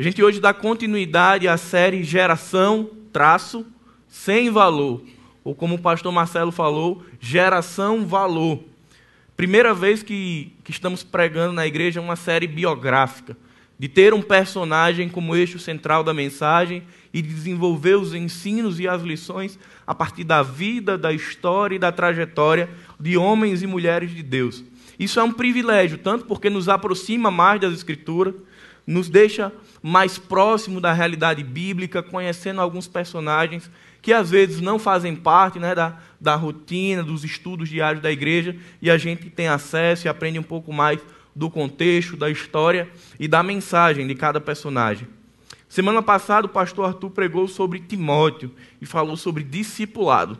A 0.00 0.02
gente 0.02 0.22
hoje 0.22 0.40
dá 0.40 0.54
continuidade 0.54 1.46
à 1.46 1.58
série 1.58 2.02
Geração, 2.02 2.88
traço, 3.12 3.66
sem 4.08 4.50
valor. 4.50 5.02
Ou 5.44 5.54
como 5.54 5.74
o 5.74 5.78
pastor 5.78 6.10
Marcelo 6.10 6.50
falou, 6.50 7.04
geração 7.20 8.06
valor. 8.06 8.60
Primeira 9.36 9.74
vez 9.74 10.02
que, 10.02 10.54
que 10.64 10.70
estamos 10.70 11.02
pregando 11.02 11.52
na 11.52 11.66
igreja 11.66 12.00
uma 12.00 12.16
série 12.16 12.46
biográfica, 12.46 13.36
de 13.78 13.88
ter 13.88 14.14
um 14.14 14.22
personagem 14.22 15.06
como 15.06 15.36
eixo 15.36 15.58
central 15.58 16.02
da 16.02 16.14
mensagem 16.14 16.82
e 17.12 17.20
desenvolver 17.20 17.96
os 17.96 18.14
ensinos 18.14 18.80
e 18.80 18.88
as 18.88 19.02
lições 19.02 19.58
a 19.86 19.94
partir 19.94 20.24
da 20.24 20.42
vida, 20.42 20.96
da 20.96 21.12
história 21.12 21.76
e 21.76 21.78
da 21.78 21.92
trajetória 21.92 22.70
de 22.98 23.18
homens 23.18 23.60
e 23.60 23.66
mulheres 23.66 24.12
de 24.12 24.22
Deus. 24.22 24.64
Isso 24.98 25.20
é 25.20 25.22
um 25.22 25.32
privilégio, 25.32 25.98
tanto 25.98 26.24
porque 26.24 26.48
nos 26.48 26.70
aproxima 26.70 27.30
mais 27.30 27.60
das 27.60 27.74
Escrituras, 27.74 28.34
nos 28.86 29.10
deixa 29.10 29.52
mais 29.82 30.18
próximo 30.18 30.80
da 30.80 30.92
realidade 30.92 31.42
bíblica, 31.42 32.02
conhecendo 32.02 32.60
alguns 32.60 32.86
personagens 32.86 33.70
que 34.02 34.12
às 34.12 34.30
vezes 34.30 34.60
não 34.60 34.78
fazem 34.78 35.14
parte 35.14 35.58
né, 35.58 35.74
da, 35.74 35.98
da 36.20 36.34
rotina, 36.34 37.02
dos 37.02 37.24
estudos 37.24 37.68
diários 37.68 38.02
da 38.02 38.10
igreja, 38.10 38.56
e 38.80 38.90
a 38.90 38.96
gente 38.96 39.28
tem 39.28 39.48
acesso 39.48 40.06
e 40.06 40.08
aprende 40.08 40.38
um 40.38 40.42
pouco 40.42 40.72
mais 40.72 41.00
do 41.34 41.50
contexto, 41.50 42.16
da 42.16 42.30
história 42.30 42.88
e 43.18 43.28
da 43.28 43.42
mensagem 43.42 44.06
de 44.06 44.14
cada 44.14 44.40
personagem. 44.40 45.06
Semana 45.68 46.02
passada, 46.02 46.46
o 46.46 46.50
pastor 46.50 46.86
Arthur 46.86 47.10
pregou 47.10 47.46
sobre 47.46 47.78
Timóteo 47.78 48.50
e 48.80 48.86
falou 48.86 49.16
sobre 49.16 49.44
discipulado. 49.44 50.38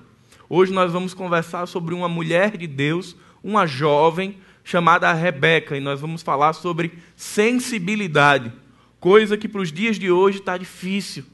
Hoje 0.49 0.73
nós 0.73 0.93
vamos 0.93 1.15
conversar 1.15 1.67
sobre 1.67 1.95
uma 1.95 2.09
mulher 2.09 2.57
de 2.57 2.67
Deus, 2.67 3.17
uma 3.43 3.67
jovem 3.67 4.39
chamada 4.65 5.13
Rebeca, 5.13 5.77
e 5.77 5.81
nós 5.81 6.01
vamos 6.01 6.23
falar 6.23 6.53
sobre 6.53 6.99
sensibilidade, 7.15 8.53
coisa 9.01 9.37
que 9.37 9.49
para 9.49 9.63
os 9.63 9.73
dias 9.73 9.99
de 9.99 10.11
hoje 10.11 10.39
está 10.39 10.57
difícil. 10.57 11.25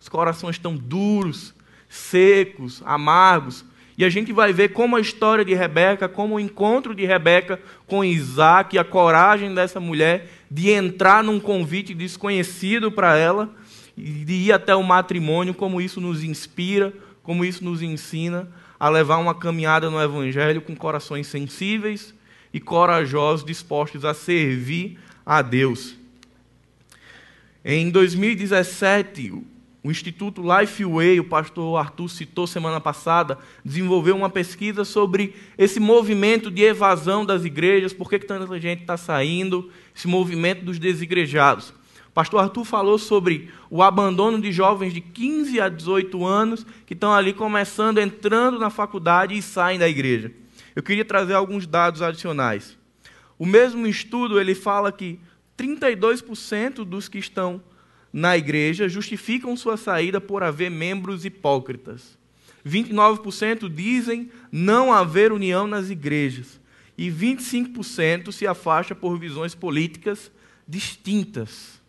Os 0.00 0.08
corações 0.08 0.56
estão 0.56 0.76
duros, 0.76 1.52
secos, 1.88 2.82
amargos. 2.86 3.64
E 3.98 4.04
a 4.04 4.08
gente 4.08 4.32
vai 4.32 4.52
ver 4.52 4.68
como 4.68 4.96
a 4.96 5.00
história 5.00 5.44
de 5.44 5.54
Rebeca, 5.54 6.08
como 6.08 6.36
o 6.36 6.40
encontro 6.40 6.94
de 6.94 7.04
Rebeca 7.04 7.60
com 7.86 8.04
Isaac, 8.04 8.78
a 8.78 8.84
coragem 8.84 9.54
dessa 9.54 9.80
mulher 9.80 10.30
de 10.50 10.70
entrar 10.70 11.24
num 11.24 11.40
convite 11.40 11.92
desconhecido 11.92 12.92
para 12.92 13.16
ela, 13.16 13.50
e 13.96 14.24
de 14.24 14.34
ir 14.34 14.52
até 14.52 14.76
o 14.76 14.82
matrimônio, 14.82 15.54
como 15.54 15.80
isso 15.80 16.00
nos 16.00 16.22
inspira, 16.22 16.92
como 17.22 17.44
isso 17.44 17.64
nos 17.64 17.80
ensina 17.82 18.48
a 18.78 18.90
levar 18.90 19.16
uma 19.16 19.34
caminhada 19.34 19.90
no 19.90 20.00
Evangelho 20.00 20.60
com 20.60 20.76
corações 20.76 21.26
sensíveis 21.26 22.14
e 22.52 22.60
corajosos, 22.60 23.44
dispostos 23.44 24.04
a 24.04 24.12
servir 24.12 24.98
a 25.24 25.40
Deus. 25.40 25.96
Em 27.68 27.90
2017, 27.90 29.32
o 29.82 29.90
Instituto 29.90 30.40
Lifeway, 30.40 31.18
o 31.18 31.24
pastor 31.24 31.76
Arthur 31.76 32.08
citou 32.08 32.46
semana 32.46 32.80
passada, 32.80 33.40
desenvolveu 33.64 34.14
uma 34.14 34.30
pesquisa 34.30 34.84
sobre 34.84 35.34
esse 35.58 35.80
movimento 35.80 36.48
de 36.48 36.62
evasão 36.62 37.26
das 37.26 37.44
igrejas, 37.44 37.92
por 37.92 38.08
que 38.08 38.20
tanta 38.20 38.60
gente 38.60 38.82
está 38.82 38.96
saindo, 38.96 39.68
esse 39.92 40.06
movimento 40.06 40.64
dos 40.64 40.78
desigrejados. 40.78 41.70
O 42.08 42.12
pastor 42.14 42.38
Arthur 42.38 42.64
falou 42.64 42.98
sobre 42.98 43.50
o 43.68 43.82
abandono 43.82 44.40
de 44.40 44.52
jovens 44.52 44.94
de 44.94 45.00
15 45.00 45.60
a 45.60 45.68
18 45.68 46.24
anos 46.24 46.64
que 46.86 46.94
estão 46.94 47.12
ali 47.12 47.32
começando, 47.32 47.98
entrando 47.98 48.60
na 48.60 48.70
faculdade 48.70 49.36
e 49.36 49.42
saem 49.42 49.76
da 49.76 49.88
igreja. 49.88 50.30
Eu 50.76 50.84
queria 50.84 51.04
trazer 51.04 51.34
alguns 51.34 51.66
dados 51.66 52.00
adicionais. 52.00 52.78
O 53.36 53.44
mesmo 53.44 53.88
estudo 53.88 54.40
ele 54.40 54.54
fala 54.54 54.92
que 54.92 55.18
32% 55.56 56.84
dos 56.84 57.08
que 57.08 57.18
estão 57.18 57.62
na 58.12 58.36
igreja 58.36 58.88
justificam 58.88 59.56
sua 59.56 59.76
saída 59.76 60.20
por 60.20 60.42
haver 60.42 60.70
membros 60.70 61.24
hipócritas. 61.24 62.16
29% 62.66 63.68
dizem 63.72 64.30
não 64.50 64.92
haver 64.92 65.32
união 65.32 65.66
nas 65.66 65.90
igrejas. 65.90 66.60
E 66.98 67.10
25% 67.10 68.32
se 68.32 68.46
afasta 68.46 68.94
por 68.94 69.18
visões 69.18 69.54
políticas 69.54 70.30
distintas. 70.66 71.80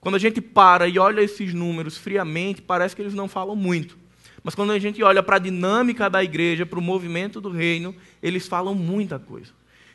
Quando 0.00 0.16
a 0.16 0.18
gente 0.18 0.40
para 0.40 0.88
e 0.88 0.98
olha 0.98 1.20
esses 1.20 1.54
números 1.54 1.96
friamente, 1.96 2.60
parece 2.60 2.96
que 2.96 3.02
eles 3.02 3.14
não 3.14 3.28
falam 3.28 3.54
muito. 3.54 3.96
Mas 4.42 4.54
quando 4.54 4.72
a 4.72 4.78
gente 4.78 5.02
olha 5.02 5.22
para 5.22 5.36
a 5.36 5.38
dinâmica 5.38 6.10
da 6.10 6.24
igreja, 6.24 6.66
para 6.66 6.78
o 6.78 6.82
movimento 6.82 7.40
do 7.40 7.50
reino, 7.50 7.94
eles 8.20 8.48
falam 8.48 8.74
muita 8.74 9.18
coisa. 9.18 9.52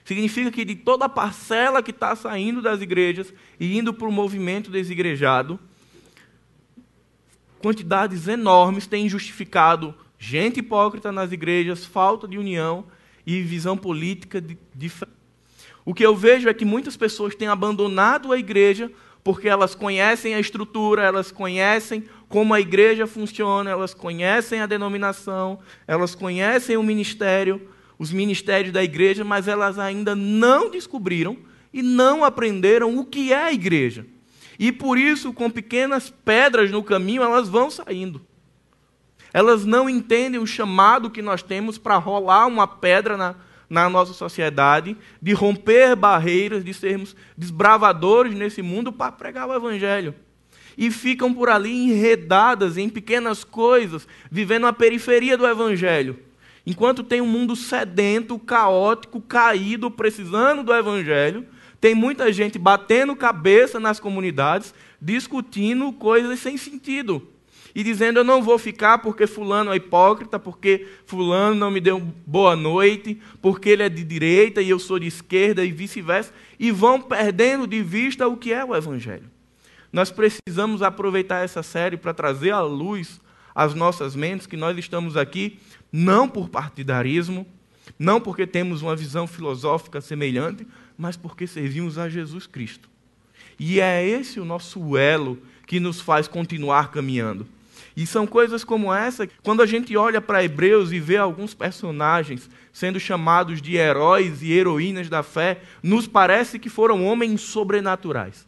Significa 0.07 0.49
que 0.49 0.63
de 0.63 0.73
toda 0.73 1.03
a 1.03 1.09
parcela 1.09 1.83
que 1.83 1.91
está 1.91 2.15
saindo 2.15 2.61
das 2.61 2.81
igrejas 2.81 3.33
e 3.59 3.77
indo 3.77 3.93
para 3.93 4.07
o 4.07 4.11
movimento 4.11 4.71
desigrejado, 4.71 5.59
quantidades 7.59 8.25
enormes 8.25 8.87
têm 8.87 9.09
justificado 9.09 9.93
gente 10.17 10.61
hipócrita 10.61 11.11
nas 11.11 11.33
igrejas, 11.33 11.83
falta 11.83 12.25
de 12.25 12.37
união 12.37 12.85
e 13.25 13.41
visão 13.41 13.75
política 13.75 14.41
diferente. 14.73 15.17
O 15.83 15.93
que 15.93 16.05
eu 16.05 16.15
vejo 16.15 16.47
é 16.47 16.53
que 16.53 16.63
muitas 16.63 16.95
pessoas 16.95 17.35
têm 17.35 17.49
abandonado 17.49 18.31
a 18.31 18.39
igreja 18.39 18.89
porque 19.25 19.49
elas 19.49 19.75
conhecem 19.75 20.33
a 20.35 20.39
estrutura, 20.39 21.03
elas 21.03 21.33
conhecem 21.33 22.05
como 22.29 22.53
a 22.53 22.61
igreja 22.61 23.05
funciona, 23.05 23.71
elas 23.71 23.93
conhecem 23.93 24.61
a 24.61 24.65
denominação, 24.67 25.59
elas 25.85 26.15
conhecem 26.15 26.77
o 26.77 26.83
ministério, 26.83 27.69
os 27.99 28.11
ministérios 28.11 28.73
da 28.73 28.83
igreja, 28.83 29.23
mas 29.23 29.47
elas 29.47 29.79
ainda 29.79 30.15
não 30.15 30.69
descobriram 30.69 31.37
e 31.73 31.81
não 31.81 32.23
aprenderam 32.23 32.97
o 32.97 33.05
que 33.05 33.33
é 33.33 33.45
a 33.45 33.53
igreja. 33.53 34.05
E 34.59 34.71
por 34.71 34.97
isso, 34.97 35.33
com 35.33 35.49
pequenas 35.49 36.09
pedras 36.09 36.71
no 36.71 36.83
caminho, 36.83 37.21
elas 37.21 37.47
vão 37.47 37.69
saindo. 37.69 38.21
Elas 39.33 39.65
não 39.65 39.89
entendem 39.89 40.39
o 40.39 40.47
chamado 40.47 41.11
que 41.11 41.21
nós 41.21 41.43
temos 41.43 41.77
para 41.77 41.97
rolar 41.97 42.47
uma 42.47 42.67
pedra 42.67 43.17
na, 43.17 43.35
na 43.69 43.89
nossa 43.89 44.13
sociedade, 44.13 44.97
de 45.21 45.33
romper 45.33 45.95
barreiras, 45.95 46.63
de 46.63 46.73
sermos 46.73 47.15
desbravadores 47.37 48.33
nesse 48.33 48.61
mundo 48.61 48.91
para 48.91 49.11
pregar 49.11 49.47
o 49.47 49.53
Evangelho. 49.53 50.15
E 50.77 50.89
ficam 50.89 51.33
por 51.33 51.49
ali 51.49 51.71
enredadas 51.71 52.77
em 52.77 52.87
pequenas 52.87 53.43
coisas, 53.43 54.07
vivendo 54.31 54.67
a 54.67 54.73
periferia 54.73 55.37
do 55.37 55.45
Evangelho. 55.45 56.26
Enquanto 56.69 57.01
tem 57.01 57.21
um 57.21 57.25
mundo 57.25 57.55
sedento, 57.55 58.37
caótico, 58.37 59.21
caído, 59.21 59.89
precisando 59.89 60.63
do 60.63 60.73
Evangelho, 60.73 61.45
tem 61.79 61.95
muita 61.95 62.29
gente 62.33 62.59
batendo 62.59 63.15
cabeça 63.15 63.79
nas 63.79 64.01
comunidades, 64.01 64.73
discutindo 65.01 65.93
coisas 65.93 66.37
sem 66.41 66.57
sentido. 66.57 67.25
E 67.73 67.81
dizendo, 67.83 68.19
eu 68.19 68.23
não 68.25 68.43
vou 68.43 68.59
ficar 68.59 68.97
porque 68.97 69.25
fulano 69.25 69.71
é 69.71 69.77
hipócrita, 69.77 70.37
porque 70.37 70.85
fulano 71.05 71.55
não 71.55 71.71
me 71.71 71.79
deu 71.79 72.01
boa 72.25 72.53
noite, 72.53 73.17
porque 73.41 73.69
ele 73.69 73.83
é 73.83 73.87
de 73.87 74.03
direita 74.03 74.61
e 74.61 74.69
eu 74.69 74.77
sou 74.77 74.99
de 74.99 75.07
esquerda 75.07 75.63
e 75.63 75.71
vice-versa. 75.71 76.33
E 76.59 76.69
vão 76.69 76.99
perdendo 76.99 77.65
de 77.65 77.81
vista 77.81 78.27
o 78.27 78.35
que 78.35 78.51
é 78.51 78.65
o 78.65 78.75
Evangelho. 78.75 79.31
Nós 79.89 80.11
precisamos 80.11 80.81
aproveitar 80.81 81.45
essa 81.45 81.63
série 81.63 81.95
para 81.95 82.13
trazer 82.13 82.51
à 82.51 82.59
luz 82.59 83.21
as 83.57 83.73
nossas 83.73 84.15
mentes 84.15 84.45
que 84.45 84.55
nós 84.55 84.77
estamos 84.77 85.17
aqui 85.17 85.57
não 85.91 86.29
por 86.29 86.47
partidarismo, 86.47 87.43
não 87.97 88.21
porque 88.21 88.45
temos 88.45 88.83
uma 88.83 88.95
visão 88.95 89.25
filosófica 89.25 89.99
semelhante, 89.99 90.67
mas 90.95 91.17
porque 91.17 91.47
servimos 91.47 91.97
a 91.97 92.07
Jesus 92.07 92.45
Cristo. 92.45 92.87
E 93.59 93.79
é 93.79 94.07
esse 94.07 94.39
o 94.39 94.45
nosso 94.45 94.95
elo 94.95 95.39
que 95.65 95.79
nos 95.79 95.99
faz 95.99 96.27
continuar 96.27 96.91
caminhando. 96.91 97.47
E 97.95 98.05
são 98.05 98.27
coisas 98.27 98.63
como 98.63 98.93
essa, 98.93 99.27
quando 99.41 99.63
a 99.63 99.65
gente 99.65 99.97
olha 99.97 100.21
para 100.21 100.43
Hebreus 100.43 100.91
e 100.91 100.99
vê 100.99 101.17
alguns 101.17 101.55
personagens 101.55 102.47
sendo 102.71 102.99
chamados 102.99 103.59
de 103.59 103.75
heróis 103.75 104.43
e 104.43 104.51
heroínas 104.51 105.09
da 105.09 105.23
fé, 105.23 105.61
nos 105.81 106.05
parece 106.05 106.59
que 106.59 106.69
foram 106.69 107.03
homens 107.03 107.41
sobrenaturais. 107.41 108.47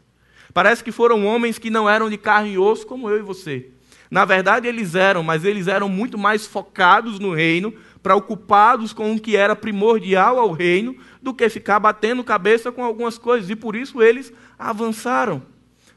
Parece 0.53 0.83
que 0.83 0.91
foram 0.91 1.25
homens 1.25 1.57
que 1.57 1.71
não 1.71 1.89
eram 1.89 2.11
de 2.11 2.17
carne 2.17 2.51
e 2.51 2.57
osso 2.59 2.85
como 2.85 3.09
eu 3.09 3.17
e 3.17 3.23
você. 3.23 3.71
Na 4.09 4.25
verdade, 4.25 4.67
eles 4.67 4.95
eram, 4.95 5.21
mas 5.21 5.45
eles 5.45 5.67
eram 5.67 5.87
muito 5.87 6.17
mais 6.17 6.47
focados 6.47 7.19
no 7.19 7.33
reino, 7.33 7.73
preocupados 8.01 8.91
com 8.91 9.13
o 9.13 9.19
que 9.19 9.35
era 9.35 9.55
primordial 9.55 10.39
ao 10.39 10.51
reino, 10.51 10.95
do 11.21 11.33
que 11.33 11.47
ficar 11.49 11.79
batendo 11.79 12.23
cabeça 12.23 12.71
com 12.71 12.83
algumas 12.83 13.17
coisas. 13.17 13.49
E 13.49 13.55
por 13.55 13.75
isso 13.75 14.01
eles 14.01 14.33
avançaram. 14.57 15.43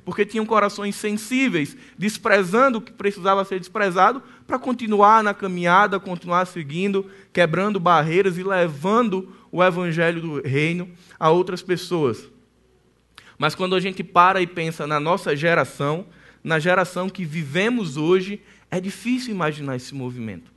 Porque 0.05 0.27
tinham 0.27 0.45
corações 0.45 0.97
sensíveis, 0.97 1.77
desprezando 1.97 2.79
o 2.79 2.81
que 2.81 2.93
precisava 2.93 3.45
ser 3.45 3.59
desprezado, 3.59 4.23
para 4.47 4.59
continuar 4.59 5.23
na 5.23 5.33
caminhada, 5.33 6.01
continuar 6.01 6.45
seguindo, 6.45 7.07
quebrando 7.33 7.79
barreiras 7.81 8.37
e 8.37 8.43
levando 8.43 9.33
o 9.51 9.63
evangelho 9.63 10.21
do 10.21 10.43
reino 10.43 10.91
a 11.19 11.31
outras 11.31 11.63
pessoas. 11.63 12.29
Mas 13.39 13.55
quando 13.55 13.75
a 13.75 13.81
gente 13.81 14.03
para 14.03 14.43
e 14.43 14.47
pensa 14.47 14.87
na 14.87 15.01
nossa 15.01 15.35
geração, 15.37 16.07
na 16.43 16.59
geração 16.59 17.09
que 17.09 17.25
vivemos 17.25 17.97
hoje, 17.97 18.41
é 18.71 18.81
difícil 18.81 19.33
imaginar 19.33 19.77
esse 19.77 19.95
movimento. 19.95 20.51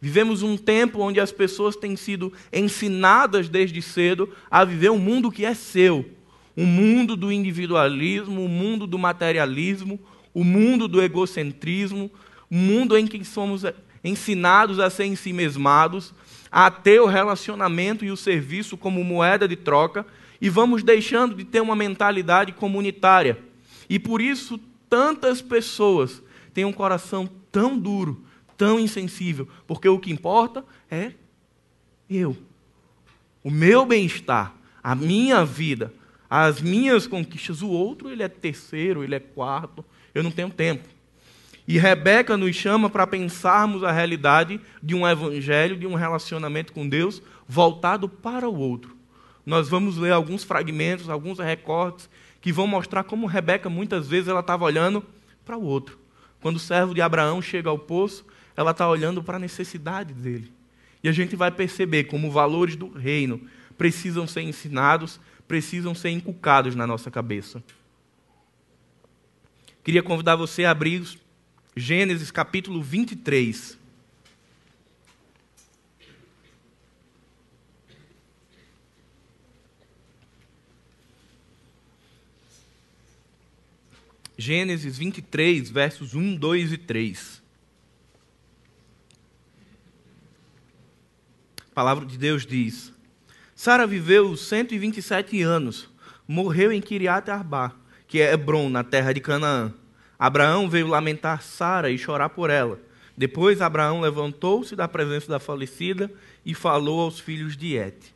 Vivemos 0.00 0.42
um 0.42 0.56
tempo 0.56 1.00
onde 1.00 1.20
as 1.20 1.30
pessoas 1.30 1.76
têm 1.76 1.94
sido 1.94 2.32
ensinadas 2.52 3.48
desde 3.48 3.82
cedo 3.82 4.30
a 4.50 4.64
viver 4.64 4.90
um 4.90 4.98
mundo 4.98 5.30
que 5.30 5.44
é 5.44 5.52
seu, 5.52 6.08
um 6.56 6.64
mundo 6.64 7.14
do 7.14 7.30
individualismo, 7.30 8.42
um 8.42 8.48
mundo 8.48 8.86
do 8.86 8.98
materialismo, 8.98 10.00
o 10.32 10.40
um 10.40 10.44
mundo 10.44 10.88
do 10.88 11.02
egocentrismo, 11.02 12.10
um 12.50 12.58
mundo 12.58 12.96
em 12.96 13.06
que 13.06 13.22
somos 13.24 13.62
ensinados 14.02 14.78
a 14.78 14.88
ser 14.88 15.04
ensimesmados, 15.04 16.14
a 16.50 16.70
ter 16.70 17.00
o 17.00 17.06
relacionamento 17.06 18.04
e 18.04 18.10
o 18.10 18.16
serviço 18.16 18.76
como 18.76 19.04
moeda 19.04 19.46
de 19.46 19.56
troca, 19.56 20.06
e 20.40 20.48
vamos 20.48 20.82
deixando 20.82 21.34
de 21.34 21.44
ter 21.44 21.60
uma 21.60 21.76
mentalidade 21.76 22.52
comunitária. 22.52 23.38
E 23.88 23.98
por 23.98 24.22
isso 24.22 24.58
tantas 24.90 25.40
pessoas 25.40 26.22
têm 26.52 26.64
um 26.64 26.72
coração 26.72 27.30
tão 27.50 27.78
duro, 27.78 28.24
tão 28.56 28.78
insensível, 28.78 29.48
porque 29.66 29.88
o 29.88 29.98
que 29.98 30.12
importa 30.12 30.64
é 30.90 31.12
eu. 32.10 32.36
O 33.42 33.50
meu 33.50 33.86
bem-estar, 33.86 34.54
a 34.82 34.94
minha 34.94 35.44
vida, 35.44 35.94
as 36.28 36.60
minhas 36.60 37.06
conquistas. 37.06 37.62
O 37.62 37.68
outro, 37.68 38.10
ele 38.10 38.22
é 38.22 38.28
terceiro, 38.28 39.02
ele 39.02 39.14
é 39.14 39.20
quarto. 39.20 39.84
Eu 40.14 40.22
não 40.22 40.30
tenho 40.30 40.50
tempo. 40.50 40.86
E 41.66 41.78
Rebeca 41.78 42.36
nos 42.36 42.54
chama 42.56 42.90
para 42.90 43.06
pensarmos 43.06 43.84
a 43.84 43.92
realidade 43.92 44.60
de 44.82 44.94
um 44.94 45.06
evangelho, 45.06 45.76
de 45.76 45.86
um 45.86 45.94
relacionamento 45.94 46.72
com 46.72 46.88
Deus 46.88 47.22
voltado 47.48 48.08
para 48.08 48.48
o 48.48 48.58
outro. 48.58 48.96
Nós 49.44 49.68
vamos 49.68 49.96
ler 49.96 50.12
alguns 50.12 50.44
fragmentos, 50.44 51.08
alguns 51.08 51.38
recortes 51.38 52.08
que 52.40 52.52
vão 52.52 52.66
mostrar 52.66 53.04
como 53.04 53.26
Rebeca 53.26 53.68
muitas 53.68 54.08
vezes 54.08 54.28
ela 54.28 54.40
estava 54.40 54.64
olhando 54.64 55.04
para 55.44 55.56
o 55.56 55.62
outro. 55.62 55.98
Quando 56.40 56.56
o 56.56 56.60
servo 56.60 56.94
de 56.94 57.02
Abraão 57.02 57.42
chega 57.42 57.68
ao 57.68 57.78
poço, 57.78 58.24
ela 58.56 58.70
está 58.70 58.88
olhando 58.88 59.22
para 59.22 59.36
a 59.36 59.40
necessidade 59.40 60.14
dele. 60.14 60.52
E 61.02 61.08
a 61.08 61.12
gente 61.12 61.36
vai 61.36 61.50
perceber 61.50 62.04
como 62.04 62.30
valores 62.30 62.76
do 62.76 62.88
reino 62.88 63.40
precisam 63.80 64.26
ser 64.26 64.42
ensinados, 64.42 65.18
precisam 65.48 65.94
ser 65.94 66.10
inculcados 66.10 66.74
na 66.74 66.86
nossa 66.86 67.10
cabeça. 67.10 67.62
Queria 69.82 70.02
convidar 70.02 70.36
você 70.36 70.66
a 70.66 70.70
abrir 70.70 71.02
Gênesis 71.74 72.30
capítulo 72.30 72.82
23. 72.82 73.78
Gênesis 84.40 84.96
23, 84.96 85.68
versos 85.68 86.14
1, 86.14 86.34
2 86.36 86.72
e 86.72 86.78
3. 86.78 87.42
A 91.58 91.74
palavra 91.74 92.06
de 92.06 92.16
Deus 92.16 92.46
diz: 92.46 92.90
Sara 93.54 93.86
viveu 93.86 94.34
127 94.34 95.42
anos, 95.42 95.90
morreu 96.26 96.72
em 96.72 96.80
Kiriat 96.80 97.30
Arba, 97.30 97.76
que 98.08 98.18
é 98.18 98.32
Hebron, 98.32 98.70
na 98.70 98.82
terra 98.82 99.12
de 99.12 99.20
Canaã. 99.20 99.74
Abraão 100.18 100.70
veio 100.70 100.86
lamentar 100.86 101.42
Sara 101.42 101.90
e 101.90 101.98
chorar 101.98 102.30
por 102.30 102.48
ela. 102.48 102.80
Depois 103.14 103.60
Abraão 103.60 104.00
levantou-se 104.00 104.74
da 104.74 104.88
presença 104.88 105.28
da 105.28 105.38
falecida 105.38 106.10
e 106.46 106.54
falou 106.54 107.00
aos 107.02 107.20
filhos 107.20 107.58
de 107.58 107.76
Et. 107.76 108.14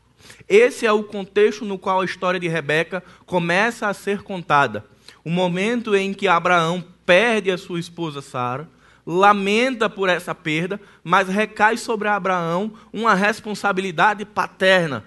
Esse 0.49 0.87
é 0.87 0.93
o 0.93 1.05
contexto 1.05 1.67
no 1.67 1.79
qual 1.79 2.01
a 2.01 2.05
história 2.07 2.41
de 2.41 2.49
Rebeca 2.49 3.05
começa 3.27 3.89
a 3.89 3.93
ser 3.93 4.23
contada. 4.23 4.94
O 5.25 5.31
momento 5.31 5.97
em 5.97 6.13
que 6.13 6.29
Abraão 6.29 6.85
perde 7.07 7.51
a 7.51 7.59
sua 7.59 7.81
esposa 7.81 8.21
Sara, 8.21 8.69
lamenta 9.07 9.89
por 9.89 10.09
essa 10.09 10.35
perda, 10.35 10.81
mas 11.03 11.29
recai 11.29 11.77
sobre 11.77 12.09
Abraão 12.09 12.73
uma 12.93 13.15
responsabilidade 13.15 14.25
paterna. 14.25 15.05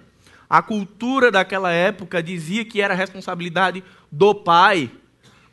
A 0.48 0.62
cultura 0.62 1.30
daquela 1.30 1.70
época 1.70 2.22
dizia 2.22 2.64
que 2.64 2.80
era 2.80 2.94
responsabilidade 2.94 3.84
do 4.10 4.34
pai 4.34 4.90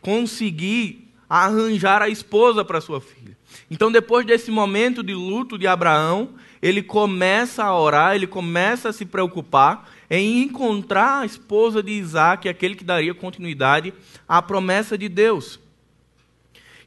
conseguir 0.02 1.12
arranjar 1.30 2.02
a 2.02 2.10
esposa 2.10 2.64
para 2.64 2.80
sua 2.80 3.02
filha. 3.02 3.36
Então, 3.70 3.92
depois 3.92 4.26
desse 4.26 4.52
momento 4.52 5.04
de 5.04 5.14
luto 5.14 5.58
de 5.58 5.68
Abraão, 5.68 6.30
ele 6.62 6.82
começa 6.82 7.64
a 7.64 7.78
orar, 7.78 8.16
ele 8.16 8.28
começa 8.28 8.90
a 8.90 8.94
se 8.94 9.06
preocupar 9.06 9.90
em 10.10 10.44
encontrar 10.44 11.22
a 11.22 11.26
esposa 11.26 11.82
de 11.82 11.92
Isaac, 11.92 12.48
aquele 12.48 12.76
que 12.76 12.84
daria 12.84 13.14
continuidade 13.14 13.94
à 14.28 14.42
promessa 14.42 14.98
de 14.98 15.10
Deus. 15.10 15.60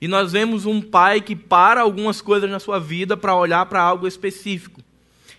E 0.01 0.07
nós 0.07 0.33
vemos 0.33 0.65
um 0.65 0.81
pai 0.81 1.21
que 1.21 1.35
para 1.35 1.81
algumas 1.81 2.21
coisas 2.21 2.49
na 2.49 2.61
sua 2.61 2.79
vida 2.79 3.17
para 3.17 3.35
olhar 3.35 3.67
para 3.67 3.83
algo 3.83 4.07
específico. 4.07 4.81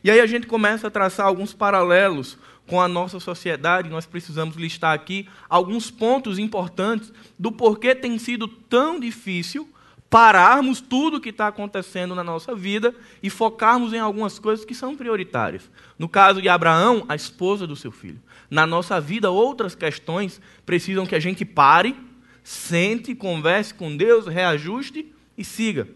E 0.03 0.11
aí 0.11 0.19
a 0.19 0.27
gente 0.27 0.47
começa 0.47 0.87
a 0.87 0.91
traçar 0.91 1.25
alguns 1.25 1.53
paralelos 1.53 2.37
com 2.67 2.79
a 2.79 2.87
nossa 2.87 3.19
sociedade, 3.19 3.89
nós 3.89 4.05
precisamos 4.05 4.55
listar 4.55 4.93
aqui 4.93 5.27
alguns 5.49 5.89
pontos 5.89 6.37
importantes 6.37 7.11
do 7.37 7.51
porquê 7.51 7.95
tem 7.95 8.19
sido 8.19 8.47
tão 8.47 8.99
difícil 8.99 9.67
pararmos 10.09 10.81
tudo 10.81 11.21
que 11.21 11.29
está 11.29 11.47
acontecendo 11.47 12.15
na 12.15 12.23
nossa 12.23 12.56
vida 12.56 12.95
e 13.21 13.29
focarmos 13.29 13.94
em 13.94 14.00
algumas 14.00 14.39
coisas 14.39 14.65
que 14.65 14.73
são 14.73 14.95
prioritárias. 14.95 15.69
No 16.00 16.09
caso 16.09 16.41
de 16.41 16.50
Abraão, 16.50 17.06
a 17.07 17.15
esposa 17.15 17.67
do 17.67 17.75
seu 17.75 17.91
filho. 17.91 18.19
Na 18.50 18.65
nossa 18.65 19.00
vida, 19.00 19.29
outras 19.29 19.75
questões 19.75 20.41
precisam 20.65 21.06
que 21.06 21.15
a 21.15 21.19
gente 21.19 21.45
pare, 21.45 21.95
sente, 22.44 23.13
converse 23.13 23.73
com 23.73 23.95
Deus, 23.95 24.25
reajuste 24.25 25.13
e 25.38 25.45
siga. 25.45 25.88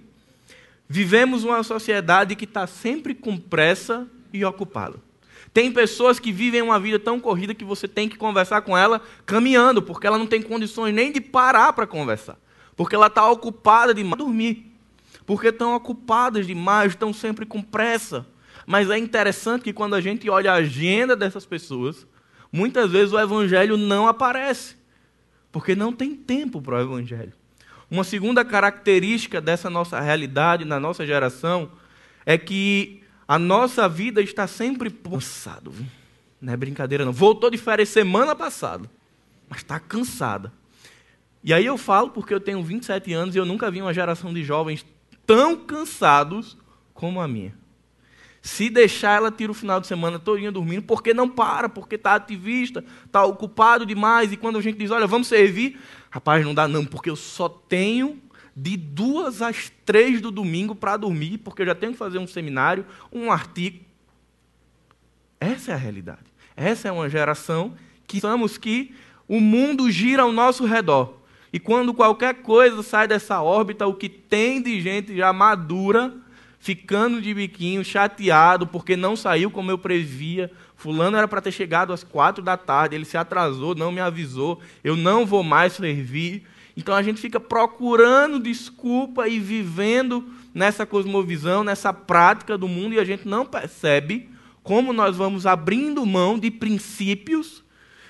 Vivemos 0.87 1.43
uma 1.43 1.63
sociedade 1.63 2.35
que 2.35 2.45
está 2.45 2.67
sempre 2.67 3.15
com 3.15 3.35
pressa 3.35 4.07
e 4.31 4.45
ocupada. 4.45 4.99
Tem 5.51 5.71
pessoas 5.71 6.19
que 6.19 6.31
vivem 6.31 6.61
uma 6.61 6.79
vida 6.79 6.99
tão 6.99 7.19
corrida 7.19 7.53
que 7.55 7.63
você 7.63 7.87
tem 7.87 8.07
que 8.07 8.17
conversar 8.17 8.61
com 8.61 8.77
ela 8.77 9.01
caminhando, 9.25 9.81
porque 9.81 10.05
ela 10.05 10.17
não 10.17 10.27
tem 10.27 10.41
condições 10.41 10.93
nem 10.93 11.11
de 11.11 11.21
parar 11.21 11.73
para 11.73 11.87
conversar. 11.87 12.37
Porque 12.75 12.95
ela 12.95 13.07
está 13.07 13.29
ocupada 13.29 13.93
demais 13.93 14.17
dormir. 14.17 14.71
Porque 15.25 15.47
estão 15.47 15.75
ocupadas 15.75 16.47
demais, 16.47 16.91
estão 16.91 17.13
sempre 17.13 17.45
com 17.45 17.61
pressa. 17.61 18.25
Mas 18.65 18.89
é 18.89 18.97
interessante 18.97 19.63
que 19.63 19.73
quando 19.73 19.95
a 19.95 20.01
gente 20.01 20.29
olha 20.29 20.51
a 20.51 20.55
agenda 20.55 21.15
dessas 21.15 21.45
pessoas, 21.45 22.07
muitas 22.51 22.91
vezes 22.91 23.13
o 23.13 23.19
evangelho 23.19 23.77
não 23.77 24.07
aparece. 24.07 24.75
Porque 25.51 25.75
não 25.75 25.93
tem 25.93 26.15
tempo 26.15 26.61
para 26.61 26.75
o 26.75 26.81
evangelho. 26.81 27.33
Uma 27.89 28.03
segunda 28.03 28.43
característica 28.43 29.39
dessa 29.39 29.69
nossa 29.69 29.99
realidade, 29.99 30.65
na 30.65 30.79
nossa 30.79 31.05
geração, 31.05 31.71
é 32.25 32.37
que 32.37 33.03
a 33.27 33.37
nossa 33.37 33.87
vida 33.87 34.21
está 34.21 34.47
sempre 34.47 34.89
cansado. 34.89 35.73
Não 36.41 36.51
é 36.51 36.57
brincadeira, 36.57 37.05
não. 37.05 37.13
Voltou 37.13 37.49
de 37.49 37.57
férias 37.57 37.89
semana 37.89 38.35
passada, 38.35 38.89
mas 39.47 39.59
está 39.59 39.79
cansada. 39.79 40.51
E 41.43 41.53
aí 41.53 41.65
eu 41.65 41.77
falo 41.77 42.09
porque 42.09 42.33
eu 42.33 42.39
tenho 42.39 42.63
27 42.63 43.11
anos 43.13 43.35
e 43.35 43.37
eu 43.37 43.45
nunca 43.45 43.69
vi 43.69 43.81
uma 43.81 43.93
geração 43.93 44.33
de 44.33 44.43
jovens 44.43 44.85
tão 45.25 45.57
cansados 45.57 46.57
como 46.93 47.19
a 47.19 47.27
minha. 47.27 47.53
Se 48.41 48.69
deixar, 48.69 49.17
ela 49.17 49.31
tira 49.31 49.51
o 49.51 49.55
final 49.55 49.79
de 49.79 49.87
semana 49.87 50.19
todinha 50.19 50.51
dormindo, 50.51 50.83
porque 50.83 51.13
não 51.13 51.29
para, 51.29 51.69
porque 51.69 51.95
está 51.95 52.15
ativista, 52.15 52.83
está 53.05 53.23
ocupado 53.23 53.85
demais. 53.85 54.31
E 54.33 54.37
quando 54.37 54.57
a 54.57 54.61
gente 54.61 54.77
diz, 54.77 54.91
olha, 54.91 55.07
vamos 55.07 55.27
servir, 55.27 55.79
rapaz, 56.09 56.45
não 56.45 56.53
dá 56.53 56.67
não, 56.67 56.85
porque 56.85 57.09
eu 57.09 57.15
só 57.15 57.47
tenho 57.47 58.21
de 58.55 58.77
duas 58.77 59.41
às 59.41 59.71
três 59.85 60.21
do 60.21 60.29
domingo 60.29 60.75
para 60.75 60.97
dormir, 60.97 61.39
porque 61.39 61.61
eu 61.61 61.65
já 61.65 61.73
tenho 61.73 61.93
que 61.93 61.97
fazer 61.97 62.19
um 62.19 62.27
seminário, 62.27 62.85
um 63.11 63.31
artigo. 63.31 63.79
Essa 65.39 65.71
é 65.71 65.73
a 65.73 65.77
realidade. 65.77 66.25
Essa 66.55 66.89
é 66.89 66.91
uma 66.91 67.09
geração 67.09 67.73
que 68.05 68.19
sabemos 68.19 68.57
que 68.57 68.93
o 69.27 69.39
mundo 69.39 69.89
gira 69.89 70.23
ao 70.23 70.31
nosso 70.31 70.65
redor. 70.65 71.22
E 71.53 71.59
quando 71.59 71.93
qualquer 71.93 72.41
coisa 72.41 72.81
sai 72.81 73.07
dessa 73.07 73.39
órbita, 73.39 73.85
o 73.85 73.93
que 73.93 74.09
tem 74.09 74.59
de 74.59 74.81
gente 74.81 75.15
já 75.15 75.31
madura, 75.31 76.11
ficando 76.57 77.21
de 77.21 77.31
biquinho, 77.31 77.85
chateado, 77.85 78.65
porque 78.65 78.95
não 78.95 79.15
saiu 79.15 79.51
como 79.51 79.69
eu 79.69 79.77
previa. 79.77 80.51
Fulano 80.75 81.15
era 81.15 81.27
para 81.27 81.41
ter 81.41 81.51
chegado 81.51 81.93
às 81.93 82.03
quatro 82.03 82.43
da 82.43 82.57
tarde, 82.57 82.95
ele 82.95 83.05
se 83.05 83.17
atrasou, 83.17 83.75
não 83.75 83.91
me 83.91 84.01
avisou, 84.01 84.59
eu 84.83 84.95
não 84.95 85.27
vou 85.27 85.43
mais 85.43 85.73
servir. 85.73 86.43
Então 86.75 86.95
a 86.95 87.03
gente 87.03 87.21
fica 87.21 87.39
procurando 87.39 88.39
desculpa 88.39 89.27
e 89.27 89.39
vivendo 89.39 90.25
nessa 90.55 90.87
cosmovisão, 90.87 91.63
nessa 91.63 91.93
prática 91.93 92.57
do 92.57 92.67
mundo, 92.67 92.95
e 92.95 92.99
a 92.99 93.05
gente 93.05 93.27
não 93.27 93.45
percebe 93.45 94.27
como 94.63 94.91
nós 94.91 95.15
vamos 95.15 95.45
abrindo 95.45 96.03
mão 96.03 96.39
de 96.39 96.49
princípios 96.49 97.63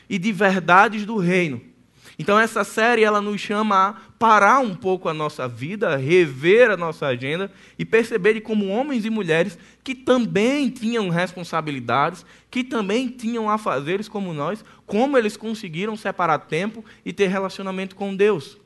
e 0.10 0.18
de 0.18 0.32
verdades 0.32 1.06
do 1.06 1.18
reino. 1.18 1.73
Então 2.18 2.40
essa 2.40 2.64
série 2.64 3.04
ela 3.04 3.22
nos 3.22 3.42
chama 3.42 3.90
a 3.90 3.94
parar 4.20 4.60
um 4.60 4.76
pouco 4.76 5.10
a 5.10 5.14
nossa 5.14 5.48
vida, 5.48 5.96
rever 5.96 6.70
a 6.70 6.78
nossa 6.78 7.08
agenda 7.08 7.52
e 7.78 7.84
perceber 7.84 8.40
como 8.42 8.68
homens 8.68 9.04
e 9.06 9.10
mulheres 9.10 9.58
que 9.84 9.96
também 9.96 10.70
tinham 10.70 11.10
responsabilidades, 11.10 12.26
que 12.52 12.64
também 12.64 13.10
tinham 13.10 13.50
afazeres 13.50 14.08
como 14.08 14.34
nós, 14.34 14.64
como 14.86 15.18
eles 15.18 15.36
conseguiram 15.36 15.98
separar 15.98 16.40
tempo 16.40 16.86
e 17.04 17.12
ter 17.12 17.28
relacionamento 17.28 17.96
com 17.96 18.16
Deus. 18.16 18.58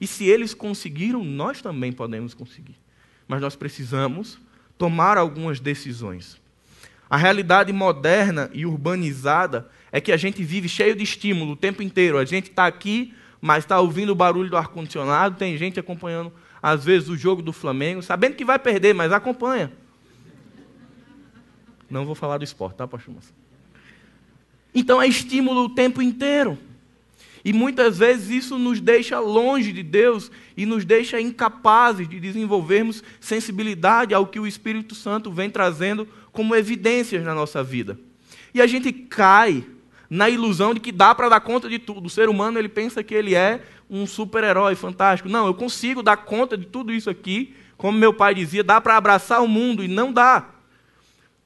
E 0.00 0.06
se 0.06 0.24
eles 0.24 0.52
conseguiram, 0.52 1.24
nós 1.24 1.62
também 1.62 1.92
podemos 1.92 2.34
conseguir. 2.34 2.76
Mas 3.26 3.40
nós 3.40 3.56
precisamos 3.56 4.38
tomar 4.76 5.16
algumas 5.16 5.60
decisões. 5.60 6.40
A 7.08 7.16
realidade 7.16 7.72
moderna 7.72 8.50
e 8.52 8.66
urbanizada, 8.66 9.68
é 9.92 10.00
que 10.00 10.10
a 10.10 10.16
gente 10.16 10.42
vive 10.42 10.68
cheio 10.68 10.96
de 10.96 11.04
estímulo 11.04 11.52
o 11.52 11.56
tempo 11.56 11.82
inteiro. 11.82 12.16
A 12.16 12.24
gente 12.24 12.48
está 12.48 12.66
aqui, 12.66 13.12
mas 13.40 13.62
está 13.62 13.78
ouvindo 13.78 14.10
o 14.10 14.14
barulho 14.14 14.48
do 14.48 14.56
ar-condicionado, 14.56 15.36
tem 15.36 15.56
gente 15.58 15.78
acompanhando, 15.78 16.32
às 16.62 16.84
vezes, 16.84 17.10
o 17.10 17.16
jogo 17.16 17.42
do 17.42 17.52
Flamengo, 17.52 18.02
sabendo 18.02 18.34
que 18.34 18.44
vai 18.44 18.58
perder, 18.58 18.94
mas 18.94 19.12
acompanha. 19.12 19.70
Não 21.90 22.06
vou 22.06 22.14
falar 22.14 22.38
do 22.38 22.44
esporte, 22.44 22.76
tá, 22.76 22.88
pastor? 22.88 23.14
Então 24.74 25.02
é 25.02 25.06
estímulo 25.06 25.64
o 25.64 25.68
tempo 25.68 26.00
inteiro. 26.00 26.58
E 27.44 27.52
muitas 27.52 27.98
vezes 27.98 28.30
isso 28.30 28.56
nos 28.56 28.80
deixa 28.80 29.18
longe 29.18 29.72
de 29.72 29.82
Deus 29.82 30.30
e 30.56 30.64
nos 30.64 30.84
deixa 30.84 31.20
incapazes 31.20 32.08
de 32.08 32.20
desenvolvermos 32.20 33.02
sensibilidade 33.20 34.14
ao 34.14 34.26
que 34.26 34.38
o 34.38 34.46
Espírito 34.46 34.94
Santo 34.94 35.30
vem 35.30 35.50
trazendo 35.50 36.08
como 36.30 36.54
evidências 36.54 37.24
na 37.24 37.34
nossa 37.34 37.62
vida. 37.62 37.98
E 38.54 38.62
a 38.62 38.66
gente 38.66 38.92
cai 38.92 39.66
na 40.12 40.28
ilusão 40.28 40.74
de 40.74 40.80
que 40.80 40.92
dá 40.92 41.14
para 41.14 41.30
dar 41.30 41.40
conta 41.40 41.70
de 41.70 41.78
tudo. 41.78 42.04
O 42.04 42.10
ser 42.10 42.28
humano 42.28 42.58
ele 42.58 42.68
pensa 42.68 43.02
que 43.02 43.14
ele 43.14 43.34
é 43.34 43.62
um 43.88 44.06
super-herói 44.06 44.74
fantástico. 44.74 45.26
Não, 45.26 45.46
eu 45.46 45.54
consigo 45.54 46.02
dar 46.02 46.18
conta 46.18 46.54
de 46.54 46.66
tudo 46.66 46.92
isso 46.92 47.08
aqui. 47.08 47.56
Como 47.78 47.96
meu 47.96 48.12
pai 48.12 48.34
dizia, 48.34 48.62
dá 48.62 48.78
para 48.78 48.94
abraçar 48.94 49.42
o 49.42 49.48
mundo 49.48 49.82
e 49.82 49.88
não 49.88 50.12
dá. 50.12 50.50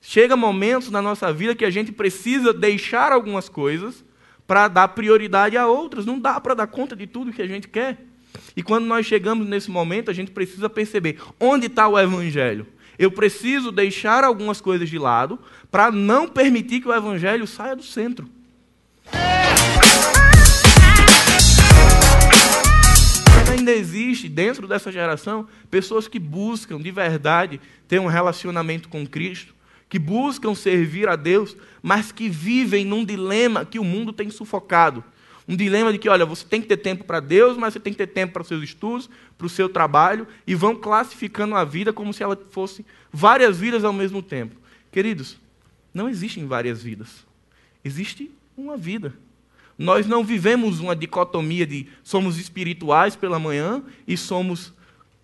Chega 0.01 0.35
momentos 0.35 0.91
na 0.91 1.01
nossa 1.01 1.33
vida 1.33 1.55
que 1.55 1.65
a 1.65 1.71
gente 1.71 1.93
precisa 1.93 2.53
deixar 2.53 3.13
algumas 3.13 3.49
coisas 3.49 4.05
para 4.49 4.67
dar 4.67 4.89
prioridade 4.89 5.57
a 5.57 5.69
outras. 5.69 6.05
Não 6.05 6.19
dá 6.19 6.41
para 6.41 6.55
dar 6.55 6.67
conta 6.67 6.97
de 6.97 7.07
tudo 7.07 7.33
que 7.33 7.43
a 7.43 7.47
gente 7.47 7.69
quer. 7.69 8.05
E 8.57 8.65
quando 8.65 8.85
nós 8.85 9.07
chegamos 9.07 9.47
nesse 9.47 9.71
momento, 9.71 10.11
a 10.11 10.15
gente 10.15 10.33
precisa 10.33 10.69
perceber 10.69 11.21
onde 11.39 11.67
está 11.67 11.87
o 11.87 11.97
Evangelho. 11.97 12.67
Eu 12.99 13.13
preciso 13.13 13.71
deixar 13.71 14.25
algumas 14.25 14.61
coisas 14.61 14.91
de 14.91 14.99
lado 14.99 15.39
para 15.71 15.93
não 15.93 16.27
permitir 16.27 16.81
que 16.81 16.89
o 16.89 16.93
Evangelho 16.93 17.47
saia 17.47 17.77
do 17.77 17.85
centro. 17.85 18.35
Ainda 23.67 23.73
existe 23.73 24.29
dentro 24.29 24.69
dessa 24.69 24.93
geração 24.93 25.49
pessoas 25.69 26.07
que 26.07 26.21
buscam 26.21 26.81
de 26.81 26.91
verdade 26.93 27.61
ter 27.89 27.99
um 28.01 28.07
relacionamento 28.07 28.89
com 28.89 29.05
Cristo, 29.05 29.55
que 29.89 29.99
buscam 29.99 30.55
servir 30.55 31.09
a 31.09 31.17
Deus, 31.17 31.57
mas 31.83 32.13
que 32.13 32.29
vivem 32.29 32.85
num 32.85 33.05
dilema 33.05 33.65
que 33.65 33.79
o 33.79 33.85
mundo 33.85 34.13
tem 34.13 34.31
sufocado. 34.31 35.03
Um 35.49 35.57
dilema 35.57 35.93
de 35.93 35.99
que, 35.99 36.09
olha, 36.09 36.27
você 36.27 36.45
tem 36.45 36.61
que 36.61 36.67
ter 36.67 36.77
tempo 36.77 37.05
para 37.05 37.21
Deus, 37.21 37.57
mas 37.57 37.73
você 37.73 37.81
tem 37.81 37.93
que 37.93 37.99
ter 37.99 38.09
tempo 38.09 38.33
para 38.33 38.43
seus 38.43 38.63
estudos, 38.63 39.09
para 39.39 39.47
o 39.47 39.51
seu 39.51 39.69
trabalho, 39.69 40.27
e 40.45 40.55
vão 40.55 40.75
classificando 40.75 41.55
a 41.55 41.65
vida 41.65 41.93
como 41.93 42.13
se 42.13 42.23
ela 42.23 42.37
fosse 42.51 42.85
várias 43.13 43.59
vidas 43.59 43.85
ao 43.85 43.93
mesmo 43.93 44.23
tempo. 44.23 44.57
Queridos, 44.91 45.39
não 45.95 46.09
existem 46.09 46.47
várias 46.47 46.83
vidas. 46.83 47.25
Existe 47.85 48.31
uma 48.57 48.77
vida. 48.77 49.15
Nós 49.79 50.07
não 50.07 50.25
vivemos 50.25 50.81
uma 50.81 50.97
dicotomia 50.97 51.67
de 51.67 51.87
somos 52.03 52.39
espirituais 52.39 53.15
pela 53.15 53.39
manhã 53.39 53.83
e 54.07 54.17
somos 54.17 54.73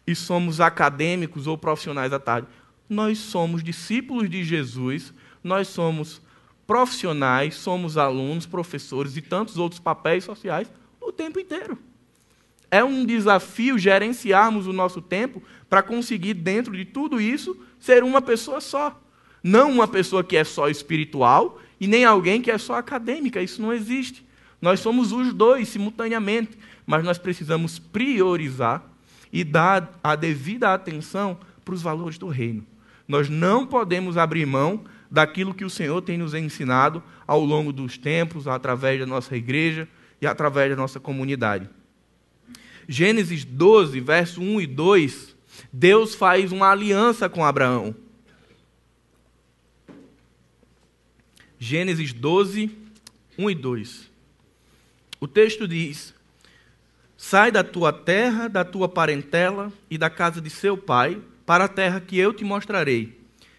e 0.05 0.17
somos 0.17 0.61
acadêmicos 0.61 1.47
ou 1.47 1.57
profissionais 1.57 2.12
à 2.12 2.19
tarde 2.19 2.49
nós 2.93 3.19
somos 3.19 3.65
discípulos 3.65 4.29
de 4.29 4.45
Jesus, 4.45 5.12
nós 5.43 5.69
somos 5.69 6.21
profissionais, 6.67 7.55
somos 7.55 7.97
alunos, 7.97 8.47
professores 8.47 9.17
e 9.17 9.23
tantos 9.23 9.57
outros 9.57 9.81
papéis 9.81 10.25
sociais 10.25 10.71
o 11.01 11.11
tempo 11.11 11.41
inteiro. 11.41 11.79
É 12.71 12.85
um 12.85 13.05
desafio 13.05 13.79
gerenciarmos 13.79 14.67
o 14.67 14.73
nosso 14.73 15.03
tempo 15.03 15.43
para 15.69 15.83
conseguir, 15.83 16.35
dentro 16.35 16.77
de 16.77 16.85
tudo 16.85 17.21
isso, 17.21 17.57
ser 17.81 18.05
uma 18.05 18.23
pessoa 18.23 18.61
só. 18.61 18.99
Não 19.43 19.71
uma 19.71 19.89
pessoa 19.89 20.23
que 20.23 20.37
é 20.37 20.45
só 20.45 20.69
espiritual 20.69 21.61
e 21.83 21.89
nem 21.89 22.05
alguém 22.05 22.41
que 22.41 22.49
é 22.49 22.57
só 22.59 22.77
acadêmica. 22.77 23.43
Isso 23.43 23.61
não 23.61 23.73
existe. 23.73 24.25
Nós 24.61 24.79
somos 24.79 25.11
os 25.11 25.35
dois 25.35 25.69
simultaneamente, 25.69 26.57
mas 26.87 27.03
nós 27.03 27.19
precisamos 27.19 27.81
priorizar 27.81 28.85
e 29.33 29.43
dar 29.43 29.99
a 30.01 30.15
devida 30.15 30.73
atenção 30.73 31.37
para 31.65 31.75
os 31.75 31.83
valores 31.83 32.17
do 32.19 32.29
reino. 32.29 32.65
Nós 33.09 33.29
não 33.29 33.67
podemos 33.67 34.17
abrir 34.17 34.47
mão 34.47 34.85
daquilo 35.11 35.53
que 35.53 35.65
o 35.65 35.71
Senhor 35.71 36.01
tem 36.03 36.17
nos 36.17 36.35
ensinado 36.35 37.03
ao 37.27 37.45
longo 37.45 37.73
dos 37.73 37.99
tempos, 37.99 38.47
através 38.47 39.01
da 39.01 39.07
nossa 39.07 39.37
igreja 39.37 39.89
e 40.21 40.27
através 40.27 40.71
da 40.71 40.77
nossa 40.77 41.01
comunidade. 41.01 41.69
Gênesis 42.87 43.45
12, 43.45 43.99
verso 43.99 44.41
1 44.41 44.61
e 44.61 44.67
2, 44.69 45.37
Deus 45.73 46.15
faz 46.15 46.53
uma 46.53 46.71
aliança 46.71 47.29
com 47.29 47.45
Abraão. 47.45 47.93
Gênesis 51.64 52.12
12, 52.12 52.73
1 53.38 53.50
e 53.50 53.54
2. 53.54 54.11
O 55.21 55.28
texto 55.28 55.69
diz: 55.69 56.12
Sai 57.16 57.52
da 57.52 57.62
tua 57.62 57.92
terra, 57.92 58.49
da 58.49 58.64
tua 58.64 58.88
parentela 58.88 59.73
e 59.88 59.97
da 59.97 60.11
casa 60.11 60.40
de 60.40 60.50
seu 60.50 60.76
pai 60.76 61.23
para 61.47 61.66
a 61.66 61.69
terra 61.69 62.00
que 62.00 62.19
eu 62.19 62.33
te 62.33 62.42
mostrarei. 62.42 63.16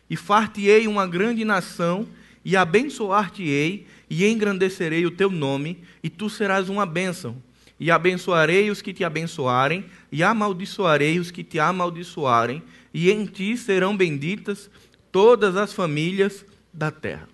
E 0.10 0.18
far-te-ei 0.18 0.86
uma 0.86 1.08
grande 1.08 1.46
nação, 1.46 2.06
e 2.44 2.58
abençoar-te-ei, 2.58 3.88
e 4.10 4.26
engrandecerei 4.26 5.06
o 5.06 5.12
teu 5.12 5.32
nome, 5.32 5.82
e 6.04 6.10
tu 6.10 6.30
serás 6.30 6.68
uma 6.68 6.86
bênção. 6.86 7.42
E 7.80 7.90
abençoarei 7.90 8.70
os 8.70 8.82
que 8.82 8.92
te 8.92 9.06
abençoarem, 9.06 9.86
e 10.12 10.22
amaldiçoarei 10.22 11.20
os 11.20 11.32
que 11.32 11.42
te 11.42 11.58
amaldiçoarem, 11.58 12.62
e 12.94 13.10
em 13.10 13.26
ti 13.26 13.56
serão 13.56 13.96
benditas 13.96 14.70
todas 15.10 15.56
as 15.56 15.72
famílias 15.72 16.46
da 16.74 16.92
terra. 16.92 17.33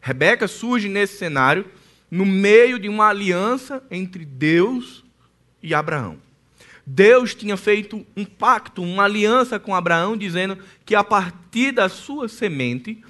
Rebeca 0.00 0.48
surge 0.48 0.88
nesse 0.88 1.18
cenário 1.18 1.64
no 2.10 2.24
meio 2.24 2.78
de 2.78 2.88
uma 2.88 3.08
aliança 3.08 3.82
entre 3.90 4.24
Deus 4.24 5.04
e 5.62 5.74
Abraão. 5.74 6.18
Deus 6.86 7.34
tinha 7.34 7.56
feito 7.56 8.06
um 8.16 8.24
pacto, 8.24 8.82
uma 8.82 9.04
aliança 9.04 9.58
com 9.58 9.74
Abraão, 9.74 10.16
dizendo 10.16 10.58
que 10.86 10.94
a 10.94 11.04
partir 11.04 11.72
da 11.72 11.88
sua 11.88 12.28
semente, 12.28 13.02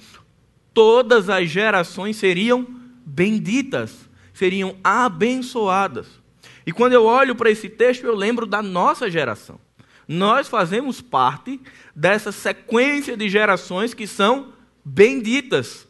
todas 0.73 1.29
as 1.29 1.49
gerações 1.49 2.17
seriam 2.17 2.67
benditas, 3.05 4.09
seriam 4.33 4.75
abençoadas. 4.83 6.07
E 6.65 6.73
quando 6.73 6.93
eu 6.93 7.05
olho 7.05 7.35
para 7.35 7.49
esse 7.49 7.69
texto, 7.69 8.03
eu 8.03 8.15
lembro 8.15 8.45
da 8.45 8.61
nossa 8.61 9.09
geração. 9.09 9.59
Nós 10.07 10.47
fazemos 10.47 11.01
parte 11.01 11.59
dessa 11.95 12.31
sequência 12.31 13.15
de 13.15 13.29
gerações 13.29 13.93
que 13.93 14.05
são 14.05 14.53
benditas. 14.83 15.87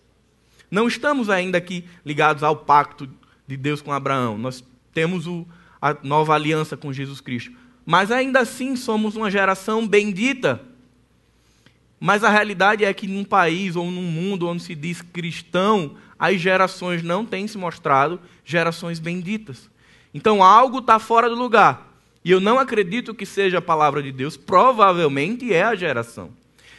Não 0.69 0.87
estamos 0.87 1.29
ainda 1.29 1.57
aqui 1.57 1.83
ligados 2.05 2.43
ao 2.43 2.55
pacto 2.55 3.09
de 3.47 3.57
Deus 3.57 3.81
com 3.81 3.91
Abraão. 3.91 4.37
Nós 4.37 4.63
temos 4.93 5.25
o, 5.27 5.47
a 5.81 5.95
nova 6.03 6.33
aliança 6.33 6.77
com 6.77 6.93
Jesus 6.93 7.19
Cristo. 7.21 7.51
Mas 7.85 8.11
ainda 8.11 8.41
assim 8.41 8.75
somos 8.75 9.15
uma 9.15 9.31
geração 9.31 9.87
bendita. 9.87 10.61
Mas 11.99 12.23
a 12.23 12.29
realidade 12.29 12.85
é 12.85 12.93
que 12.93 13.07
num 13.07 13.23
país 13.23 13.75
ou 13.75 13.89
num 13.89 14.03
mundo 14.03 14.47
onde 14.47 14.63
se 14.63 14.75
diz 14.75 15.01
cristão, 15.01 15.95
as 16.17 16.39
gerações 16.39 17.01
não 17.01 17.25
têm 17.25 17.47
se 17.47 17.57
mostrado 17.57 18.19
gerações 18.45 18.99
benditas. 18.99 19.69
Então 20.13 20.43
algo 20.43 20.79
está 20.79 20.99
fora 20.99 21.29
do 21.29 21.35
lugar. 21.35 21.89
E 22.23 22.31
eu 22.31 22.39
não 22.39 22.59
acredito 22.59 23.13
que 23.13 23.25
seja 23.25 23.57
a 23.59 23.61
palavra 23.61 24.03
de 24.03 24.11
Deus, 24.11 24.35
provavelmente 24.37 25.53
é 25.53 25.63
a 25.63 25.75
geração. 25.75 26.31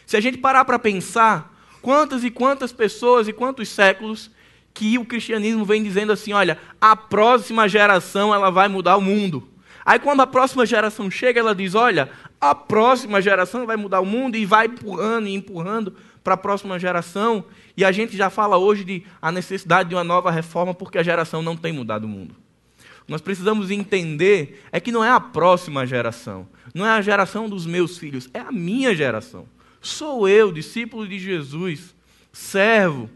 Se 0.06 0.16
a 0.16 0.20
gente 0.20 0.38
parar 0.38 0.64
para 0.64 0.78
pensar, 0.78 1.59
quantas 1.80 2.24
e 2.24 2.30
quantas 2.30 2.72
pessoas 2.72 3.28
e 3.28 3.32
quantos 3.32 3.68
séculos 3.68 4.30
que 4.72 4.98
o 4.98 5.04
cristianismo 5.04 5.64
vem 5.64 5.82
dizendo 5.82 6.12
assim, 6.12 6.32
olha, 6.32 6.58
a 6.80 6.94
próxima 6.94 7.68
geração 7.68 8.34
ela 8.34 8.50
vai 8.50 8.68
mudar 8.68 8.96
o 8.96 9.00
mundo. 9.00 9.48
Aí 9.84 9.98
quando 9.98 10.20
a 10.20 10.26
próxima 10.26 10.64
geração 10.66 11.10
chega, 11.10 11.40
ela 11.40 11.54
diz: 11.54 11.74
olha, 11.74 12.10
a 12.40 12.54
próxima 12.54 13.20
geração 13.20 13.66
vai 13.66 13.76
mudar 13.76 14.00
o 14.00 14.06
mundo 14.06 14.36
e 14.36 14.44
vai 14.44 14.66
empurrando 14.66 15.26
e 15.26 15.34
empurrando 15.34 15.96
para 16.22 16.34
a 16.34 16.36
próxima 16.36 16.78
geração. 16.78 17.44
E 17.76 17.84
a 17.84 17.90
gente 17.90 18.16
já 18.16 18.30
fala 18.30 18.56
hoje 18.56 18.84
de 18.84 19.04
a 19.20 19.32
necessidade 19.32 19.88
de 19.88 19.94
uma 19.94 20.04
nova 20.04 20.30
reforma 20.30 20.74
porque 20.74 20.98
a 20.98 21.02
geração 21.02 21.42
não 21.42 21.56
tem 21.56 21.72
mudado 21.72 22.04
o 22.04 22.08
mundo. 22.08 22.36
Nós 23.08 23.20
precisamos 23.20 23.70
entender 23.70 24.62
é 24.70 24.78
que 24.78 24.92
não 24.92 25.02
é 25.02 25.10
a 25.10 25.18
próxima 25.18 25.84
geração, 25.84 26.46
não 26.72 26.86
é 26.86 26.90
a 26.90 27.00
geração 27.00 27.48
dos 27.48 27.66
meus 27.66 27.98
filhos, 27.98 28.30
é 28.32 28.38
a 28.38 28.52
minha 28.52 28.94
geração. 28.94 29.46
Sou 29.80 30.28
eu, 30.28 30.52
discípulo 30.52 31.08
de 31.08 31.18
Jesus, 31.18 31.94
servo, 32.32 33.08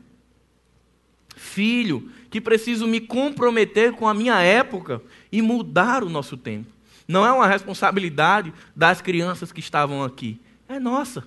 filho, 1.37 2.11
que 2.31 2.41
preciso 2.41 2.87
me 2.87 3.01
comprometer 3.01 3.93
com 3.93 4.09
a 4.09 4.15
minha 4.15 4.41
época 4.41 5.03
e 5.31 5.43
mudar 5.43 6.03
o 6.03 6.09
nosso 6.09 6.37
tempo. 6.37 6.67
Não 7.07 7.25
é 7.25 7.33
uma 7.33 7.47
responsabilidade 7.47 8.53
das 8.75 9.03
crianças 9.03 9.53
que 9.53 9.61
estavam 9.61 10.03
aqui, 10.03 10.41
é 10.69 10.81
nossa. 10.81 11.25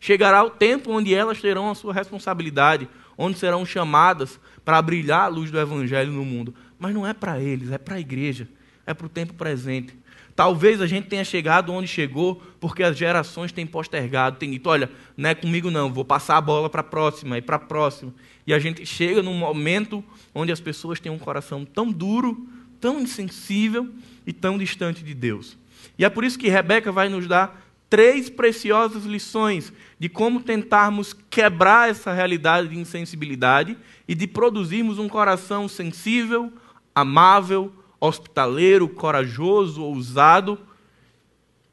Chegará 0.00 0.44
o 0.44 0.50
tempo 0.50 0.92
onde 0.92 1.12
elas 1.12 1.40
terão 1.40 1.70
a 1.70 1.74
sua 1.74 1.92
responsabilidade, 1.92 2.88
onde 3.16 3.36
serão 3.36 3.66
chamadas 3.66 4.38
para 4.64 4.80
brilhar 4.80 5.22
a 5.22 5.28
luz 5.28 5.50
do 5.50 5.58
Evangelho 5.58 6.12
no 6.12 6.24
mundo. 6.24 6.54
Mas 6.78 6.94
não 6.94 7.04
é 7.04 7.12
para 7.12 7.40
eles, 7.40 7.72
é 7.72 7.78
para 7.78 7.96
a 7.96 8.00
igreja. 8.00 8.48
é 8.86 8.94
para 8.94 9.06
o 9.06 9.10
tempo 9.10 9.34
presente. 9.34 9.94
Talvez 10.38 10.80
a 10.80 10.86
gente 10.86 11.08
tenha 11.08 11.24
chegado 11.24 11.72
onde 11.72 11.88
chegou 11.88 12.40
porque 12.60 12.84
as 12.84 12.96
gerações 12.96 13.50
têm 13.50 13.66
postergado, 13.66 14.36
têm 14.36 14.52
dito: 14.52 14.68
olha, 14.68 14.88
não 15.16 15.30
é 15.30 15.34
comigo 15.34 15.68
não, 15.68 15.92
vou 15.92 16.04
passar 16.04 16.36
a 16.36 16.40
bola 16.40 16.70
para 16.70 16.80
a 16.80 16.84
próxima 16.84 17.36
e 17.36 17.42
para 17.42 17.56
a 17.56 17.58
próxima. 17.58 18.14
E 18.46 18.54
a 18.54 18.58
gente 18.60 18.86
chega 18.86 19.20
num 19.20 19.34
momento 19.34 20.02
onde 20.32 20.52
as 20.52 20.60
pessoas 20.60 21.00
têm 21.00 21.10
um 21.10 21.18
coração 21.18 21.64
tão 21.64 21.90
duro, 21.90 22.46
tão 22.80 23.00
insensível 23.00 23.88
e 24.24 24.32
tão 24.32 24.56
distante 24.56 25.02
de 25.02 25.12
Deus. 25.12 25.58
E 25.98 26.04
é 26.04 26.08
por 26.08 26.22
isso 26.22 26.38
que 26.38 26.48
Rebeca 26.48 26.92
vai 26.92 27.08
nos 27.08 27.26
dar 27.26 27.60
três 27.90 28.30
preciosas 28.30 29.04
lições 29.04 29.72
de 29.98 30.08
como 30.08 30.40
tentarmos 30.40 31.16
quebrar 31.28 31.90
essa 31.90 32.12
realidade 32.12 32.68
de 32.68 32.78
insensibilidade 32.78 33.76
e 34.06 34.14
de 34.14 34.28
produzirmos 34.28 35.00
um 35.00 35.08
coração 35.08 35.66
sensível, 35.66 36.52
amável, 36.94 37.72
hospitaleiro, 38.00 38.88
corajoso, 38.88 39.82
ousado, 39.82 40.58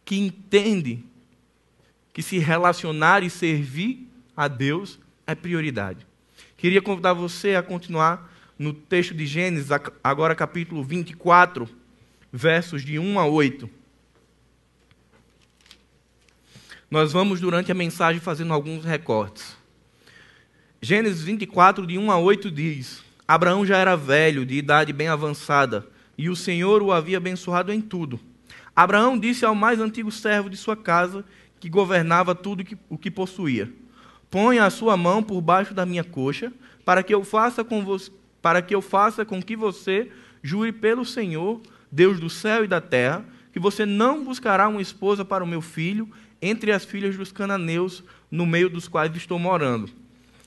que 0.04 0.18
entende 0.18 1.04
que 2.14 2.22
se 2.22 2.38
relacionar 2.38 3.24
e 3.24 3.30
servir 3.30 4.08
a 4.36 4.48
Deus 4.48 5.00
é 5.28 5.36
prioridade. 5.36 6.06
Queria 6.58 6.82
convidar 6.82 7.14
você 7.14 7.56
a 7.56 7.64
continuar 7.64 8.32
no 8.58 8.74
texto 8.74 9.14
de 9.14 9.26
Gênesis, 9.26 9.70
agora 10.04 10.34
capítulo 10.34 10.84
24, 10.84 11.68
versos 12.32 12.84
de 12.84 12.98
1 12.98 13.20
a 13.20 13.26
8. 13.26 13.70
Nós 16.90 17.12
vamos, 17.12 17.42
durante 17.42 17.72
a 17.72 17.76
mensagem, 17.76 18.22
fazendo 18.22 18.54
alguns 18.54 18.86
recortes. 18.86 19.58
Gênesis 20.82 21.24
24, 21.24 21.86
de 21.86 21.98
1 21.98 22.12
a 22.12 22.18
8 22.18 22.50
diz: 22.50 23.04
Abraão 23.28 23.66
já 23.66 23.78
era 23.78 23.98
velho, 23.98 24.46
de 24.46 24.56
idade 24.56 24.94
bem 24.94 25.08
avançada 25.08 25.95
e 26.18 26.30
o 26.30 26.36
Senhor 26.36 26.82
o 26.82 26.92
havia 26.92 27.18
abençoado 27.18 27.72
em 27.72 27.82
tudo. 27.82 28.20
Abraão 28.76 29.18
disse 29.18 29.46
ao 29.46 29.56
mais 29.56 29.80
antigo 29.80 30.12
servo 30.12 30.50
de 30.50 30.58
sua 30.58 30.76
casa, 30.76 31.24
que 31.60 31.70
governava 31.70 32.36
tudo 32.36 32.64
o 32.90 32.98
que 32.98 33.10
possuía: 33.10 33.72
Ponha 34.30 34.66
a 34.66 34.70
sua 34.70 34.98
mão 34.98 35.24
por 35.24 35.42
baixo 35.42 35.74
da 35.74 35.86
minha 35.86 36.04
coxa, 36.04 36.52
para 36.84 37.02
que 37.02 37.14
eu 37.14 37.24
faça 37.24 37.64
com 37.64 37.84
você, 37.84 38.12
para 38.42 38.62
que 38.62 38.76
eu 38.76 38.82
faça 38.82 39.26
com 39.26 39.42
que 39.42 39.56
você 39.56 40.12
jure 40.44 40.72
pelo 40.72 41.06
Senhor, 41.06 41.62
Deus 41.92 42.20
do 42.20 42.30
céu 42.30 42.64
e 42.64 42.68
da 42.68 42.82
terra, 42.82 43.26
que 43.52 43.60
você 43.60 43.86
não 43.86 44.24
buscará 44.24 44.68
uma 44.68 44.82
esposa 44.82 45.24
para 45.24 45.44
o 45.44 45.48
meu 45.48 45.62
filho 45.62 46.10
entre 46.42 46.72
as 46.72 46.84
filhas 46.86 47.16
dos 47.18 47.32
cananeus, 47.32 48.04
no 48.30 48.46
meio 48.46 48.70
dos 48.70 48.88
quais 48.88 49.16
estou 49.16 49.40
morando, 49.40 49.90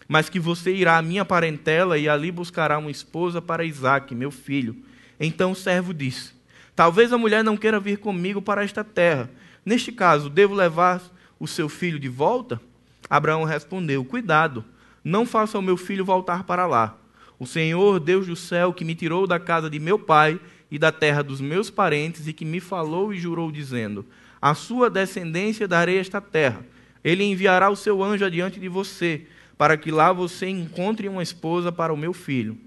mas 0.06 0.28
que 0.28 0.38
você 0.38 0.72
irá 0.72 0.98
à 0.98 1.02
minha 1.02 1.24
parentela 1.24 1.98
e 1.98 2.08
ali 2.08 2.30
buscará 2.30 2.78
uma 2.78 2.90
esposa 2.90 3.40
para 3.40 3.64
Isaque, 3.64 4.14
meu 4.14 4.30
filho 4.30 4.76
então 5.20 5.52
o 5.52 5.56
servo 5.56 5.92
disse: 5.92 6.32
Talvez 6.74 7.12
a 7.12 7.18
mulher 7.18 7.42
não 7.42 7.56
queira 7.56 7.80
vir 7.80 7.98
comigo 7.98 8.40
para 8.40 8.62
esta 8.62 8.84
terra. 8.84 9.28
Neste 9.64 9.90
caso, 9.90 10.30
devo 10.30 10.54
levar 10.54 11.02
o 11.38 11.46
seu 11.46 11.68
filho 11.68 11.98
de 11.98 12.08
volta? 12.08 12.60
Abraão 13.10 13.44
respondeu: 13.44 14.04
Cuidado, 14.04 14.64
não 15.02 15.26
faça 15.26 15.58
o 15.58 15.62
meu 15.62 15.76
filho 15.76 16.04
voltar 16.04 16.44
para 16.44 16.66
lá. 16.66 16.96
O 17.38 17.46
Senhor, 17.46 18.00
Deus 18.00 18.26
do 18.26 18.36
céu, 18.36 18.72
que 18.72 18.84
me 18.84 18.94
tirou 18.94 19.26
da 19.26 19.38
casa 19.38 19.70
de 19.70 19.78
meu 19.78 19.98
pai 19.98 20.40
e 20.70 20.78
da 20.78 20.92
terra 20.92 21.22
dos 21.22 21.40
meus 21.40 21.70
parentes 21.70 22.26
e 22.26 22.32
que 22.32 22.44
me 22.44 22.60
falou 22.60 23.12
e 23.12 23.18
jurou, 23.18 23.50
dizendo: 23.50 24.06
A 24.40 24.54
sua 24.54 24.90
descendência 24.90 25.66
darei 25.66 25.98
esta 25.98 26.20
terra. 26.20 26.64
Ele 27.02 27.24
enviará 27.24 27.70
o 27.70 27.76
seu 27.76 28.02
anjo 28.02 28.24
adiante 28.24 28.58
de 28.60 28.68
você, 28.68 29.26
para 29.56 29.76
que 29.76 29.90
lá 29.90 30.12
você 30.12 30.48
encontre 30.48 31.08
uma 31.08 31.22
esposa 31.22 31.72
para 31.72 31.92
o 31.92 31.96
meu 31.96 32.12
filho. 32.12 32.58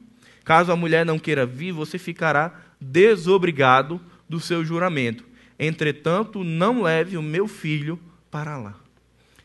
Caso 0.44 0.72
a 0.72 0.76
mulher 0.76 1.06
não 1.06 1.20
queira 1.20 1.46
vir, 1.46 1.72
você 1.72 1.98
ficará 1.98 2.54
desobrigado 2.80 4.02
do 4.28 4.40
seu 4.40 4.66
juramento. 4.66 5.24
Entretanto, 5.60 6.44
não 6.44 6.82
leve 6.82 7.18
o 7.18 7.22
meu 7.22 7.48
filho 7.48 8.00
para 8.32 8.58
lá. 8.58 8.76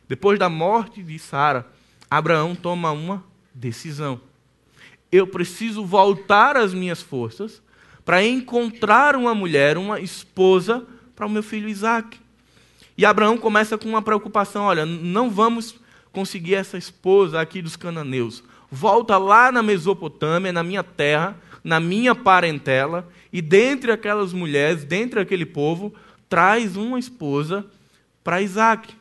Depois 0.08 0.38
da 0.38 0.48
morte 0.48 1.02
de 1.02 1.18
Sara, 1.18 1.66
Abraão 2.10 2.54
toma 2.54 2.90
uma 2.92 3.22
decisão. 3.52 4.20
Eu 5.10 5.26
preciso 5.26 5.84
voltar 5.84 6.56
às 6.56 6.72
minhas 6.72 7.02
forças 7.02 7.62
para 8.04 8.24
encontrar 8.24 9.16
uma 9.16 9.34
mulher, 9.34 9.76
uma 9.76 10.00
esposa 10.00 10.86
para 11.14 11.26
o 11.26 11.30
meu 11.30 11.42
filho 11.42 11.68
Isaac. 11.68 12.18
E 12.96 13.04
Abraão 13.04 13.36
começa 13.36 13.76
com 13.76 13.88
uma 13.88 14.00
preocupação: 14.00 14.64
olha, 14.64 14.86
não 14.86 15.28
vamos 15.28 15.78
conseguir 16.12 16.54
essa 16.54 16.78
esposa 16.78 17.40
aqui 17.40 17.60
dos 17.60 17.76
cananeus 17.76 18.42
volta 18.70 19.18
lá 19.18 19.50
na 19.52 19.62
Mesopotâmia, 19.62 20.52
na 20.52 20.62
minha 20.62 20.82
terra, 20.82 21.36
na 21.62 21.80
minha 21.80 22.14
parentela, 22.14 23.08
e 23.32 23.42
dentre 23.42 23.90
aquelas 23.90 24.32
mulheres, 24.32 24.84
dentre 24.84 25.20
aquele 25.20 25.44
povo, 25.44 25.94
traz 26.28 26.76
uma 26.76 26.98
esposa 26.98 27.66
para 28.22 28.42
Isaac. 28.42 28.94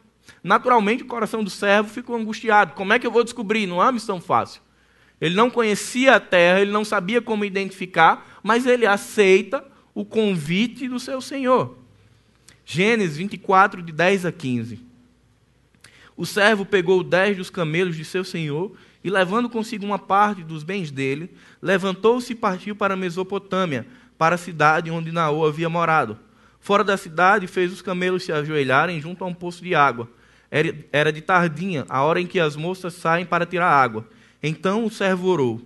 Naturalmente, 0.44 1.04
o 1.04 1.08
coração 1.08 1.44
do 1.44 1.50
servo 1.50 1.90
ficou 1.90 2.16
angustiado. 2.16 2.74
Como 2.74 2.94
é 2.94 3.00
que 3.00 3.06
eu 3.06 3.12
vou 3.12 3.24
descobrir? 3.24 3.68
Não 3.68 3.78
uma 3.78 3.92
missão 3.92 4.22
fácil. 4.22 4.62
Ele 5.20 5.36
não 5.36 5.50
conhecia 5.50 6.16
a 6.16 6.20
terra, 6.20 6.62
ele 6.62 6.72
não 6.72 6.84
sabia 6.84 7.22
como 7.22 7.46
identificar, 7.46 8.40
mas 8.44 8.66
ele 8.66 8.86
aceita 8.86 9.64
o 9.94 10.04
convite 10.04 10.88
do 10.88 11.00
seu 11.00 11.22
Senhor. 11.22 11.78
Gênesis 12.66 13.18
24, 13.18 13.82
de 13.82 13.92
10 13.92 14.26
a 14.26 14.32
15. 14.32 14.80
O 16.18 16.26
servo 16.26 16.66
pegou 16.66 17.04
dez 17.04 17.36
dos 17.38 17.50
camelos 17.50 17.96
de 17.96 18.06
seu 18.06 18.24
senhor 18.24 18.76
e, 19.06 19.10
levando 19.12 19.48
consigo 19.48 19.86
uma 19.86 20.00
parte 20.00 20.42
dos 20.42 20.64
bens 20.64 20.90
dele, 20.90 21.30
levantou-se 21.62 22.34
e 22.34 22.36
partiu 22.36 22.76
para 22.76 22.96
a 22.96 22.98
Mesopotâmia, 22.98 23.86
para 24.18 24.34
a 24.34 24.38
cidade 24.38 24.90
onde 24.90 25.12
Naô 25.12 25.46
havia 25.46 25.70
morado. 25.70 26.18
Fora 26.60 26.84
da 26.84 26.98
cidade, 26.98 27.46
fez 27.46 27.72
os 27.72 27.84
camelos 27.84 28.24
se 28.24 28.32
ajoelharem 28.32 29.00
junto 29.00 29.24
a 29.24 29.28
um 29.28 29.34
poço 29.34 29.64
de 29.64 29.76
água. 29.76 30.10
Era 30.92 31.14
de 31.14 31.22
tardinha, 31.22 31.86
a 31.88 32.02
hora 32.02 32.20
em 32.20 32.26
que 32.26 32.40
as 32.40 32.56
moças 32.56 32.96
saem 32.96 33.28
para 33.28 33.46
tirar 33.46 33.70
água. 33.70 34.10
Então 34.42 34.84
o 34.84 34.90
servo 34.90 35.28
orou: 35.28 35.62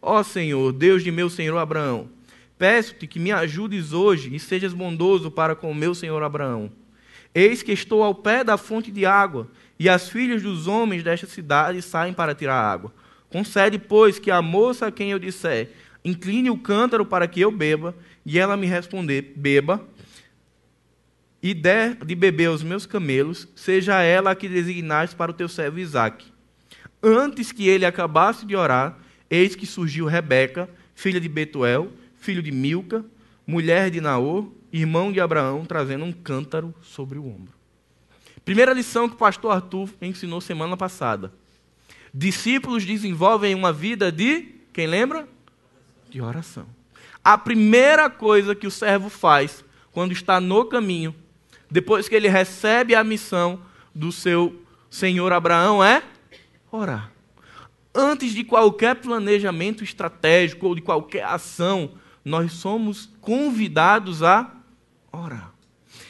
Ó 0.00 0.22
Senhor, 0.22 0.72
Deus 0.72 1.04
de 1.04 1.10
meu 1.10 1.28
senhor 1.28 1.58
Abraão, 1.58 2.08
peço-te 2.56 3.06
que 3.06 3.20
me 3.20 3.30
ajudes 3.30 3.92
hoje 3.92 4.34
e 4.34 4.40
sejas 4.40 4.72
bondoso 4.72 5.30
para 5.30 5.54
com 5.54 5.74
meu 5.74 5.94
senhor 5.94 6.22
Abraão. 6.22 6.72
Eis 7.34 7.62
que 7.62 7.72
estou 7.72 8.02
ao 8.02 8.14
pé 8.14 8.42
da 8.42 8.56
fonte 8.56 8.90
de 8.90 9.04
água 9.04 9.46
e 9.78 9.88
as 9.88 10.08
filhas 10.08 10.42
dos 10.42 10.66
homens 10.66 11.02
desta 11.02 11.26
cidade 11.26 11.80
saem 11.80 12.12
para 12.12 12.34
tirar 12.34 12.60
água. 12.60 12.92
Concede, 13.30 13.78
pois, 13.78 14.18
que 14.18 14.30
a 14.30 14.42
moça 14.42 14.86
a 14.86 14.92
quem 14.92 15.10
eu 15.10 15.18
disser, 15.18 15.70
incline 16.04 16.50
o 16.50 16.58
cântaro 16.58 17.04
para 17.04 17.28
que 17.28 17.40
eu 17.40 17.50
beba, 17.50 17.94
e 18.24 18.38
ela 18.38 18.56
me 18.56 18.66
responder, 18.66 19.34
beba, 19.36 19.86
e 21.42 21.54
der 21.54 21.94
de 21.94 22.14
beber 22.14 22.46
aos 22.46 22.62
meus 22.62 22.86
camelos, 22.86 23.46
seja 23.54 24.02
ela 24.02 24.32
a 24.32 24.34
que 24.34 24.48
designaste 24.48 25.14
para 25.14 25.30
o 25.30 25.34
teu 25.34 25.48
servo 25.48 25.78
Isaque. 25.78 26.26
Antes 27.02 27.52
que 27.52 27.68
ele 27.68 27.86
acabasse 27.86 28.44
de 28.44 28.56
orar, 28.56 28.98
eis 29.30 29.54
que 29.54 29.66
surgiu 29.66 30.06
Rebeca, 30.06 30.68
filha 30.94 31.20
de 31.20 31.28
Betuel, 31.28 31.92
filho 32.16 32.42
de 32.42 32.50
Milca, 32.50 33.04
mulher 33.46 33.90
de 33.90 34.00
Naor, 34.00 34.50
irmão 34.72 35.12
de 35.12 35.20
Abraão, 35.20 35.64
trazendo 35.64 36.04
um 36.04 36.12
cântaro 36.12 36.74
sobre 36.82 37.18
o 37.18 37.26
ombro. 37.26 37.57
Primeira 38.48 38.72
lição 38.72 39.06
que 39.10 39.14
o 39.14 39.18
pastor 39.18 39.52
Arthur 39.52 39.90
ensinou 40.00 40.40
semana 40.40 40.74
passada. 40.74 41.30
Discípulos 42.14 42.82
desenvolvem 42.82 43.54
uma 43.54 43.74
vida 43.74 44.10
de, 44.10 44.54
quem 44.72 44.86
lembra? 44.86 45.28
De 46.08 46.22
oração. 46.22 46.64
A 47.22 47.36
primeira 47.36 48.08
coisa 48.08 48.54
que 48.54 48.66
o 48.66 48.70
servo 48.70 49.10
faz 49.10 49.62
quando 49.92 50.12
está 50.12 50.40
no 50.40 50.64
caminho, 50.64 51.14
depois 51.70 52.08
que 52.08 52.14
ele 52.14 52.26
recebe 52.26 52.94
a 52.94 53.04
missão 53.04 53.60
do 53.94 54.10
seu 54.10 54.58
senhor 54.88 55.30
Abraão, 55.30 55.84
é 55.84 56.02
orar. 56.72 57.12
Antes 57.94 58.32
de 58.32 58.44
qualquer 58.44 58.94
planejamento 58.94 59.84
estratégico 59.84 60.68
ou 60.68 60.74
de 60.74 60.80
qualquer 60.80 61.24
ação, 61.24 61.90
nós 62.24 62.52
somos 62.52 63.10
convidados 63.20 64.22
a 64.22 64.50
orar. 65.12 65.52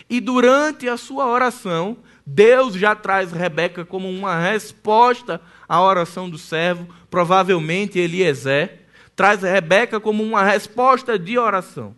E 0.08 0.20
durante 0.20 0.88
a 0.88 0.96
sua 0.96 1.26
oração, 1.26 1.98
Deus 2.30 2.74
já 2.74 2.94
traz 2.94 3.32
Rebeca 3.32 3.86
como 3.86 4.06
uma 4.06 4.38
resposta 4.38 5.40
à 5.66 5.80
oração 5.80 6.28
do 6.28 6.36
servo, 6.36 6.86
provavelmente 7.08 7.98
Eliezer, 7.98 8.80
traz 9.16 9.40
Rebeca 9.40 9.98
como 9.98 10.22
uma 10.22 10.44
resposta 10.44 11.18
de 11.18 11.38
oração. 11.38 11.96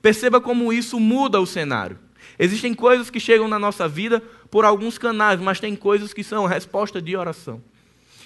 Perceba 0.00 0.40
como 0.40 0.72
isso 0.72 0.98
muda 0.98 1.38
o 1.38 1.46
cenário. 1.46 1.98
Existem 2.38 2.72
coisas 2.72 3.10
que 3.10 3.20
chegam 3.20 3.48
na 3.48 3.58
nossa 3.58 3.86
vida 3.86 4.22
por 4.50 4.64
alguns 4.64 4.96
canais, 4.96 5.38
mas 5.40 5.60
tem 5.60 5.76
coisas 5.76 6.14
que 6.14 6.24
são 6.24 6.46
resposta 6.46 7.00
de 7.00 7.14
oração. 7.14 7.60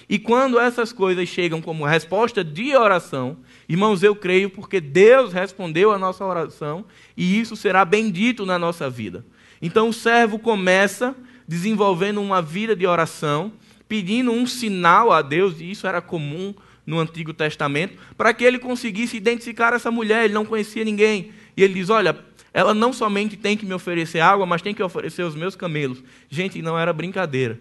E 0.07 0.17
quando 0.17 0.57
essas 0.57 0.93
coisas 0.93 1.27
chegam 1.27 1.61
como 1.61 1.85
resposta 1.85 2.45
de 2.45 2.75
oração, 2.75 3.37
irmãos, 3.67 4.01
eu 4.03 4.15
creio 4.15 4.49
porque 4.49 4.79
Deus 4.79 5.33
respondeu 5.33 5.91
a 5.91 5.99
nossa 5.99 6.23
oração 6.23 6.85
e 7.15 7.39
isso 7.39 7.57
será 7.57 7.83
bendito 7.83 8.45
na 8.45 8.57
nossa 8.57 8.89
vida. 8.89 9.25
Então 9.61 9.89
o 9.89 9.93
servo 9.93 10.39
começa 10.39 11.13
desenvolvendo 11.51 12.21
uma 12.21 12.41
vida 12.41 12.73
de 12.73 12.87
oração, 12.87 13.51
pedindo 13.85 14.31
um 14.31 14.47
sinal 14.47 15.11
a 15.11 15.21
Deus, 15.21 15.59
e 15.59 15.69
isso 15.69 15.85
era 15.85 15.99
comum 16.01 16.55
no 16.85 16.97
Antigo 16.97 17.33
Testamento, 17.33 17.97
para 18.15 18.33
que 18.33 18.45
ele 18.45 18.57
conseguisse 18.57 19.17
identificar 19.17 19.73
essa 19.73 19.91
mulher. 19.91 20.23
Ele 20.23 20.33
não 20.33 20.45
conhecia 20.45 20.85
ninguém. 20.85 21.33
E 21.57 21.61
ele 21.61 21.73
diz: 21.73 21.89
Olha, 21.89 22.17
Ela 22.53 22.73
não 22.73 22.93
somente 22.93 23.35
tem 23.35 23.57
que 23.57 23.65
me 23.65 23.73
oferecer 23.73 24.21
água, 24.21 24.45
mas 24.45 24.61
tem 24.61 24.73
que 24.73 24.81
oferecer 24.81 25.23
os 25.23 25.35
meus 25.35 25.53
camelos. 25.53 26.01
Gente, 26.29 26.61
não 26.61 26.79
era 26.79 26.93
brincadeira. 26.93 27.59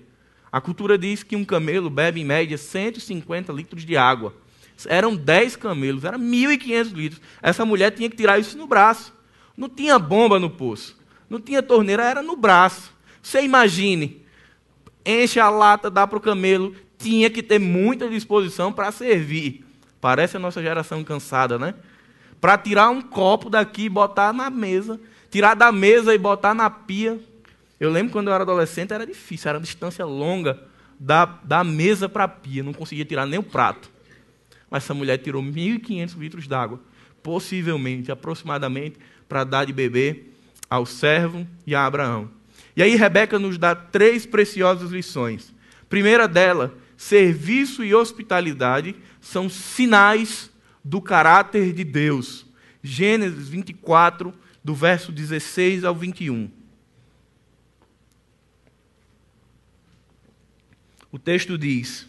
A 0.52 0.60
cultura 0.60 0.96
diz 0.96 1.24
que 1.24 1.34
um 1.34 1.44
camelo 1.44 1.90
bebe 1.90 2.20
em 2.20 2.24
média 2.24 2.56
150 2.56 3.52
litros 3.52 3.84
de 3.84 3.96
água. 3.96 4.32
Eram 4.86 5.16
10 5.16 5.56
camelos, 5.56 6.04
era 6.04 6.16
1.500 6.16 6.92
litros. 6.92 7.20
Essa 7.42 7.64
mulher 7.64 7.90
tinha 7.90 8.08
que 8.08 8.16
tirar 8.16 8.38
isso 8.38 8.56
no 8.56 8.68
braço. 8.68 9.12
Não 9.56 9.68
tinha 9.68 9.98
bomba 9.98 10.38
no 10.38 10.48
poço, 10.48 10.96
não 11.28 11.40
tinha 11.40 11.60
torneira, 11.60 12.04
era 12.04 12.22
no 12.22 12.36
braço. 12.36 12.99
Você 13.22 13.42
imagine, 13.42 14.24
enche 15.04 15.38
a 15.38 15.50
lata, 15.50 15.90
dá 15.90 16.06
para 16.06 16.18
o 16.18 16.20
camelo, 16.20 16.74
tinha 16.98 17.30
que 17.30 17.42
ter 17.42 17.58
muita 17.58 18.08
disposição 18.08 18.72
para 18.72 18.92
servir. 18.92 19.64
Parece 20.00 20.36
a 20.36 20.40
nossa 20.40 20.62
geração 20.62 21.02
cansada, 21.04 21.58
né? 21.58 21.74
Para 22.40 22.56
tirar 22.56 22.90
um 22.90 23.02
copo 23.02 23.50
daqui 23.50 23.84
e 23.84 23.88
botar 23.88 24.32
na 24.32 24.48
mesa, 24.48 24.98
tirar 25.30 25.54
da 25.54 25.70
mesa 25.70 26.14
e 26.14 26.18
botar 26.18 26.54
na 26.54 26.70
pia. 26.70 27.20
Eu 27.78 27.90
lembro 27.90 28.12
quando 28.12 28.28
eu 28.28 28.34
era 28.34 28.42
adolescente, 28.42 28.92
era 28.92 29.06
difícil, 29.06 29.48
era 29.48 29.58
uma 29.58 29.64
distância 29.64 30.04
longa 30.04 30.62
da, 30.98 31.24
da 31.24 31.64
mesa 31.64 32.08
para 32.08 32.24
a 32.24 32.28
pia, 32.28 32.62
não 32.62 32.72
conseguia 32.72 33.04
tirar 33.04 33.26
nem 33.26 33.38
o 33.38 33.42
prato. 33.42 33.90
Mas 34.70 34.84
essa 34.84 34.94
mulher 34.94 35.18
tirou 35.18 35.42
1.500 35.42 36.18
litros 36.18 36.46
d'água, 36.46 36.80
possivelmente, 37.22 38.12
aproximadamente, 38.12 38.98
para 39.28 39.44
dar 39.44 39.64
de 39.64 39.72
beber 39.72 40.34
ao 40.68 40.86
servo 40.86 41.46
e 41.66 41.74
a 41.74 41.84
Abraão. 41.84 42.39
E 42.80 42.82
aí 42.82 42.96
Rebeca 42.96 43.38
nos 43.38 43.58
dá 43.58 43.74
três 43.74 44.24
preciosas 44.24 44.90
lições. 44.90 45.54
Primeira 45.86 46.26
dela, 46.26 46.74
serviço 46.96 47.84
e 47.84 47.94
hospitalidade 47.94 48.96
são 49.20 49.50
sinais 49.50 50.50
do 50.82 50.98
caráter 50.98 51.74
de 51.74 51.84
Deus. 51.84 52.46
Gênesis 52.82 53.50
24, 53.50 54.32
do 54.64 54.74
verso 54.74 55.12
16 55.12 55.84
ao 55.84 55.94
21. 55.94 56.50
O 61.12 61.18
texto 61.18 61.58
diz: 61.58 62.08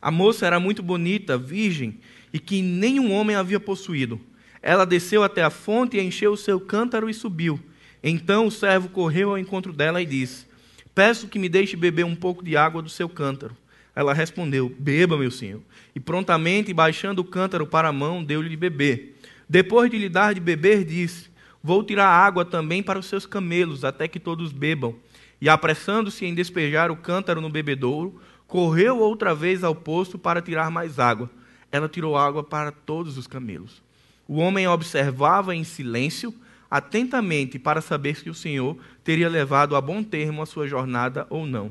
a 0.00 0.10
moça 0.10 0.48
era 0.48 0.58
muito 0.58 0.82
bonita, 0.82 1.38
virgem, 1.38 2.00
e 2.32 2.40
que 2.40 2.60
nenhum 2.60 3.12
homem 3.12 3.36
havia 3.36 3.60
possuído. 3.60 4.20
Ela 4.60 4.84
desceu 4.84 5.22
até 5.22 5.44
a 5.44 5.50
fonte 5.50 5.96
e 5.96 6.02
encheu 6.02 6.32
o 6.32 6.36
seu 6.36 6.58
cântaro 6.58 7.08
e 7.08 7.14
subiu. 7.14 7.62
Então 8.02 8.46
o 8.46 8.50
servo 8.50 8.88
correu 8.88 9.30
ao 9.30 9.38
encontro 9.38 9.72
dela 9.72 10.02
e 10.02 10.06
disse: 10.06 10.46
Peço 10.94 11.28
que 11.28 11.38
me 11.38 11.48
deixe 11.48 11.76
beber 11.76 12.04
um 12.04 12.16
pouco 12.16 12.44
de 12.44 12.56
água 12.56 12.82
do 12.82 12.88
seu 12.88 13.08
cântaro. 13.08 13.56
Ela 13.94 14.12
respondeu: 14.12 14.74
Beba, 14.78 15.16
meu 15.16 15.30
senhor. 15.30 15.60
E 15.94 16.00
prontamente, 16.00 16.72
baixando 16.72 17.22
o 17.22 17.24
cântaro 17.24 17.66
para 17.66 17.88
a 17.88 17.92
mão, 17.92 18.24
deu-lhe 18.24 18.48
de 18.48 18.56
beber. 18.56 19.18
Depois 19.48 19.90
de 19.90 19.98
lhe 19.98 20.08
dar 20.08 20.34
de 20.34 20.40
beber, 20.40 20.84
disse: 20.84 21.30
Vou 21.62 21.84
tirar 21.84 22.08
água 22.08 22.44
também 22.44 22.82
para 22.82 22.98
os 22.98 23.06
seus 23.06 23.26
camelos, 23.26 23.84
até 23.84 24.08
que 24.08 24.18
todos 24.18 24.52
bebam. 24.52 24.96
E 25.40 25.48
apressando-se 25.48 26.24
em 26.24 26.34
despejar 26.34 26.90
o 26.90 26.96
cântaro 26.96 27.40
no 27.40 27.50
bebedouro, 27.50 28.20
correu 28.46 28.98
outra 28.98 29.34
vez 29.34 29.62
ao 29.64 29.74
poço 29.74 30.18
para 30.18 30.42
tirar 30.42 30.70
mais 30.70 30.98
água. 30.98 31.30
Ela 31.70 31.88
tirou 31.88 32.16
água 32.16 32.44
para 32.44 32.70
todos 32.70 33.16
os 33.16 33.26
camelos. 33.26 33.82
O 34.28 34.36
homem 34.36 34.68
observava 34.68 35.54
em 35.54 35.64
silêncio, 35.64 36.34
atentamente, 36.72 37.58
para 37.58 37.82
saber 37.82 38.16
se 38.16 38.30
o 38.30 38.34
Senhor 38.34 38.78
teria 39.04 39.28
levado 39.28 39.76
a 39.76 39.80
bom 39.82 40.02
termo 40.02 40.40
a 40.40 40.46
sua 40.46 40.66
jornada 40.66 41.26
ou 41.28 41.46
não. 41.46 41.70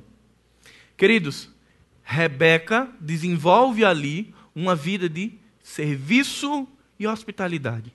Queridos, 0.95 1.49
Rebeca 2.03 2.87
desenvolve 2.99 3.83
ali 3.83 4.31
uma 4.53 4.75
vida 4.75 5.09
de 5.09 5.33
serviço 5.63 6.67
e 6.99 7.07
hospitalidade. 7.07 7.91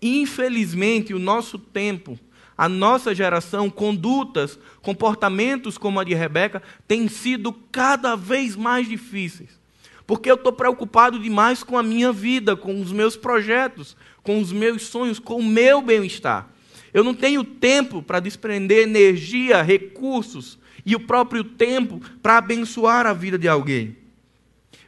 Infelizmente, 0.00 1.12
o 1.12 1.18
nosso 1.18 1.58
tempo 1.58 2.16
a 2.56 2.68
nossa 2.68 3.12
geração, 3.12 3.68
condutas, 3.68 4.56
comportamentos 4.80 5.76
como 5.76 5.98
a 5.98 6.04
de 6.04 6.14
Rebeca, 6.14 6.62
têm 6.86 7.08
sido 7.08 7.52
cada 7.52 8.14
vez 8.14 8.54
mais 8.54 8.88
difíceis. 8.88 9.58
Porque 10.06 10.30
eu 10.30 10.36
estou 10.36 10.52
preocupado 10.52 11.18
demais 11.18 11.64
com 11.64 11.76
a 11.76 11.82
minha 11.82 12.12
vida, 12.12 12.54
com 12.54 12.80
os 12.80 12.92
meus 12.92 13.16
projetos, 13.16 13.96
com 14.24 14.40
os 14.40 14.50
meus 14.50 14.82
sonhos, 14.86 15.20
com 15.20 15.36
o 15.36 15.44
meu 15.44 15.80
bem-estar. 15.80 16.48
Eu 16.92 17.04
não 17.04 17.14
tenho 17.14 17.44
tempo 17.44 18.02
para 18.02 18.18
desprender 18.18 18.82
energia, 18.82 19.62
recursos 19.62 20.58
e 20.84 20.96
o 20.96 21.00
próprio 21.00 21.44
tempo 21.44 22.00
para 22.20 22.38
abençoar 22.38 23.06
a 23.06 23.12
vida 23.12 23.38
de 23.38 23.46
alguém. 23.46 23.96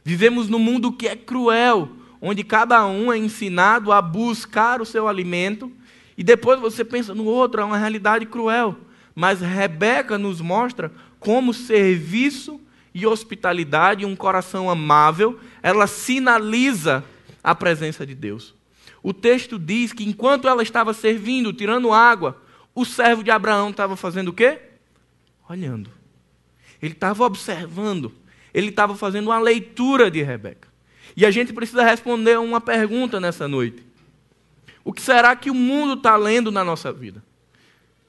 Vivemos 0.03 0.49
num 0.49 0.59
mundo 0.59 0.91
que 0.91 1.07
é 1.07 1.15
cruel, 1.15 1.89
onde 2.21 2.43
cada 2.43 2.85
um 2.85 3.13
é 3.13 3.17
ensinado 3.17 3.91
a 3.91 4.01
buscar 4.01 4.81
o 4.81 4.85
seu 4.85 5.07
alimento 5.07 5.71
e 6.17 6.23
depois 6.23 6.59
você 6.59 6.83
pensa 6.83 7.13
no 7.13 7.25
outro, 7.25 7.61
é 7.61 7.63
uma 7.63 7.77
realidade 7.77 8.25
cruel. 8.25 8.75
Mas 9.13 9.39
Rebeca 9.39 10.17
nos 10.17 10.41
mostra 10.41 10.91
como 11.19 11.53
serviço 11.53 12.59
e 12.93 13.05
hospitalidade, 13.05 14.05
um 14.05 14.15
coração 14.15 14.69
amável, 14.69 15.39
ela 15.61 15.85
sinaliza 15.85 17.03
a 17.43 17.53
presença 17.53 18.05
de 18.05 18.15
Deus. 18.15 18.55
O 19.01 19.13
texto 19.13 19.57
diz 19.57 19.93
que 19.93 20.03
enquanto 20.03 20.47
ela 20.47 20.63
estava 20.63 20.93
servindo, 20.93 21.53
tirando 21.53 21.93
água, 21.93 22.41
o 22.73 22.85
servo 22.85 23.23
de 23.23 23.31
Abraão 23.31 23.69
estava 23.69 23.95
fazendo 23.95 24.29
o 24.29 24.33
quê? 24.33 24.59
Olhando. 25.49 25.89
Ele 26.81 26.93
estava 26.93 27.23
observando. 27.23 28.11
Ele 28.53 28.69
estava 28.69 28.95
fazendo 28.95 29.27
uma 29.27 29.39
leitura 29.39 30.11
de 30.11 30.21
Rebeca. 30.21 30.67
E 31.15 31.25
a 31.25 31.31
gente 31.31 31.53
precisa 31.53 31.83
responder 31.83 32.37
uma 32.39 32.61
pergunta 32.61 33.19
nessa 33.19 33.47
noite. 33.47 33.83
O 34.83 34.93
que 34.93 35.01
será 35.01 35.35
que 35.35 35.49
o 35.49 35.55
mundo 35.55 35.93
está 35.93 36.15
lendo 36.15 36.51
na 36.51 36.63
nossa 36.63 36.93
vida? 36.93 37.23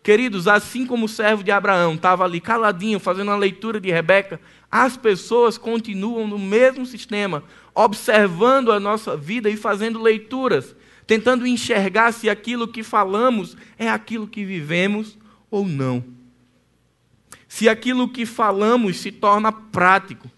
Queridos, 0.09 0.49
assim 0.49 0.87
como 0.87 1.05
o 1.05 1.09
servo 1.09 1.45
de 1.45 1.51
Abraão 1.51 1.93
estava 1.93 2.25
ali 2.25 2.41
caladinho, 2.41 2.99
fazendo 2.99 3.29
uma 3.29 3.37
leitura 3.37 3.79
de 3.79 3.91
Rebeca, 3.91 4.41
as 4.71 4.97
pessoas 4.97 5.59
continuam 5.59 6.27
no 6.27 6.39
mesmo 6.39 6.87
sistema, 6.87 7.45
observando 7.75 8.73
a 8.73 8.81
nossa 8.81 9.15
vida 9.19 9.51
e 9.51 9.57
fazendo 9.59 10.01
leituras, 10.01 10.75
tentando 11.07 11.47
enxergar 11.47 12.11
se 12.13 12.31
aquilo 12.31 12.67
que 12.67 12.83
falamos 12.83 13.55
é 13.79 13.91
aquilo 13.91 14.27
que 14.27 14.47
vivemos 14.47 15.19
ou 15.51 15.69
não. 15.69 16.03
Se 17.47 17.69
aquilo 17.69 18.09
que 18.09 18.25
falamos 18.25 18.97
se 18.97 19.13
torna 19.13 19.53
prático, 19.53 20.31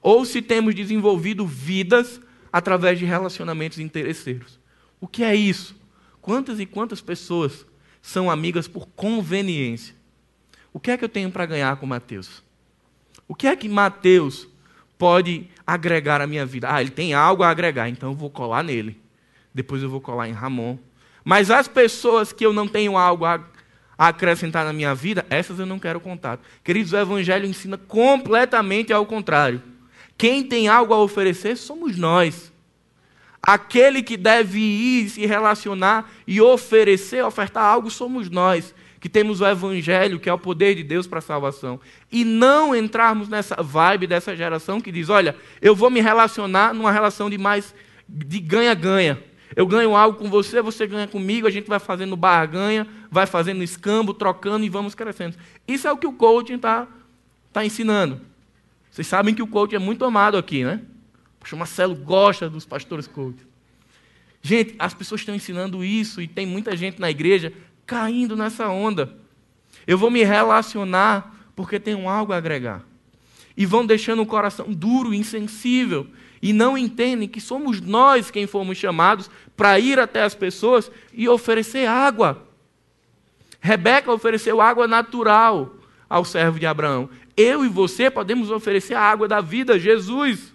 ou 0.00 0.24
se 0.24 0.40
temos 0.40 0.72
desenvolvido 0.72 1.44
vidas 1.44 2.20
através 2.52 2.96
de 2.96 3.04
relacionamentos 3.04 3.80
interesseiros. 3.80 4.60
O 5.00 5.08
que 5.08 5.24
é 5.24 5.34
isso? 5.34 5.74
Quantas 6.22 6.60
e 6.60 6.64
quantas 6.64 7.00
pessoas 7.00 7.66
são 8.06 8.30
amigas 8.30 8.68
por 8.68 8.86
conveniência? 8.94 9.92
O 10.72 10.78
que 10.78 10.92
é 10.92 10.96
que 10.96 11.04
eu 11.04 11.08
tenho 11.08 11.28
para 11.28 11.44
ganhar 11.44 11.74
com 11.74 11.86
Mateus? 11.86 12.40
O 13.26 13.34
que 13.34 13.48
é 13.48 13.56
que 13.56 13.68
Mateus 13.68 14.46
pode 14.96 15.50
agregar 15.66 16.20
à 16.20 16.26
minha 16.26 16.46
vida? 16.46 16.72
Ah, 16.72 16.80
ele 16.80 16.92
tem 16.92 17.14
algo 17.14 17.42
a 17.42 17.50
agregar, 17.50 17.88
então 17.88 18.12
eu 18.12 18.14
vou 18.14 18.30
colar 18.30 18.62
nele. 18.62 18.96
Depois 19.52 19.82
eu 19.82 19.90
vou 19.90 20.00
colar 20.00 20.28
em 20.28 20.32
Ramon. 20.32 20.78
Mas 21.24 21.50
as 21.50 21.66
pessoas 21.66 22.32
que 22.32 22.46
eu 22.46 22.52
não 22.52 22.68
tenho 22.68 22.96
algo 22.96 23.24
a 23.24 23.44
acrescentar 23.98 24.64
na 24.64 24.72
minha 24.72 24.94
vida, 24.94 25.26
essas 25.28 25.58
eu 25.58 25.66
não 25.66 25.80
quero 25.80 25.98
contato. 25.98 26.46
Queridos, 26.62 26.92
o 26.92 26.96
Evangelho 26.96 27.44
ensina 27.44 27.76
completamente 27.76 28.92
ao 28.92 29.04
contrário. 29.04 29.60
Quem 30.16 30.44
tem 30.44 30.68
algo 30.68 30.94
a 30.94 31.02
oferecer 31.02 31.56
somos 31.56 31.96
nós. 31.96 32.52
Aquele 33.46 34.02
que 34.02 34.16
deve 34.16 34.58
ir 34.58 35.08
se 35.08 35.24
relacionar 35.24 36.10
e 36.26 36.40
oferecer, 36.40 37.24
ofertar 37.24 37.62
algo, 37.62 37.88
somos 37.88 38.28
nós, 38.28 38.74
que 38.98 39.08
temos 39.08 39.40
o 39.40 39.46
Evangelho, 39.46 40.18
que 40.18 40.28
é 40.28 40.32
o 40.32 40.38
poder 40.38 40.74
de 40.74 40.82
Deus 40.82 41.06
para 41.06 41.20
a 41.20 41.22
salvação. 41.22 41.78
E 42.10 42.24
não 42.24 42.74
entrarmos 42.74 43.28
nessa 43.28 43.62
vibe 43.62 44.08
dessa 44.08 44.34
geração 44.34 44.80
que 44.80 44.90
diz: 44.90 45.08
olha, 45.08 45.36
eu 45.62 45.76
vou 45.76 45.88
me 45.88 46.00
relacionar 46.00 46.74
numa 46.74 46.90
relação 46.90 47.30
de 47.30 47.38
mais 47.38 47.72
de 48.08 48.40
ganha-ganha. 48.40 49.22
Eu 49.54 49.64
ganho 49.64 49.94
algo 49.94 50.18
com 50.18 50.28
você, 50.28 50.60
você 50.60 50.84
ganha 50.84 51.06
comigo, 51.06 51.46
a 51.46 51.50
gente 51.50 51.68
vai 51.68 51.78
fazendo 51.78 52.16
barganha, 52.16 52.84
vai 53.08 53.26
fazendo 53.26 53.62
escambo, 53.62 54.12
trocando 54.12 54.64
e 54.64 54.68
vamos 54.68 54.92
crescendo. 54.96 55.36
Isso 55.68 55.86
é 55.86 55.92
o 55.92 55.96
que 55.96 56.06
o 56.06 56.12
coaching 56.12 56.56
está 56.56 56.88
tá 57.52 57.64
ensinando. 57.64 58.20
Vocês 58.90 59.06
sabem 59.06 59.32
que 59.32 59.42
o 59.42 59.46
coaching 59.46 59.76
é 59.76 59.78
muito 59.78 60.04
amado 60.04 60.36
aqui, 60.36 60.64
né? 60.64 60.80
O 61.54 61.58
Marcelo 61.58 61.94
gosta 61.94 62.48
dos 62.48 62.64
pastores 62.64 63.06
coach. 63.06 63.38
Gente, 64.42 64.74
as 64.78 64.94
pessoas 64.94 65.20
estão 65.20 65.34
ensinando 65.34 65.84
isso 65.84 66.20
e 66.20 66.28
tem 66.28 66.46
muita 66.46 66.76
gente 66.76 67.00
na 67.00 67.10
igreja 67.10 67.52
caindo 67.84 68.36
nessa 68.36 68.68
onda. 68.68 69.16
Eu 69.86 69.98
vou 69.98 70.10
me 70.10 70.22
relacionar 70.22 71.34
porque 71.54 71.80
tenho 71.80 72.08
algo 72.08 72.32
a 72.32 72.36
agregar. 72.36 72.82
E 73.56 73.64
vão 73.64 73.86
deixando 73.86 74.22
o 74.22 74.26
coração 74.26 74.72
duro, 74.72 75.14
insensível, 75.14 76.06
e 76.42 76.52
não 76.52 76.76
entendem 76.76 77.28
que 77.28 77.40
somos 77.40 77.80
nós 77.80 78.30
quem 78.30 78.46
fomos 78.46 78.76
chamados 78.76 79.30
para 79.56 79.80
ir 79.80 79.98
até 79.98 80.22
as 80.22 80.34
pessoas 80.34 80.90
e 81.12 81.28
oferecer 81.28 81.88
água. 81.88 82.46
Rebeca 83.60 84.12
ofereceu 84.12 84.60
água 84.60 84.86
natural 84.86 85.74
ao 86.08 86.24
servo 86.24 86.58
de 86.58 86.66
Abraão. 86.66 87.08
Eu 87.36 87.64
e 87.64 87.68
você 87.68 88.10
podemos 88.10 88.50
oferecer 88.50 88.94
a 88.94 89.00
água 89.00 89.26
da 89.26 89.40
vida, 89.40 89.78
Jesus. 89.78 90.54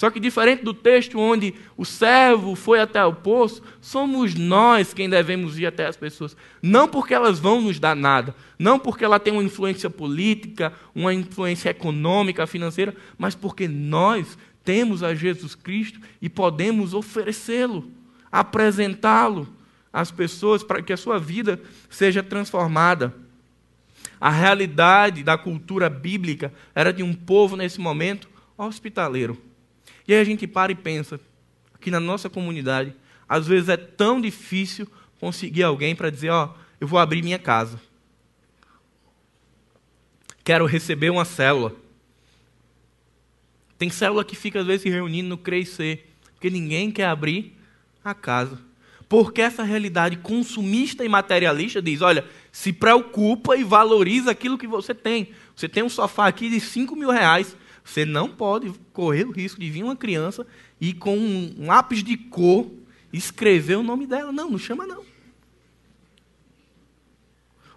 Só 0.00 0.10
que 0.10 0.18
diferente 0.18 0.64
do 0.64 0.72
texto 0.72 1.18
onde 1.18 1.52
o 1.76 1.84
servo 1.84 2.54
foi 2.54 2.80
até 2.80 3.04
o 3.04 3.12
poço, 3.12 3.60
somos 3.82 4.34
nós 4.34 4.94
quem 4.94 5.10
devemos 5.10 5.58
ir 5.58 5.66
até 5.66 5.84
as 5.84 5.94
pessoas. 5.94 6.34
Não 6.62 6.88
porque 6.88 7.12
elas 7.12 7.38
vão 7.38 7.60
nos 7.60 7.78
dar 7.78 7.94
nada, 7.94 8.34
não 8.58 8.78
porque 8.78 9.04
ela 9.04 9.20
tem 9.20 9.30
uma 9.30 9.44
influência 9.44 9.90
política, 9.90 10.72
uma 10.94 11.12
influência 11.12 11.68
econômica, 11.68 12.46
financeira, 12.46 12.96
mas 13.18 13.34
porque 13.34 13.68
nós 13.68 14.38
temos 14.64 15.02
a 15.02 15.14
Jesus 15.14 15.54
Cristo 15.54 16.00
e 16.22 16.30
podemos 16.30 16.94
oferecê-lo, 16.94 17.86
apresentá-lo 18.32 19.46
às 19.92 20.10
pessoas 20.10 20.62
para 20.62 20.80
que 20.80 20.94
a 20.94 20.96
sua 20.96 21.18
vida 21.18 21.60
seja 21.90 22.22
transformada. 22.22 23.14
A 24.18 24.30
realidade 24.30 25.22
da 25.22 25.36
cultura 25.36 25.90
bíblica 25.90 26.50
era 26.74 26.90
de 26.90 27.02
um 27.02 27.12
povo 27.12 27.54
nesse 27.54 27.78
momento 27.78 28.30
hospitaleiro 28.56 29.49
e 30.10 30.14
aí 30.14 30.20
a 30.20 30.24
gente 30.24 30.44
para 30.44 30.72
e 30.72 30.74
pensa 30.74 31.20
que 31.80 31.88
na 31.88 32.00
nossa 32.00 32.28
comunidade, 32.28 32.92
às 33.28 33.46
vezes 33.46 33.68
é 33.68 33.76
tão 33.76 34.20
difícil 34.20 34.90
conseguir 35.20 35.62
alguém 35.62 35.94
para 35.94 36.10
dizer: 36.10 36.30
Ó, 36.30 36.46
oh, 36.46 36.58
eu 36.80 36.88
vou 36.88 36.98
abrir 36.98 37.22
minha 37.22 37.38
casa. 37.38 37.80
Quero 40.42 40.66
receber 40.66 41.10
uma 41.10 41.24
célula. 41.24 41.76
Tem 43.78 43.88
célula 43.88 44.24
que 44.24 44.34
fica 44.34 44.58
às 44.58 44.66
vezes 44.66 44.82
se 44.82 44.90
reunindo 44.90 45.28
no 45.28 45.38
crescer, 45.38 46.12
porque 46.32 46.50
ninguém 46.50 46.90
quer 46.90 47.04
abrir 47.04 47.56
a 48.02 48.12
casa. 48.12 48.58
Porque 49.08 49.40
essa 49.40 49.62
realidade 49.62 50.16
consumista 50.16 51.04
e 51.04 51.08
materialista 51.08 51.80
diz: 51.80 52.02
olha, 52.02 52.24
se 52.50 52.72
preocupa 52.72 53.56
e 53.56 53.62
valoriza 53.62 54.32
aquilo 54.32 54.58
que 54.58 54.66
você 54.66 54.92
tem. 54.92 55.30
Você 55.54 55.68
tem 55.68 55.84
um 55.84 55.88
sofá 55.88 56.26
aqui 56.26 56.50
de 56.50 56.58
5 56.58 56.96
mil 56.96 57.12
reais, 57.12 57.56
você 57.84 58.04
não 58.04 58.28
pode 58.28 58.72
correr 58.92 59.24
o 59.24 59.32
risco 59.32 59.60
de 59.60 59.70
vir 59.70 59.82
uma 59.82 59.96
criança 59.96 60.46
e 60.80 60.92
com 60.92 61.16
um 61.16 61.66
lápis 61.66 62.02
de 62.02 62.16
cor 62.16 62.70
escrever 63.12 63.76
o 63.76 63.82
nome 63.82 64.06
dela. 64.06 64.32
Não, 64.32 64.50
não 64.50 64.58
chama 64.58 64.86
não. 64.86 65.02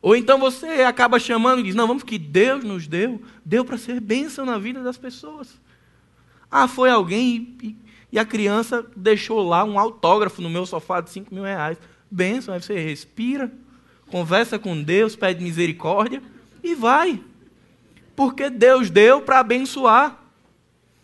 Ou 0.02 0.16
então 0.16 0.38
você 0.38 0.68
acaba 0.82 1.18
chamando 1.18 1.62
e 1.62 1.64
diz: 1.64 1.76
Não, 1.76 1.88
vamos 1.88 2.04
que 2.04 2.18
Deus 2.18 2.64
nos 2.64 2.88
deu, 2.88 3.22
deu 3.46 3.64
para 3.64 3.78
ser 3.78 4.02
bênção 4.02 4.46
na 4.46 4.58
vida 4.58 4.84
das 4.84 4.98
pessoas. 4.98 5.60
Ah, 6.52 6.68
foi 6.68 6.90
alguém 6.90 7.56
e, 7.64 7.76
e, 8.12 8.20
a 8.20 8.26
criança 8.26 8.86
deixou 8.96 9.42
lá 9.42 9.64
um 9.64 9.80
autógrafo 9.80 10.42
no 10.42 10.50
meu 10.50 10.66
sofá 10.66 11.02
de 11.02 11.10
5 11.10 11.34
mil 11.34 11.44
reais. 11.44 11.78
Bênção, 12.12 12.54
aí 12.54 12.62
você 12.62 12.78
respira, 12.78 13.52
conversa 14.08 14.60
com 14.60 14.84
Deus, 14.84 15.16
pede 15.16 15.44
misericórdia 15.44 16.22
e 16.62 16.76
vai 16.76 17.20
porque 18.16 18.50
Deus 18.50 18.90
deu 18.90 19.22
para 19.22 19.40
abençoar. 19.40 20.20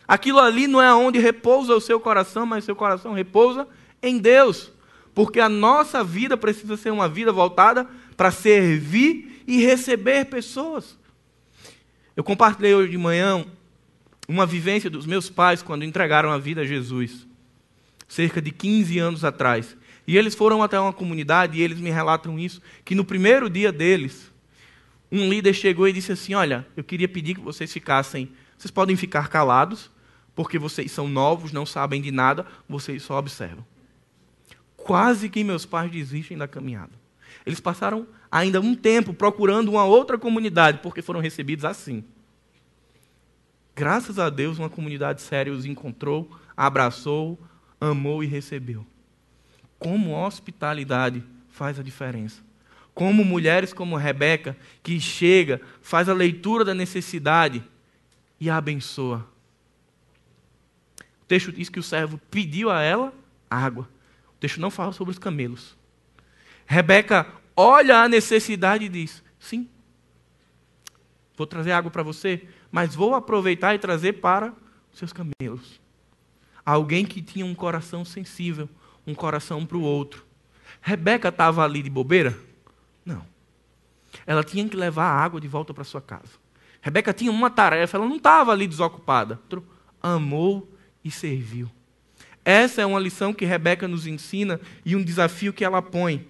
Aquilo 0.07 0.39
ali 0.39 0.67
não 0.67 0.81
é 0.81 0.93
onde 0.93 1.19
repousa 1.19 1.75
o 1.75 1.81
seu 1.81 1.99
coração, 1.99 2.45
mas 2.45 2.63
seu 2.63 2.75
coração 2.75 3.13
repousa 3.13 3.67
em 4.01 4.17
Deus. 4.17 4.71
Porque 5.13 5.39
a 5.39 5.49
nossa 5.49 6.03
vida 6.03 6.37
precisa 6.37 6.77
ser 6.77 6.91
uma 6.91 7.07
vida 7.07 7.31
voltada 7.31 7.87
para 8.15 8.31
servir 8.31 9.43
e 9.45 9.63
receber 9.63 10.25
pessoas. 10.25 10.97
Eu 12.15 12.23
compartilhei 12.23 12.73
hoje 12.73 12.91
de 12.91 12.97
manhã 12.97 13.45
uma 14.27 14.45
vivência 14.45 14.89
dos 14.89 15.05
meus 15.05 15.29
pais 15.29 15.63
quando 15.63 15.83
entregaram 15.83 16.31
a 16.31 16.37
vida 16.37 16.61
a 16.61 16.65
Jesus, 16.65 17.25
cerca 18.07 18.41
de 18.41 18.51
15 18.51 18.99
anos 18.99 19.23
atrás. 19.25 19.75
E 20.05 20.17
eles 20.17 20.35
foram 20.35 20.61
até 20.61 20.79
uma 20.79 20.93
comunidade 20.93 21.57
e 21.57 21.61
eles 21.61 21.79
me 21.79 21.89
relatam 21.89 22.39
isso, 22.39 22.61
que 22.83 22.93
no 22.93 23.05
primeiro 23.05 23.49
dia 23.49 23.71
deles, 23.71 24.31
um 25.11 25.27
líder 25.29 25.53
chegou 25.53 25.87
e 25.87 25.93
disse 25.93 26.11
assim: 26.11 26.33
Olha, 26.33 26.65
eu 26.77 26.83
queria 26.83 27.07
pedir 27.07 27.35
que 27.35 27.41
vocês 27.41 27.71
ficassem, 27.71 28.31
vocês 28.57 28.69
podem 28.69 28.95
ficar 28.95 29.27
calados, 29.27 29.89
porque 30.35 30.59
vocês 30.59 30.91
são 30.91 31.07
novos, 31.07 31.51
não 31.51 31.65
sabem 31.65 32.01
de 32.01 32.11
nada, 32.11 32.45
vocês 32.67 33.01
só 33.01 33.17
observam. 33.17 33.65
Quase 34.77 35.29
que 35.29 35.43
meus 35.43 35.65
pais 35.65 35.91
desistem 35.91 36.37
da 36.37 36.47
caminhada. 36.47 36.91
Eles 37.45 37.59
passaram 37.59 38.07
ainda 38.31 38.61
um 38.61 38.75
tempo 38.75 39.13
procurando 39.13 39.69
uma 39.69 39.83
outra 39.83 40.17
comunidade, 40.17 40.79
porque 40.81 41.01
foram 41.01 41.19
recebidos 41.19 41.65
assim. 41.65 42.03
Graças 43.75 44.19
a 44.19 44.29
Deus, 44.29 44.59
uma 44.59 44.69
comunidade 44.69 45.21
séria 45.21 45.53
os 45.53 45.65
encontrou, 45.65 46.29
abraçou, 46.55 47.39
amou 47.79 48.23
e 48.23 48.27
recebeu. 48.27 48.85
Como 49.79 50.13
hospitalidade 50.13 51.23
faz 51.49 51.79
a 51.79 51.83
diferença 51.83 52.48
como 52.93 53.23
mulheres 53.23 53.71
como 53.73 53.95
Rebeca, 53.95 54.57
que 54.83 54.99
chega, 54.99 55.61
faz 55.81 56.09
a 56.09 56.13
leitura 56.13 56.65
da 56.65 56.73
necessidade 56.73 57.63
e 58.39 58.49
a 58.49 58.57
abençoa. 58.57 59.25
O 61.21 61.25
texto 61.25 61.51
diz 61.51 61.69
que 61.69 61.79
o 61.79 61.83
servo 61.83 62.19
pediu 62.29 62.69
a 62.69 62.81
ela 62.81 63.13
água. 63.49 63.87
O 64.35 64.39
texto 64.39 64.59
não 64.59 64.69
fala 64.69 64.91
sobre 64.91 65.11
os 65.11 65.19
camelos. 65.19 65.77
Rebeca 66.65 67.27
olha 67.55 67.97
a 67.97 68.07
necessidade 68.07 68.85
e 68.85 68.89
diz: 68.89 69.23
Sim, 69.39 69.67
vou 71.35 71.47
trazer 71.47 71.71
água 71.71 71.89
para 71.89 72.03
você, 72.03 72.47
mas 72.71 72.95
vou 72.95 73.15
aproveitar 73.15 73.73
e 73.73 73.79
trazer 73.79 74.13
para 74.13 74.53
os 74.91 74.99
seus 74.99 75.13
camelos. 75.13 75.79
Alguém 76.65 77.05
que 77.05 77.21
tinha 77.21 77.45
um 77.45 77.55
coração 77.55 78.05
sensível, 78.05 78.69
um 79.05 79.15
coração 79.15 79.65
para 79.65 79.77
o 79.77 79.81
outro. 79.81 80.25
Rebeca 80.81 81.29
estava 81.29 81.63
ali 81.63 81.81
de 81.81 81.89
bobeira? 81.89 82.37
Ela 84.29 84.43
tinha 84.43 84.69
que 84.69 84.77
levar 84.77 85.05
a 85.05 85.23
água 85.23 85.41
de 85.41 85.47
volta 85.47 85.73
para 85.73 85.83
sua 85.83 85.99
casa. 85.99 86.29
Rebeca 86.83 87.11
tinha 87.11 87.31
uma 87.31 87.49
tarefa, 87.49 87.97
ela 87.97 88.05
não 88.05 88.17
estava 88.17 88.51
ali 88.51 88.67
desocupada. 88.67 89.39
Amou 89.99 90.71
e 91.03 91.09
serviu. 91.09 91.67
Essa 92.45 92.83
é 92.83 92.85
uma 92.85 92.99
lição 92.99 93.33
que 93.33 93.43
Rebeca 93.43 93.87
nos 93.87 94.05
ensina 94.05 94.61
e 94.85 94.95
um 94.95 95.03
desafio 95.03 95.51
que 95.51 95.65
ela 95.65 95.81
põe 95.81 96.27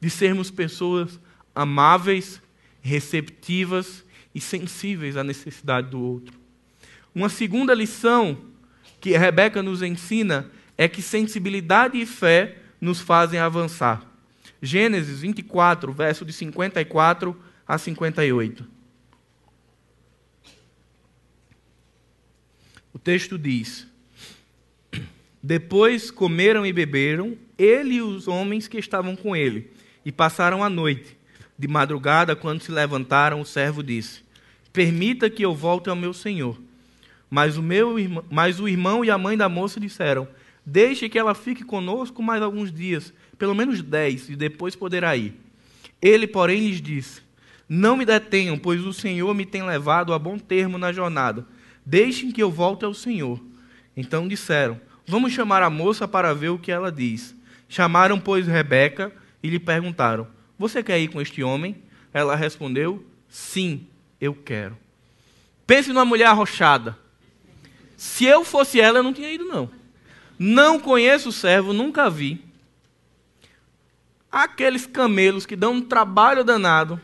de 0.00 0.08
sermos 0.08 0.48
pessoas 0.48 1.18
amáveis, 1.52 2.40
receptivas 2.80 4.04
e 4.32 4.40
sensíveis 4.40 5.16
à 5.16 5.24
necessidade 5.24 5.90
do 5.90 6.00
outro. 6.00 6.38
Uma 7.12 7.28
segunda 7.28 7.74
lição 7.74 8.38
que 9.00 9.18
Rebeca 9.18 9.60
nos 9.60 9.82
ensina 9.82 10.48
é 10.78 10.86
que 10.86 11.02
sensibilidade 11.02 11.98
e 11.98 12.06
fé 12.06 12.58
nos 12.80 13.00
fazem 13.00 13.40
avançar. 13.40 14.13
Gênesis 14.64 15.20
24, 15.20 15.92
verso 15.92 16.24
de 16.24 16.32
54 16.32 17.38
a 17.68 17.76
58. 17.76 18.64
O 22.90 22.98
texto 22.98 23.38
diz: 23.38 23.86
Depois 25.42 26.10
comeram 26.10 26.64
e 26.64 26.72
beberam, 26.72 27.36
ele 27.58 27.96
e 27.96 28.02
os 28.02 28.26
homens 28.26 28.66
que 28.66 28.78
estavam 28.78 29.14
com 29.14 29.36
ele, 29.36 29.70
e 30.02 30.10
passaram 30.10 30.64
a 30.64 30.70
noite. 30.70 31.14
De 31.58 31.68
madrugada, 31.68 32.34
quando 32.34 32.62
se 32.62 32.72
levantaram, 32.72 33.42
o 33.42 33.46
servo 33.46 33.82
disse: 33.82 34.22
Permita 34.72 35.28
que 35.28 35.44
eu 35.44 35.54
volte 35.54 35.90
ao 35.90 35.94
meu 35.94 36.14
senhor. 36.14 36.58
Mas 37.28 37.58
o, 37.58 37.62
meu 37.62 37.98
irmão, 37.98 38.24
mas 38.30 38.58
o 38.60 38.66
irmão 38.66 39.04
e 39.04 39.10
a 39.10 39.18
mãe 39.18 39.36
da 39.36 39.48
moça 39.48 39.78
disseram: 39.78 40.26
Deixe 40.64 41.08
que 41.10 41.18
ela 41.18 41.34
fique 41.34 41.62
conosco 41.62 42.22
mais 42.22 42.42
alguns 42.42 42.72
dias 42.72 43.12
pelo 43.34 43.54
menos 43.54 43.82
dez, 43.82 44.28
e 44.28 44.36
depois 44.36 44.76
poderá 44.76 45.16
ir. 45.16 45.34
Ele, 46.00 46.26
porém, 46.26 46.68
lhes 46.68 46.80
disse: 46.80 47.22
Não 47.68 47.96
me 47.96 48.04
detenham, 48.04 48.58
pois 48.58 48.84
o 48.84 48.92
Senhor 48.92 49.34
me 49.34 49.46
tem 49.46 49.62
levado 49.62 50.12
a 50.12 50.18
bom 50.18 50.38
termo 50.38 50.78
na 50.78 50.92
jornada. 50.92 51.46
Deixem 51.84 52.30
que 52.30 52.42
eu 52.42 52.50
volte 52.50 52.84
ao 52.84 52.94
Senhor. 52.94 53.40
Então 53.96 54.28
disseram: 54.28 54.80
Vamos 55.06 55.32
chamar 55.32 55.62
a 55.62 55.70
moça 55.70 56.06
para 56.06 56.34
ver 56.34 56.50
o 56.50 56.58
que 56.58 56.70
ela 56.70 56.92
diz. 56.92 57.34
Chamaram, 57.68 58.20
pois, 58.20 58.46
Rebeca 58.46 59.12
e 59.42 59.48
lhe 59.48 59.58
perguntaram: 59.58 60.26
Você 60.58 60.82
quer 60.82 61.00
ir 61.00 61.08
com 61.08 61.20
este 61.20 61.42
homem? 61.42 61.76
Ela 62.12 62.36
respondeu: 62.36 63.04
Sim, 63.28 63.86
eu 64.20 64.34
quero. 64.34 64.76
Pense 65.66 65.88
numa 65.88 66.04
mulher 66.04 66.26
arrochada. 66.26 66.98
Se 67.96 68.24
eu 68.24 68.44
fosse 68.44 68.80
ela, 68.80 68.98
eu 68.98 69.02
não 69.02 69.14
tinha 69.14 69.32
ido, 69.32 69.44
não. 69.46 69.70
Não 70.38 70.78
conheço 70.78 71.30
o 71.30 71.32
servo, 71.32 71.72
nunca 71.72 72.10
vi 72.10 72.42
aqueles 74.34 74.84
camelos 74.84 75.46
que 75.46 75.54
dão 75.54 75.74
um 75.74 75.80
trabalho 75.80 76.42
danado, 76.42 77.00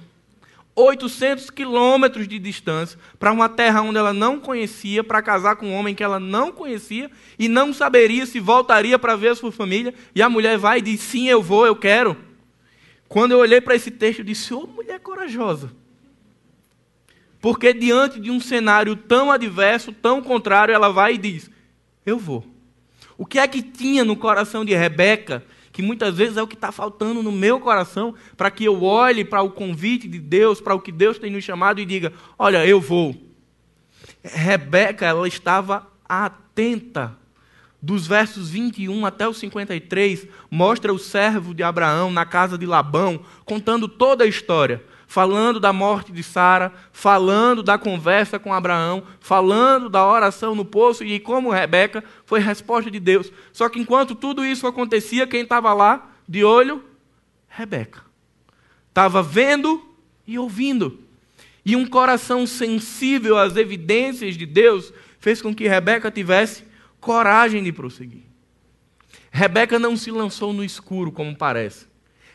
800 0.75 1.49
quilômetros 1.49 2.27
de 2.27 2.41
distância, 2.41 2.99
para 3.21 3.31
uma 3.31 3.49
terra 3.49 3.83
onde 3.83 3.99
ela 3.99 4.13
não 4.13 4.41
conhecia, 4.41 5.05
para 5.05 5.23
casar 5.23 5.55
com 5.55 5.69
um 5.69 5.75
homem 5.75 5.95
que 5.95 6.03
ela 6.03 6.19
não 6.19 6.51
conhecia 6.51 7.09
e 7.39 7.49
não 7.49 7.73
saberia 7.73 8.27
se 8.27 8.41
voltaria 8.41 8.99
para 8.99 9.15
ver 9.15 9.29
a 9.29 9.35
sua 9.37 9.53
família. 9.53 9.95
E 10.13 10.21
a 10.21 10.29
mulher 10.29 10.59
vai 10.59 10.79
e 10.79 10.83
diz: 10.83 11.01
Sim, 11.01 11.29
eu 11.29 11.41
vou, 11.41 11.65
eu 11.65 11.77
quero. 11.77 12.17
Quando 13.09 13.33
eu 13.33 13.39
olhei 13.39 13.61
para 13.61 13.77
esse 13.77 13.93
texto, 13.93 14.21
eu 14.21 14.25
disse: 14.25 14.53
Ô 14.53 14.65
oh, 14.65 14.67
mulher 14.67 14.99
corajosa. 14.99 15.71
Porque 17.41 17.73
diante 17.73 18.19
de 18.19 18.31
um 18.31 18.41
cenário 18.41 18.97
tão 18.97 19.31
adverso, 19.31 19.93
tão 19.93 20.21
contrário, 20.21 20.75
ela 20.75 20.89
vai 20.89 21.15
e 21.15 21.19
diz: 21.19 21.49
Eu 22.05 22.19
vou. 22.19 22.45
O 23.17 23.25
que 23.25 23.39
é 23.39 23.47
que 23.47 23.63
tinha 23.63 24.05
no 24.05 24.17
coração 24.17 24.65
de 24.65 24.75
Rebeca 24.75 25.45
que 25.81 25.87
muitas 25.87 26.15
vezes 26.15 26.37
é 26.37 26.43
o 26.43 26.47
que 26.47 26.55
está 26.55 26.71
faltando 26.71 27.23
no 27.23 27.33
meu 27.33 27.59
coração, 27.59 28.15
para 28.37 28.51
que 28.51 28.65
eu 28.65 28.85
olhe 28.85 29.25
para 29.25 29.41
o 29.41 29.51
convite 29.51 30.07
de 30.07 30.19
Deus, 30.19 30.61
para 30.61 30.75
o 30.75 30.81
que 30.81 30.93
Deus 30.93 31.19
tem 31.19 31.31
nos 31.31 31.43
chamado 31.43 31.81
e 31.81 31.87
diga: 31.87 32.13
Olha, 32.39 32.67
eu 32.67 32.79
vou. 32.81 33.17
Rebeca, 34.23 35.07
ela 35.07 35.27
estava 35.27 35.87
atenta. 36.07 37.17
Dos 37.83 38.07
versos 38.07 38.51
21 38.51 39.07
até 39.07 39.27
o 39.27 39.33
53, 39.33 40.27
mostra 40.51 40.93
o 40.93 40.99
servo 40.99 41.55
de 41.55 41.63
Abraão 41.63 42.11
na 42.11 42.27
casa 42.27 42.59
de 42.59 42.67
Labão, 42.67 43.21
contando 43.47 43.89
toda 43.89 44.25
a 44.25 44.27
história 44.27 44.85
falando 45.11 45.59
da 45.59 45.73
morte 45.73 46.13
de 46.13 46.23
Sara, 46.23 46.73
falando 46.93 47.65
da 47.65 47.77
conversa 47.77 48.39
com 48.39 48.55
Abraão, 48.55 49.03
falando 49.19 49.91
da 49.91 50.07
oração 50.07 50.55
no 50.55 50.65
poço 50.65 51.03
e 51.03 51.19
como 51.19 51.51
Rebeca 51.51 52.05
foi 52.25 52.39
resposta 52.39 52.89
de 52.93 53.01
Deus. 53.01 53.33
Só 53.53 53.69
que 53.69 53.81
enquanto 53.81 54.15
tudo 54.15 54.45
isso 54.45 54.69
acontecia, 54.69 55.27
quem 55.27 55.41
estava 55.43 55.75
lá 55.75 56.13
de 56.29 56.45
olho? 56.45 56.85
Rebeca. 57.49 58.03
Estava 58.89 59.21
vendo 59.21 59.85
e 60.25 60.39
ouvindo. 60.39 61.01
E 61.67 61.75
um 61.75 61.89
coração 61.89 62.47
sensível 62.47 63.37
às 63.37 63.57
evidências 63.57 64.37
de 64.37 64.47
Deus 64.47 64.93
fez 65.19 65.43
com 65.43 65.53
que 65.53 65.67
Rebeca 65.67 66.09
tivesse 66.09 66.63
coragem 67.01 67.65
de 67.65 67.73
prosseguir. 67.73 68.23
Rebeca 69.33 69.77
não 69.77 69.97
se 69.97 70.13
lançou 70.13 70.53
no 70.53 70.63
escuro, 70.63 71.11
como 71.11 71.35
parece. 71.35 71.90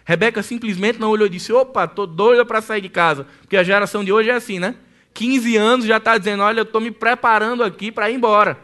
Rebeca 0.05 0.43
simplesmente 0.43 0.99
não 0.99 1.09
olhou 1.09 1.25
e 1.25 1.29
disse: 1.31 1.51
opa, 1.51 1.85
estou 1.85 2.05
doida 2.05 2.45
para 2.45 2.61
sair 2.61 2.79
de 2.79 2.89
casa. 2.89 3.25
Porque 3.41 3.57
a 3.57 3.63
geração 3.63 4.05
de 4.05 4.13
hoje 4.13 4.29
é 4.29 4.33
assim, 4.33 4.59
né? 4.59 4.75
15 5.15 5.57
anos 5.57 5.85
já 5.85 5.97
está 5.97 6.15
dizendo: 6.15 6.43
olha, 6.43 6.59
eu 6.59 6.63
estou 6.63 6.79
me 6.79 6.91
preparando 6.91 7.63
aqui 7.63 7.91
para 7.91 8.09
ir 8.09 8.15
embora. 8.15 8.59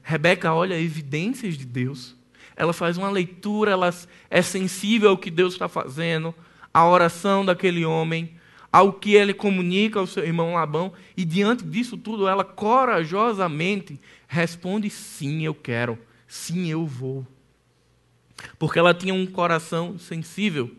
Rebeca 0.00 0.54
olha 0.54 0.80
evidências 0.80 1.58
de 1.58 1.64
Deus. 1.64 2.14
Ela 2.54 2.72
faz 2.72 2.96
uma 2.96 3.10
leitura, 3.10 3.72
ela 3.72 3.90
é 4.30 4.42
sensível 4.42 5.10
ao 5.10 5.18
que 5.18 5.30
Deus 5.30 5.54
está 5.54 5.68
fazendo, 5.68 6.32
à 6.72 6.86
oração 6.86 7.44
daquele 7.44 7.84
homem, 7.84 8.36
ao 8.70 8.92
que 8.92 9.14
ele 9.14 9.34
comunica 9.34 9.98
ao 9.98 10.06
seu 10.06 10.22
irmão 10.22 10.54
Labão, 10.54 10.92
e 11.16 11.24
diante 11.24 11.64
disso 11.64 11.96
tudo, 11.96 12.28
ela 12.28 12.44
corajosamente 12.44 13.98
responde: 14.28 14.88
sim, 14.88 15.44
eu 15.44 15.54
quero, 15.54 15.98
sim, 16.28 16.70
eu 16.70 16.86
vou 16.86 17.26
porque 18.58 18.78
ela 18.78 18.94
tinha 18.94 19.14
um 19.14 19.26
coração 19.26 19.98
sensível. 19.98 20.70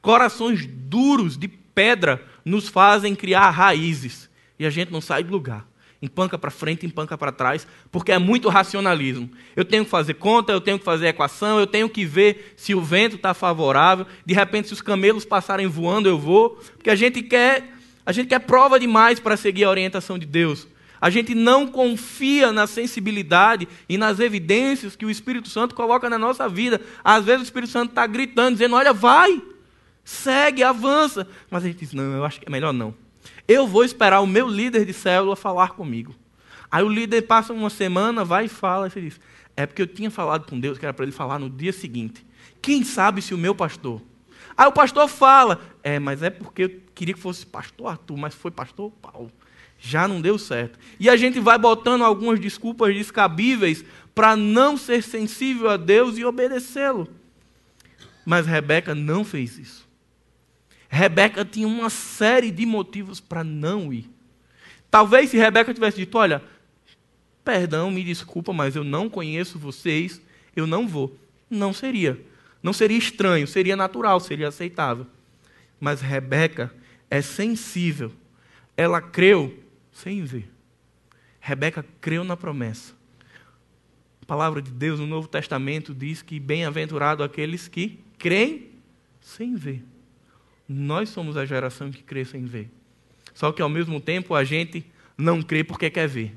Corações 0.00 0.66
duros 0.66 1.36
de 1.36 1.48
pedra 1.48 2.24
nos 2.44 2.68
fazem 2.68 3.14
criar 3.14 3.50
raízes 3.50 4.28
e 4.58 4.66
a 4.66 4.70
gente 4.70 4.92
não 4.92 5.00
sai 5.00 5.22
do 5.22 5.30
lugar. 5.30 5.66
Empanca 6.02 6.38
para 6.38 6.50
frente, 6.50 6.86
empanca 6.86 7.16
para 7.18 7.30
trás, 7.30 7.66
porque 7.92 8.10
é 8.10 8.18
muito 8.18 8.48
racionalismo. 8.48 9.30
Eu 9.54 9.66
tenho 9.66 9.84
que 9.84 9.90
fazer 9.90 10.14
conta, 10.14 10.50
eu 10.50 10.60
tenho 10.60 10.78
que 10.78 10.84
fazer 10.84 11.08
equação, 11.08 11.60
eu 11.60 11.66
tenho 11.66 11.90
que 11.90 12.06
ver 12.06 12.54
se 12.56 12.74
o 12.74 12.80
vento 12.80 13.16
está 13.16 13.34
favorável. 13.34 14.06
De 14.24 14.32
repente, 14.32 14.68
se 14.68 14.72
os 14.72 14.80
camelos 14.80 15.26
passarem 15.26 15.66
voando, 15.66 16.08
eu 16.08 16.18
vou. 16.18 16.50
Porque 16.76 16.88
a 16.88 16.94
gente 16.94 17.22
quer, 17.22 17.74
a 18.04 18.12
gente 18.12 18.28
quer 18.28 18.38
prova 18.38 18.80
demais 18.80 19.20
para 19.20 19.36
seguir 19.36 19.64
a 19.64 19.70
orientação 19.70 20.18
de 20.18 20.24
Deus. 20.24 20.66
A 21.00 21.08
gente 21.08 21.34
não 21.34 21.66
confia 21.66 22.52
na 22.52 22.66
sensibilidade 22.66 23.66
e 23.88 23.96
nas 23.96 24.20
evidências 24.20 24.94
que 24.94 25.06
o 25.06 25.10
Espírito 25.10 25.48
Santo 25.48 25.74
coloca 25.74 26.10
na 26.10 26.18
nossa 26.18 26.46
vida. 26.46 26.80
Às 27.02 27.24
vezes 27.24 27.40
o 27.40 27.44
Espírito 27.44 27.72
Santo 27.72 27.90
está 27.90 28.06
gritando, 28.06 28.52
dizendo: 28.52 28.76
Olha, 28.76 28.92
vai, 28.92 29.40
segue, 30.04 30.62
avança. 30.62 31.26
Mas 31.50 31.64
a 31.64 31.68
gente 31.68 31.78
diz: 31.78 31.94
Não, 31.94 32.04
eu 32.04 32.24
acho 32.24 32.38
que 32.38 32.46
é 32.46 32.50
melhor 32.50 32.72
não. 32.72 32.94
Eu 33.48 33.66
vou 33.66 33.82
esperar 33.82 34.20
o 34.20 34.26
meu 34.26 34.46
líder 34.46 34.84
de 34.84 34.92
célula 34.92 35.34
falar 35.34 35.70
comigo. 35.70 36.14
Aí 36.70 36.84
o 36.84 36.88
líder 36.88 37.22
passa 37.22 37.52
uma 37.52 37.70
semana, 37.70 38.22
vai 38.22 38.44
e 38.44 38.48
fala, 38.48 38.86
e 38.86 38.90
você 38.90 39.00
diz: 39.00 39.18
É 39.56 39.64
porque 39.64 39.80
eu 39.80 39.86
tinha 39.86 40.10
falado 40.10 40.46
com 40.46 40.60
Deus 40.60 40.76
que 40.76 40.84
era 40.84 40.92
para 40.92 41.04
ele 41.04 41.12
falar 41.12 41.38
no 41.38 41.48
dia 41.48 41.72
seguinte. 41.72 42.26
Quem 42.60 42.84
sabe 42.84 43.22
se 43.22 43.32
o 43.32 43.38
meu 43.38 43.54
pastor. 43.54 44.02
Aí 44.54 44.66
o 44.66 44.72
pastor 44.72 45.08
fala: 45.08 45.62
É, 45.82 45.98
mas 45.98 46.22
é 46.22 46.28
porque 46.28 46.64
eu 46.64 46.80
queria 46.94 47.14
que 47.14 47.20
fosse 47.20 47.46
pastor 47.46 47.86
Arthur, 47.86 48.18
mas 48.18 48.34
foi 48.34 48.50
pastor 48.50 48.90
Paulo 49.00 49.32
já 49.80 50.06
não 50.06 50.20
deu 50.20 50.38
certo. 50.38 50.78
E 50.98 51.08
a 51.08 51.16
gente 51.16 51.40
vai 51.40 51.58
botando 51.58 52.02
algumas 52.02 52.38
desculpas 52.38 52.94
descabíveis 52.94 53.84
para 54.14 54.36
não 54.36 54.76
ser 54.76 55.02
sensível 55.02 55.70
a 55.70 55.76
Deus 55.76 56.18
e 56.18 56.24
obedecê-lo. 56.24 57.08
Mas 58.24 58.46
Rebeca 58.46 58.94
não 58.94 59.24
fez 59.24 59.58
isso. 59.58 59.88
Rebeca 60.88 61.44
tinha 61.44 61.66
uma 61.66 61.88
série 61.88 62.50
de 62.50 62.66
motivos 62.66 63.20
para 63.20 63.42
não 63.42 63.92
ir. 63.92 64.10
Talvez 64.90 65.30
se 65.30 65.38
Rebeca 65.38 65.72
tivesse 65.72 65.96
dito: 65.96 66.18
Olha, 66.18 66.42
perdão, 67.44 67.90
me 67.90 68.04
desculpa, 68.04 68.52
mas 68.52 68.76
eu 68.76 68.84
não 68.84 69.08
conheço 69.08 69.58
vocês, 69.58 70.20
eu 70.54 70.66
não 70.66 70.86
vou. 70.86 71.16
Não 71.48 71.72
seria. 71.72 72.20
Não 72.62 72.72
seria 72.72 72.98
estranho, 72.98 73.46
seria 73.46 73.76
natural, 73.76 74.20
seria 74.20 74.48
aceitável. 74.48 75.06
Mas 75.78 76.02
Rebeca 76.02 76.72
é 77.08 77.22
sensível. 77.22 78.12
Ela 78.76 79.00
creu 79.00 79.59
sem 80.00 80.24
ver. 80.24 80.50
Rebeca 81.40 81.84
creu 82.00 82.24
na 82.24 82.36
promessa. 82.36 82.94
A 84.22 84.26
palavra 84.26 84.62
de 84.62 84.70
Deus 84.70 84.98
no 84.98 85.06
Novo 85.06 85.28
Testamento 85.28 85.94
diz 85.94 86.22
que 86.22 86.40
bem-aventurado 86.40 87.22
aqueles 87.22 87.68
que 87.68 87.98
creem 88.18 88.70
sem 89.20 89.54
ver. 89.54 89.84
Nós 90.68 91.08
somos 91.08 91.36
a 91.36 91.44
geração 91.44 91.90
que 91.90 92.02
crê 92.02 92.24
sem 92.24 92.44
ver. 92.44 92.70
Só 93.34 93.52
que 93.52 93.62
ao 93.62 93.68
mesmo 93.68 94.00
tempo 94.00 94.34
a 94.34 94.44
gente 94.44 94.84
não 95.16 95.42
crê 95.42 95.64
porque 95.64 95.90
quer 95.90 96.08
ver. 96.08 96.36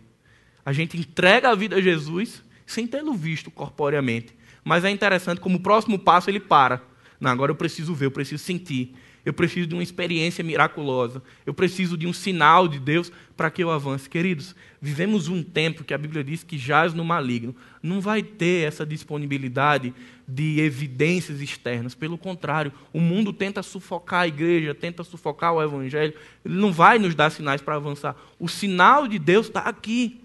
A 0.65 0.73
gente 0.73 0.97
entrega 0.97 1.49
a 1.49 1.56
vida 1.56 1.76
a 1.76 1.82
Jesus 1.82 2.43
sem 2.65 2.88
tê-lo 2.88 3.13
visto 3.13 3.52
corporeamente. 3.52 4.36
Mas 4.63 4.84
é 4.84 4.89
interessante 4.89 5.41
como 5.41 5.58
o 5.58 5.62
próximo 5.62 5.99
passo 5.99 6.30
ele 6.30 6.39
para. 6.39 6.82
Não, 7.19 7.32
agora 7.32 7.52
eu 7.52 7.56
preciso 7.56 7.93
ver, 7.93 8.06
eu 8.06 8.12
preciso 8.12 8.43
sentir. 8.43 8.95
Eu 9.26 9.34
preciso 9.34 9.68
de 9.68 9.74
uma 9.74 9.84
experiência 9.84 10.44
miraculosa. 10.44 11.24
Eu 11.46 11.54
preciso 11.54 11.98
de 11.98 12.06
um 12.06 12.12
sinal 12.12 12.68
de 12.68 12.78
Deus 12.78 13.12
para 13.38 13.50
que 13.50 13.64
eu 13.64 13.72
avance. 13.72 14.10
Queridos, 14.10 14.54
vivemos 14.82 15.30
um 15.30 15.42
tempo 15.42 15.84
que 15.84 15.94
a 15.94 15.98
Bíblia 15.98 16.24
diz 16.24 16.44
que 16.44 16.58
jaz 16.58 16.94
no 16.94 17.06
maligno. 17.06 17.56
Não 17.82 18.02
vai 18.02 18.22
ter 18.22 18.68
essa 18.68 18.86
disponibilidade 18.86 19.94
de 20.28 20.60
evidências 20.60 21.40
externas. 21.40 21.96
Pelo 21.96 22.18
contrário, 22.18 22.74
o 22.92 23.00
mundo 23.00 23.32
tenta 23.32 23.64
sufocar 23.64 24.22
a 24.22 24.28
igreja, 24.28 24.76
tenta 24.76 25.06
sufocar 25.06 25.54
o 25.54 25.64
evangelho. 25.64 26.14
Ele 26.44 26.56
não 26.56 26.74
vai 26.74 27.00
nos 27.00 27.16
dar 27.16 27.30
sinais 27.30 27.62
para 27.62 27.76
avançar. 27.76 28.18
O 28.38 28.50
sinal 28.50 29.08
de 29.08 29.18
Deus 29.18 29.48
está 29.48 29.62
aqui. 29.62 30.20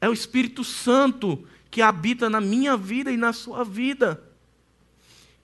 É 0.00 0.08
o 0.08 0.12
Espírito 0.12 0.62
Santo 0.62 1.44
que 1.68 1.82
habita 1.82 2.30
na 2.30 2.40
minha 2.40 2.76
vida 2.76 3.10
e 3.10 3.16
na 3.16 3.32
sua 3.32 3.64
vida. 3.64 4.22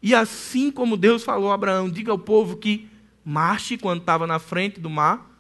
E 0.03 0.15
assim 0.15 0.71
como 0.71 0.97
Deus 0.97 1.23
falou 1.23 1.51
a 1.51 1.55
Abraão, 1.55 1.91
diga 1.91 2.11
ao 2.11 2.19
povo 2.19 2.57
que 2.57 2.89
marche 3.25 3.77
quando 3.77 4.01
estava 4.01 4.27
na 4.27 4.39
frente 4.39 4.81
do 4.81 4.89
mar, 4.89 5.31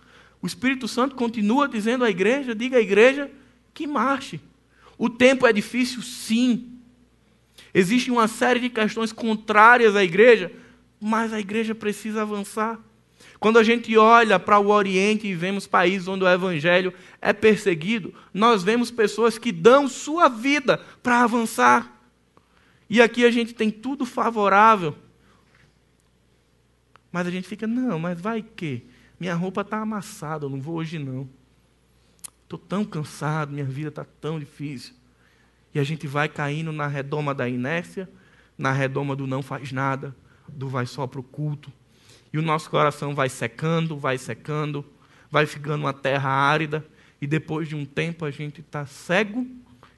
o 0.42 0.46
Espírito 0.46 0.88
Santo 0.88 1.14
continua 1.14 1.68
dizendo 1.68 2.04
à 2.04 2.10
igreja, 2.10 2.54
diga 2.54 2.78
à 2.78 2.80
igreja 2.80 3.30
que 3.74 3.86
marche. 3.86 4.40
O 4.96 5.08
tempo 5.08 5.46
é 5.46 5.52
difícil, 5.52 6.02
sim. 6.02 6.78
Existe 7.72 8.10
uma 8.10 8.28
série 8.28 8.60
de 8.60 8.68
questões 8.68 9.12
contrárias 9.12 9.96
à 9.96 10.02
igreja, 10.02 10.52
mas 11.00 11.32
a 11.32 11.40
igreja 11.40 11.74
precisa 11.74 12.22
avançar. 12.22 12.78
Quando 13.38 13.58
a 13.58 13.62
gente 13.62 13.96
olha 13.96 14.38
para 14.38 14.58
o 14.58 14.68
Oriente 14.68 15.26
e 15.26 15.34
vemos 15.34 15.66
países 15.66 16.06
onde 16.06 16.24
o 16.24 16.28
Evangelho 16.28 16.92
é 17.20 17.32
perseguido, 17.32 18.14
nós 18.32 18.62
vemos 18.62 18.90
pessoas 18.90 19.38
que 19.38 19.50
dão 19.50 19.88
sua 19.88 20.28
vida 20.28 20.78
para 21.02 21.22
avançar. 21.22 21.99
E 22.90 23.00
aqui 23.00 23.24
a 23.24 23.30
gente 23.30 23.54
tem 23.54 23.70
tudo 23.70 24.04
favorável. 24.04 24.98
Mas 27.12 27.24
a 27.24 27.30
gente 27.30 27.46
fica, 27.46 27.64
não, 27.64 28.00
mas 28.00 28.20
vai 28.20 28.42
que? 28.42 28.84
Minha 29.18 29.34
roupa 29.36 29.60
está 29.60 29.78
amassada, 29.78 30.46
eu 30.46 30.50
não 30.50 30.60
vou 30.60 30.74
hoje 30.74 30.98
não. 30.98 31.28
Estou 32.42 32.58
tão 32.58 32.84
cansado, 32.84 33.52
minha 33.52 33.64
vida 33.64 33.90
está 33.90 34.04
tão 34.20 34.40
difícil. 34.40 34.94
E 35.72 35.78
a 35.78 35.84
gente 35.84 36.08
vai 36.08 36.28
caindo 36.28 36.72
na 36.72 36.88
redoma 36.88 37.32
da 37.32 37.48
inércia, 37.48 38.10
na 38.58 38.72
redoma 38.72 39.14
do 39.14 39.24
não 39.24 39.40
faz 39.40 39.70
nada, 39.70 40.14
do 40.48 40.68
vai 40.68 40.84
só 40.84 41.06
para 41.06 41.20
o 41.20 41.22
culto. 41.22 41.72
E 42.32 42.38
o 42.38 42.42
nosso 42.42 42.68
coração 42.68 43.14
vai 43.14 43.28
secando, 43.28 43.96
vai 43.96 44.18
secando, 44.18 44.84
vai 45.30 45.46
ficando 45.46 45.84
uma 45.84 45.92
terra 45.92 46.28
árida. 46.28 46.84
E 47.22 47.26
depois 47.26 47.68
de 47.68 47.76
um 47.76 47.84
tempo 47.84 48.24
a 48.24 48.32
gente 48.32 48.60
está 48.60 48.84
cego 48.84 49.46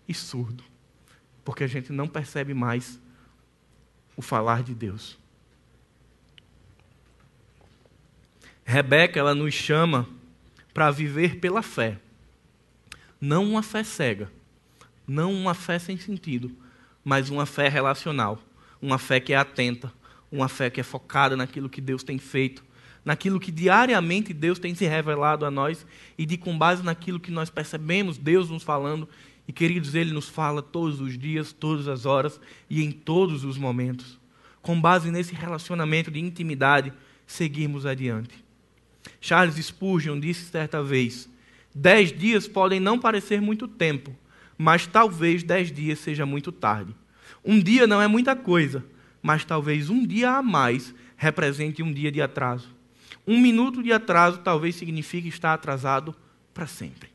e 0.07 0.12
surdo 0.12 0.71
porque 1.44 1.64
a 1.64 1.66
gente 1.68 1.92
não 1.92 2.09
percebe 2.09 2.55
mais 2.55 2.98
o 4.16 4.22
falar 4.22 4.62
de 4.62 4.74
Deus. 4.74 5.18
Rebeca, 8.64 9.18
ela 9.18 9.35
nos 9.35 9.55
chama 9.55 10.09
para 10.72 10.90
viver 10.90 11.37
pela 11.40 11.62
fé. 11.62 11.98
Não 13.21 13.44
uma 13.44 13.62
fé 13.62 13.85
cega, 13.85 14.31
não 15.06 15.33
uma 15.33 15.54
fé 15.54 15.79
sem 15.79 15.96
sentido, 15.96 16.50
mas 17.04 17.29
uma 17.29 17.46
fé 17.46 17.69
relacional, 17.69 18.42
uma 18.81 18.98
fé 18.98 19.21
que 19.21 19.33
é 19.33 19.37
atenta, 19.37 19.92
uma 20.31 20.48
fé 20.48 20.71
que 20.71 20.81
é 20.81 20.85
focada 20.85 21.37
naquilo 21.37 21.69
que 21.69 21.81
Deus 21.81 22.02
tem 22.02 22.19
feito, 22.19 22.64
naquilo 23.04 23.38
que 23.38 23.50
diariamente 23.50 24.33
Deus 24.33 24.58
tem 24.58 24.75
se 24.75 24.87
revelado 24.87 25.44
a 25.44 25.50
nós 25.50 25.87
e 26.17 26.25
de 26.25 26.37
com 26.37 26.56
base 26.56 26.83
naquilo 26.83 27.21
que 27.21 27.31
nós 27.31 27.50
percebemos 27.50 28.17
Deus 28.17 28.48
nos 28.48 28.62
falando 28.62 29.08
e 29.53 29.55
queridos, 29.55 29.94
Ele 29.94 30.15
nos 30.15 30.31
fala 30.31 30.63
todos 30.63 30.98
os 30.98 31.19
dias, 31.19 31.53
todas 31.53 31.87
as 31.87 32.07
horas 32.07 32.40
e 32.71 32.83
em 32.83 32.90
todos 32.90 33.44
os 33.44 33.59
momentos. 33.59 34.19
Com 34.63 34.81
base 34.81 35.11
nesse 35.11 35.35
relacionamento 35.35 36.11
de 36.11 36.19
intimidade, 36.19 36.90
seguirmos 37.27 37.85
adiante. 37.85 38.42
Charles 39.21 39.63
Spurgeon 39.63 40.19
disse 40.19 40.46
certa 40.46 40.83
vez: 40.83 41.29
Dez 41.75 42.11
dias 42.19 42.48
podem 42.48 42.81
não 42.81 42.98
parecer 42.98 43.42
muito 43.42 43.69
tempo, 43.69 44.17
mas 44.57 44.87
talvez 44.87 45.42
dez 45.42 45.71
dias 45.71 45.98
seja 45.98 46.25
muito 46.25 46.50
tarde. 46.50 46.96
Um 47.44 47.61
dia 47.61 47.87
não 47.87 48.00
é 48.00 48.09
muita 48.09 48.35
coisa, 48.35 48.83
mas 49.21 49.44
talvez 49.44 49.90
um 49.90 50.07
dia 50.07 50.31
a 50.31 50.42
mais 50.42 50.94
represente 51.15 51.83
um 51.83 51.92
dia 51.92 52.11
de 52.11 52.23
atraso. 52.23 52.75
Um 53.27 53.38
minuto 53.38 53.83
de 53.83 53.92
atraso 53.92 54.38
talvez 54.38 54.77
signifique 54.77 55.29
estar 55.29 55.53
atrasado 55.53 56.17
para 56.55 56.67
sempre. 56.67 57.12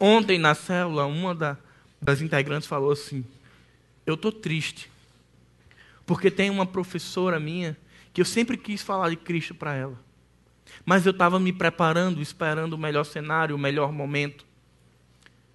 Ontem 0.00 0.38
na 0.38 0.54
célula, 0.54 1.04
uma 1.04 1.34
da, 1.34 1.58
das 2.00 2.22
integrantes 2.22 2.66
falou 2.66 2.90
assim: 2.90 3.22
Eu 4.06 4.14
estou 4.14 4.32
triste, 4.32 4.90
porque 6.06 6.30
tem 6.30 6.48
uma 6.48 6.64
professora 6.64 7.38
minha 7.38 7.76
que 8.14 8.22
eu 8.22 8.24
sempre 8.24 8.56
quis 8.56 8.80
falar 8.80 9.10
de 9.10 9.16
Cristo 9.16 9.54
para 9.54 9.74
ela. 9.74 9.98
Mas 10.84 11.04
eu 11.04 11.10
estava 11.10 11.38
me 11.38 11.52
preparando, 11.52 12.22
esperando 12.22 12.72
o 12.72 12.78
melhor 12.78 13.04
cenário, 13.04 13.54
o 13.54 13.58
melhor 13.58 13.92
momento. 13.92 14.46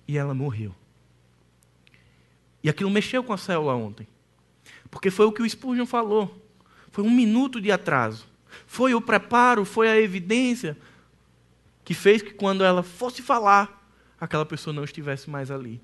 E 0.07 0.17
ela 0.17 0.35
morreu. 0.35 0.75
E 2.63 2.69
aquilo 2.69 2.89
mexeu 2.89 3.23
com 3.23 3.33
a 3.33 3.37
célula 3.37 3.73
ontem. 3.75 4.07
Porque 4.91 5.09
foi 5.09 5.25
o 5.25 5.31
que 5.31 5.41
o 5.41 5.49
Spurgeon 5.49 5.85
falou. 5.85 6.45
Foi 6.91 7.03
um 7.03 7.09
minuto 7.09 7.59
de 7.59 7.71
atraso. 7.71 8.27
Foi 8.67 8.93
o 8.93 9.01
preparo, 9.01 9.65
foi 9.65 9.87
a 9.89 9.99
evidência 9.99 10.77
que 11.83 11.93
fez 11.93 12.21
que 12.21 12.33
quando 12.33 12.63
ela 12.63 12.81
fosse 12.81 13.21
falar, 13.21 13.74
aquela 14.19 14.45
pessoa 14.45 14.73
não 14.73 14.83
estivesse 14.83 15.29
mais 15.29 15.51
ali. 15.51 15.81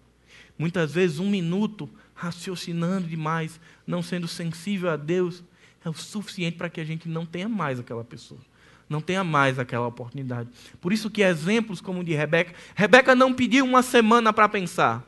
Muitas 0.57 0.93
vezes, 0.93 1.19
um 1.19 1.29
minuto 1.29 1.89
raciocinando 2.13 3.07
demais, 3.07 3.59
não 3.85 4.01
sendo 4.01 4.27
sensível 4.27 4.89
a 4.89 4.95
Deus, 4.95 5.43
é 5.83 5.89
o 5.89 5.93
suficiente 5.93 6.57
para 6.57 6.69
que 6.69 6.79
a 6.79 6.85
gente 6.85 7.09
não 7.09 7.25
tenha 7.25 7.49
mais 7.49 7.79
aquela 7.79 8.03
pessoa. 8.03 8.39
Não 8.87 9.01
tenha 9.01 9.23
mais 9.23 9.57
aquela 9.57 9.87
oportunidade. 9.87 10.49
Por 10.79 10.91
isso 10.91 11.09
que 11.09 11.23
exemplos 11.23 11.81
como 11.81 12.01
o 12.01 12.03
de 12.03 12.13
Rebeca, 12.13 12.53
Rebeca 12.75 13.15
não 13.15 13.33
pediu 13.33 13.65
uma 13.65 13.81
semana 13.81 14.33
para 14.33 14.49
pensar. 14.49 15.03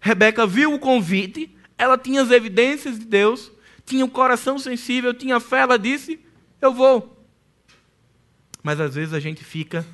Rebeca 0.00 0.46
viu 0.46 0.74
o 0.74 0.78
convite, 0.78 1.54
ela 1.76 1.96
tinha 1.96 2.22
as 2.22 2.30
evidências 2.30 2.98
de 2.98 3.06
Deus, 3.06 3.52
tinha 3.86 4.04
o 4.04 4.10
coração 4.10 4.58
sensível, 4.58 5.14
tinha 5.14 5.40
fé, 5.40 5.60
ela 5.60 5.78
disse: 5.78 6.20
Eu 6.60 6.74
vou. 6.74 7.24
Mas 8.62 8.80
às 8.80 8.96
vezes 8.96 9.14
a 9.14 9.20
gente 9.20 9.42
fica 9.44 9.86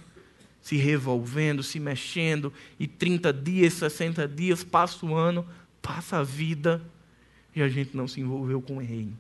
se 0.65 0.77
revolvendo, 0.77 1.63
se 1.63 1.79
mexendo, 1.79 2.51
e 2.81 2.87
30 2.87 3.31
dias, 3.35 3.75
60 3.75 4.27
dias, 4.27 4.65
passa 4.65 5.05
o 5.05 5.15
ano, 5.15 5.47
passa 5.83 6.17
a 6.17 6.23
vida, 6.23 6.83
e 7.55 7.61
a 7.61 7.69
gente 7.69 7.95
não 7.95 8.09
se 8.09 8.19
envolveu 8.23 8.63
com 8.63 8.79
o 8.79 8.81
reino. 8.81 9.15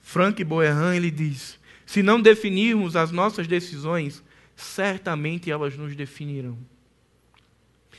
Frank 0.00 0.42
Boerran 0.42 0.96
ele 0.96 1.10
diz: 1.10 1.58
se 1.84 2.02
não 2.02 2.18
definirmos 2.18 2.96
as 2.96 3.10
nossas 3.10 3.46
decisões, 3.46 4.24
certamente 4.56 5.50
elas 5.50 5.76
nos 5.76 5.94
definirão. 5.94 6.56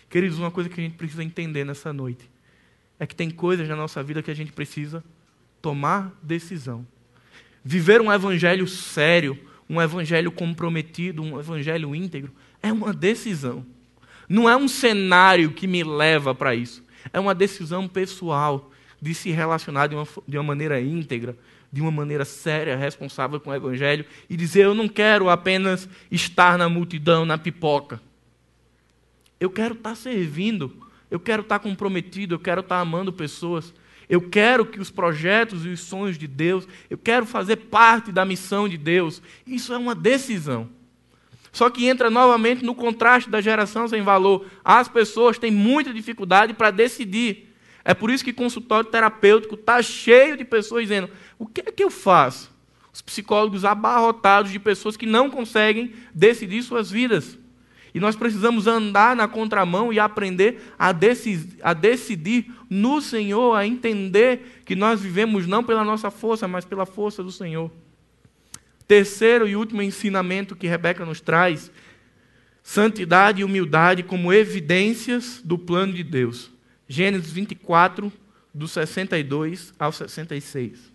Queridos, 0.10 0.40
uma 0.40 0.50
coisa 0.50 0.72
que 0.72 0.82
a 0.82 0.84
gente 0.84 0.98
precisa 0.98 1.24
entender 1.24 1.64
nessa 1.64 1.94
noite 1.94 2.28
é 2.98 3.06
que 3.06 3.16
tem 3.16 3.30
coisas 3.30 3.70
na 3.70 3.76
nossa 3.76 4.02
vida 4.02 4.24
que 4.24 4.32
a 4.32 4.36
gente 4.36 4.52
precisa 4.52 5.04
tomar 5.62 6.12
decisão. 6.24 6.84
Viver 7.64 8.02
um 8.02 8.12
evangelho 8.12 8.68
sério, 8.68 9.40
um 9.72 9.82
evangelho 9.82 10.30
comprometido, 10.34 11.24
um 11.24 11.40
evangelho 11.40 11.96
íntegro, 11.96 12.34
é 12.62 12.74
uma 12.74 12.92
decisão. 12.92 13.66
Não 14.28 14.50
é 14.50 14.56
um 14.58 14.68
cenário 14.68 15.54
que 15.54 15.66
me 15.66 15.82
leva 15.82 16.36
para 16.36 16.54
isso. 16.54 16.84
É 17.14 17.20
uma 17.22 17.34
decisão 17.34 17.88
pessoal 17.88 18.70
de 19.02 19.14
se 19.14 19.32
relacionar 19.32 19.88
de 19.88 19.96
uma, 19.96 20.06
de 20.28 20.38
uma 20.38 20.44
maneira 20.44 20.82
íntegra, 20.82 21.38
de 21.72 21.80
uma 21.80 21.90
maneira 21.90 22.26
séria, 22.26 22.76
responsável 22.76 23.40
com 23.40 23.50
o 23.50 23.56
evangelho 23.56 24.06
e 24.30 24.36
dizer: 24.36 24.66
Eu 24.66 24.76
não 24.76 24.90
quero 24.90 25.30
apenas 25.30 25.88
estar 26.12 26.58
na 26.58 26.68
multidão, 26.68 27.26
na 27.26 27.38
pipoca. 27.38 28.02
Eu 29.40 29.50
quero 29.50 29.74
estar 29.74 29.96
servindo, 29.96 30.76
eu 31.10 31.20
quero 31.20 31.44
estar 31.44 31.60
comprometido, 31.60 32.36
eu 32.36 32.40
quero 32.40 32.60
estar 32.60 32.82
amando 32.82 33.14
pessoas. 33.14 33.74
Eu 34.12 34.20
quero 34.20 34.66
que 34.66 34.82
os 34.82 34.92
projetos 34.92 35.66
e 35.66 35.70
os 35.70 35.80
sonhos 35.80 36.18
de 36.18 36.28
Deus, 36.28 36.68
eu 36.90 36.98
quero 36.98 37.26
fazer 37.26 37.56
parte 37.56 38.12
da 38.12 38.26
missão 38.26 38.68
de 38.68 38.78
Deus. 38.78 39.22
Isso 39.48 39.74
é 39.74 39.78
uma 39.78 39.96
decisão. 39.96 40.68
Só 41.50 41.70
que 41.70 41.88
entra 41.88 42.10
novamente 42.10 42.62
no 42.62 42.76
contraste 42.76 43.30
da 43.30 43.40
geração 43.40 43.88
sem 43.88 44.02
valor. 44.02 44.46
As 44.66 44.90
pessoas 44.90 45.38
têm 45.40 45.50
muita 45.50 45.94
dificuldade 45.94 46.54
para 46.54 46.72
decidir. 46.72 47.56
É 47.86 47.94
por 47.94 48.10
isso 48.10 48.22
que 48.22 48.34
consultório 48.34 48.90
terapêutico 48.90 49.56
está 49.56 49.82
cheio 49.82 50.36
de 50.36 50.44
pessoas 50.44 50.84
dizendo: 50.84 51.10
o 51.40 51.46
que 51.48 51.62
é 51.62 51.72
que 51.72 51.82
eu 51.82 51.90
faço? 51.90 52.52
Os 52.92 53.02
psicólogos 53.02 53.64
abarrotados 53.64 54.52
de 54.52 54.60
pessoas 54.60 54.98
que 54.98 55.06
não 55.06 55.30
conseguem 55.30 55.94
decidir 56.14 56.62
suas 56.64 56.92
vidas. 56.92 57.40
E 57.94 58.00
nós 58.00 58.18
precisamos 58.18 58.68
andar 58.68 59.16
na 59.16 59.28
contramão 59.28 59.92
e 59.92 60.00
aprender 60.00 60.62
a, 60.78 60.92
decidir, 60.92 61.60
a 61.62 61.74
decidir 61.74 62.52
no 62.74 63.02
Senhor, 63.02 63.54
a 63.54 63.68
entender 63.68 64.62
que 64.64 64.78
nós 64.78 65.02
vivemos 65.02 65.46
não 65.46 65.62
pela 65.62 65.84
nossa 65.84 66.10
força, 66.10 66.48
mas 66.48 66.64
pela 66.64 66.86
força 66.86 67.22
do 67.22 67.30
Senhor. 67.30 67.70
Terceiro 68.88 69.46
e 69.46 69.58
último 69.58 69.82
ensinamento 69.82 70.56
que 70.56 70.68
Rebeca 70.68 71.06
nos 71.06 71.20
traz: 71.20 71.70
santidade 72.64 73.42
e 73.42 73.44
humildade 73.44 74.04
como 74.04 74.32
evidências 74.32 75.42
do 75.44 75.58
plano 75.58 75.92
de 75.92 76.02
Deus. 76.02 76.50
Gênesis 76.88 77.30
24, 77.34 78.10
do 78.54 78.70
62 78.70 79.74
ao 79.78 79.92
66. 79.92 80.94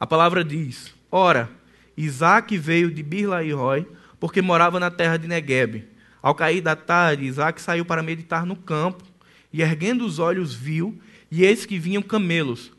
A 0.00 0.06
palavra 0.06 0.42
diz: 0.42 0.92
Ora, 1.12 1.48
Isaac 1.96 2.58
veio 2.58 2.90
de 2.90 3.04
Birla 3.04 3.40
Roy 3.54 3.86
porque 4.18 4.42
morava 4.42 4.80
na 4.80 4.90
terra 4.90 5.16
de 5.16 5.28
Negueb. 5.28 5.84
Ao 6.20 6.34
cair 6.34 6.60
da 6.60 6.74
tarde, 6.74 7.24
Isaac 7.24 7.62
saiu 7.62 7.84
para 7.84 8.02
meditar 8.02 8.44
no 8.44 8.56
campo, 8.56 9.04
e 9.52 9.62
erguendo 9.62 10.04
os 10.04 10.18
olhos, 10.18 10.54
viu, 10.54 10.98
e 11.30 11.44
eis 11.44 11.66
que 11.66 11.78
vinham 11.78 12.02
camelos. 12.02 12.72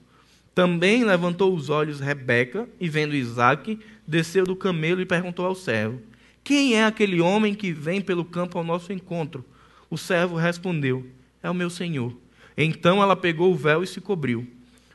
Também 0.54 1.04
levantou 1.04 1.54
os 1.54 1.70
olhos 1.70 2.00
Rebeca, 2.00 2.68
e 2.80 2.90
vendo 2.90 3.16
Isaac, 3.16 3.80
desceu 4.08 4.46
do 4.46 4.56
camelo 4.56 5.02
e 5.02 5.06
perguntou 5.06 5.46
ao 5.46 5.56
servo: 5.56 6.02
Quem 6.44 6.76
é 6.76 6.86
aquele 6.86 7.22
homem 7.22 7.54
que 7.54 7.72
vem 7.72 8.02
pelo 8.02 8.26
campo 8.26 8.58
ao 8.58 8.64
nosso 8.64 8.92
encontro? 8.92 9.46
O 9.90 9.98
servo 9.98 10.36
respondeu: 10.36 11.06
É 11.42 11.50
o 11.50 11.54
meu 11.54 11.70
senhor. 11.70 12.16
Então 12.58 13.02
ela 13.02 13.16
pegou 13.16 13.54
o 13.54 13.56
véu 13.56 13.84
e 13.84 13.88
se 13.88 14.02
cobriu. 14.02 14.46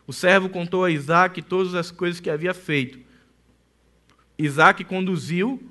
O 0.06 0.12
servo 0.12 0.50
contou 0.50 0.84
a 0.84 0.90
Isaac 0.90 1.40
todas 1.40 1.74
as 1.74 1.90
coisas 1.90 2.20
que 2.20 2.28
havia 2.28 2.52
feito. 2.52 2.98
Isaac 4.38 4.84
conduziu 4.84 5.62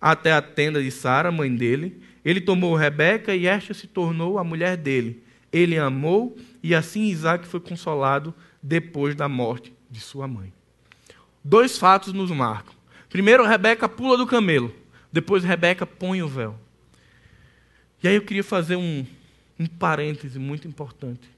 até 0.00 0.32
a 0.32 0.40
tenda 0.40 0.82
de 0.82 0.90
Sara, 0.90 1.32
mãe 1.32 1.52
dele. 1.52 2.00
Ele 2.24 2.40
tomou 2.40 2.76
Rebeca 2.76 3.34
e 3.34 3.46
esta 3.46 3.74
se 3.74 3.86
tornou 3.86 4.38
a 4.38 4.44
mulher 4.44 4.76
dele. 4.76 5.23
Ele 5.54 5.78
amou 5.78 6.36
e 6.60 6.74
assim 6.74 7.04
Isaac 7.04 7.46
foi 7.46 7.60
consolado 7.60 8.34
depois 8.60 9.14
da 9.14 9.28
morte 9.28 9.72
de 9.88 10.00
sua 10.00 10.26
mãe. 10.26 10.52
Dois 11.44 11.78
fatos 11.78 12.12
nos 12.12 12.28
marcam. 12.32 12.74
Primeiro, 13.08 13.46
Rebeca 13.46 13.88
pula 13.88 14.16
do 14.16 14.26
camelo. 14.26 14.74
Depois, 15.12 15.44
Rebeca 15.44 15.86
põe 15.86 16.20
o 16.24 16.26
véu. 16.26 16.58
E 18.02 18.08
aí 18.08 18.16
eu 18.16 18.22
queria 18.22 18.42
fazer 18.42 18.74
um, 18.74 19.06
um 19.56 19.66
parêntese 19.66 20.40
muito 20.40 20.66
importante. 20.66 21.30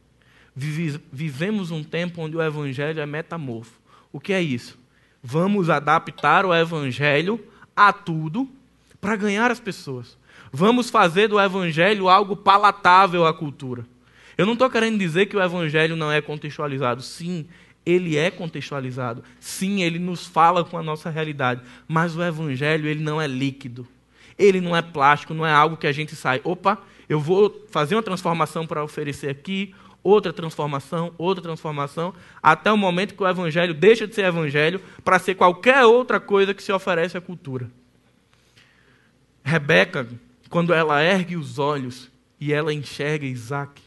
Vivemos 0.54 1.70
um 1.70 1.84
tempo 1.84 2.22
onde 2.22 2.38
o 2.38 2.42
evangelho 2.42 2.98
é 2.98 3.04
metamorfo. 3.04 3.78
O 4.10 4.18
que 4.18 4.32
é 4.32 4.40
isso? 4.40 4.78
Vamos 5.22 5.68
adaptar 5.68 6.46
o 6.46 6.54
evangelho 6.54 7.38
a 7.76 7.92
tudo 7.92 8.48
para 8.98 9.14
ganhar 9.14 9.50
as 9.50 9.60
pessoas. 9.60 10.16
Vamos 10.50 10.88
fazer 10.88 11.28
do 11.28 11.38
evangelho 11.38 12.08
algo 12.08 12.34
palatável 12.34 13.26
à 13.26 13.34
cultura. 13.34 13.84
Eu 14.36 14.44
não 14.44 14.52
estou 14.52 14.68
querendo 14.68 14.98
dizer 14.98 15.26
que 15.26 15.36
o 15.36 15.42
evangelho 15.42 15.96
não 15.96 16.12
é 16.12 16.20
contextualizado. 16.20 17.02
Sim, 17.02 17.46
ele 17.84 18.16
é 18.16 18.30
contextualizado. 18.30 19.22
Sim, 19.40 19.82
ele 19.82 19.98
nos 19.98 20.26
fala 20.26 20.64
com 20.64 20.76
a 20.76 20.82
nossa 20.82 21.08
realidade. 21.08 21.62
Mas 21.88 22.16
o 22.16 22.22
evangelho, 22.22 22.86
ele 22.86 23.02
não 23.02 23.20
é 23.20 23.26
líquido. 23.26 23.86
Ele 24.38 24.60
não 24.60 24.76
é 24.76 24.82
plástico, 24.82 25.32
não 25.32 25.46
é 25.46 25.52
algo 25.52 25.76
que 25.76 25.86
a 25.86 25.92
gente 25.92 26.14
sai. 26.14 26.40
Opa, 26.44 26.78
eu 27.08 27.18
vou 27.18 27.64
fazer 27.70 27.94
uma 27.94 28.02
transformação 28.02 28.66
para 28.66 28.84
oferecer 28.84 29.30
aqui, 29.30 29.74
outra 30.02 30.32
transformação, 30.32 31.14
outra 31.16 31.42
transformação, 31.42 32.14
até 32.42 32.70
o 32.70 32.76
momento 32.76 33.14
que 33.14 33.22
o 33.22 33.28
evangelho 33.28 33.72
deixa 33.72 34.06
de 34.06 34.14
ser 34.14 34.24
evangelho 34.24 34.80
para 35.04 35.18
ser 35.18 35.34
qualquer 35.34 35.84
outra 35.84 36.20
coisa 36.20 36.52
que 36.52 36.62
se 36.62 36.72
oferece 36.72 37.16
à 37.16 37.20
cultura. 37.20 37.70
Rebeca, 39.42 40.06
quando 40.50 40.74
ela 40.74 41.02
ergue 41.02 41.36
os 41.36 41.58
olhos 41.58 42.10
e 42.40 42.52
ela 42.52 42.74
enxerga 42.74 43.24
Isaac, 43.24 43.85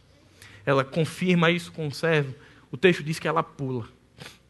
ela 0.69 0.83
confirma 0.83 1.49
isso 1.49 1.71
com 1.71 1.87
o 1.87 1.91
servo, 1.91 2.35
o 2.71 2.77
texto 2.77 3.03
diz 3.03 3.17
que 3.17 3.27
ela 3.27 3.41
pula. 3.41 3.87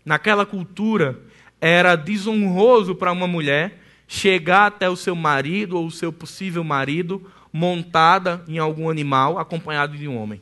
Naquela 0.03 0.45
cultura, 0.45 1.19
era 1.61 1.95
desonroso 1.95 2.93
para 2.93 3.11
uma 3.11 3.27
mulher 3.27 3.81
chegar 4.07 4.67
até 4.67 4.89
o 4.89 4.95
seu 4.95 5.15
marido 5.15 5.77
ou 5.77 5.85
o 5.85 5.91
seu 5.91 6.11
possível 6.11 6.63
marido 6.63 7.31
montada 7.53 8.43
em 8.47 8.57
algum 8.57 8.89
animal, 8.89 9.39
acompanhado 9.39 9.97
de 9.97 10.07
um 10.07 10.17
homem. 10.17 10.41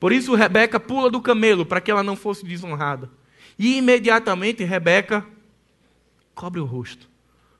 Por 0.00 0.12
isso, 0.12 0.34
Rebeca 0.34 0.80
pula 0.80 1.10
do 1.10 1.20
camelo 1.20 1.64
para 1.64 1.80
que 1.80 1.90
ela 1.90 2.02
não 2.02 2.16
fosse 2.16 2.44
desonrada. 2.44 3.10
E 3.58 3.76
imediatamente, 3.78 4.64
Rebeca 4.64 5.24
cobre 6.34 6.60
o 6.60 6.64
rosto, 6.64 7.08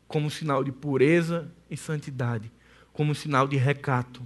como 0.08 0.30
sinal 0.30 0.64
de 0.64 0.72
pureza 0.72 1.50
e 1.70 1.76
santidade. 1.76 2.50
como 2.92 3.14
sinal 3.14 3.48
de 3.48 3.56
recato. 3.56 4.20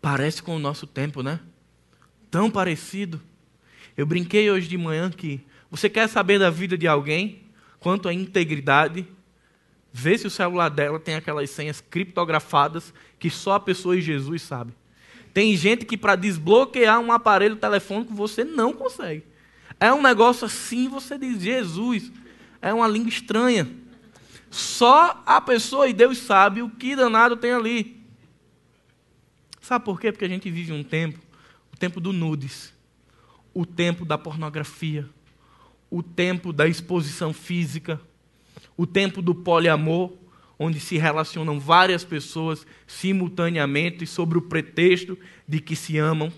Parece 0.00 0.42
com 0.42 0.56
o 0.56 0.58
nosso 0.58 0.88
tempo, 0.88 1.22
né? 1.22 1.38
Tão 2.32 2.50
parecido. 2.50 3.20
Eu 3.94 4.06
brinquei 4.06 4.50
hoje 4.50 4.66
de 4.66 4.78
manhã 4.78 5.10
que 5.10 5.42
você 5.70 5.90
quer 5.90 6.08
saber 6.08 6.38
da 6.38 6.48
vida 6.48 6.78
de 6.78 6.88
alguém 6.88 7.42
quanto 7.78 8.08
à 8.08 8.14
integridade? 8.14 9.06
Vê 9.92 10.16
se 10.16 10.26
o 10.26 10.30
celular 10.30 10.70
dela 10.70 10.98
tem 10.98 11.14
aquelas 11.14 11.50
senhas 11.50 11.82
criptografadas 11.82 12.94
que 13.18 13.28
só 13.28 13.56
a 13.56 13.60
pessoa 13.60 13.98
e 13.98 14.00
Jesus 14.00 14.40
sabe. 14.40 14.72
Tem 15.34 15.54
gente 15.54 15.84
que 15.84 15.94
para 15.94 16.16
desbloquear 16.16 16.98
um 17.00 17.12
aparelho 17.12 17.56
telefônico 17.56 18.14
você 18.14 18.44
não 18.44 18.72
consegue. 18.72 19.24
É 19.78 19.92
um 19.92 20.00
negócio 20.00 20.46
assim, 20.46 20.88
você 20.88 21.18
diz, 21.18 21.42
Jesus, 21.42 22.10
é 22.62 22.72
uma 22.72 22.88
língua 22.88 23.10
estranha. 23.10 23.70
Só 24.50 25.22
a 25.26 25.38
pessoa 25.38 25.86
e 25.86 25.92
Deus 25.92 26.16
sabe 26.16 26.62
o 26.62 26.70
que 26.70 26.96
danado 26.96 27.36
tem 27.36 27.52
ali. 27.52 28.02
Sabe 29.60 29.84
por 29.84 30.00
quê? 30.00 30.10
Porque 30.10 30.24
a 30.24 30.28
gente 30.28 30.50
vive 30.50 30.72
um 30.72 30.82
tempo, 30.82 31.18
tempo 31.82 31.98
do 31.98 32.12
nudes, 32.12 32.72
o 33.52 33.66
tempo 33.66 34.04
da 34.04 34.16
pornografia, 34.16 35.04
o 35.90 36.00
tempo 36.00 36.52
da 36.52 36.68
exposição 36.68 37.32
física, 37.32 38.00
o 38.76 38.86
tempo 38.86 39.20
do 39.20 39.34
poliamor, 39.34 40.12
onde 40.56 40.78
se 40.78 40.96
relacionam 40.96 41.58
várias 41.58 42.04
pessoas 42.04 42.64
simultaneamente 42.86 44.06
sob 44.06 44.38
o 44.38 44.42
pretexto 44.42 45.18
de 45.48 45.58
que 45.58 45.74
se 45.74 45.98
amam. 45.98 46.32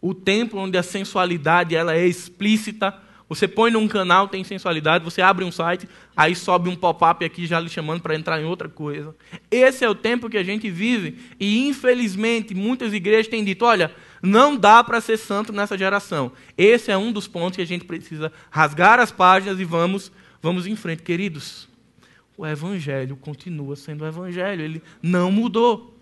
O 0.00 0.14
tempo 0.14 0.56
onde 0.58 0.78
a 0.78 0.82
sensualidade 0.84 1.74
ela 1.74 1.96
é 1.96 2.06
explícita, 2.06 2.96
você 3.28 3.48
põe 3.48 3.70
num 3.70 3.88
canal, 3.88 4.28
tem 4.28 4.44
sensualidade, 4.44 5.04
você 5.04 5.22
abre 5.22 5.42
um 5.44 5.50
site, 5.50 5.88
aí 6.14 6.36
sobe 6.36 6.68
um 6.68 6.76
pop-up 6.76 7.24
aqui 7.24 7.46
já 7.46 7.58
lhe 7.58 7.68
chamando 7.68 8.02
para 8.02 8.14
entrar 8.14 8.40
em 8.40 8.44
outra 8.44 8.68
coisa. 8.68 9.16
Esse 9.50 9.84
é 9.84 9.88
o 9.88 9.94
tempo 9.94 10.30
que 10.30 10.36
a 10.36 10.44
gente 10.44 10.70
vive 10.70 11.18
e, 11.40 11.66
infelizmente, 11.66 12.54
muitas 12.54 12.92
igrejas 12.92 13.28
têm 13.28 13.42
dito: 13.42 13.64
olha, 13.64 13.90
não 14.22 14.56
dá 14.56 14.84
para 14.84 15.00
ser 15.00 15.16
santo 15.16 15.52
nessa 15.52 15.76
geração. 15.76 16.32
Esse 16.56 16.92
é 16.92 16.96
um 16.96 17.10
dos 17.10 17.26
pontos 17.26 17.56
que 17.56 17.62
a 17.62 17.66
gente 17.66 17.84
precisa 17.84 18.32
rasgar 18.50 19.00
as 19.00 19.10
páginas 19.10 19.58
e 19.58 19.64
vamos, 19.64 20.12
vamos 20.40 20.66
em 20.66 20.76
frente. 20.76 21.02
Queridos, 21.02 21.68
o 22.36 22.46
evangelho 22.46 23.16
continua 23.16 23.74
sendo 23.74 24.04
o 24.04 24.06
evangelho, 24.06 24.62
ele 24.62 24.82
não 25.02 25.32
mudou. 25.32 25.98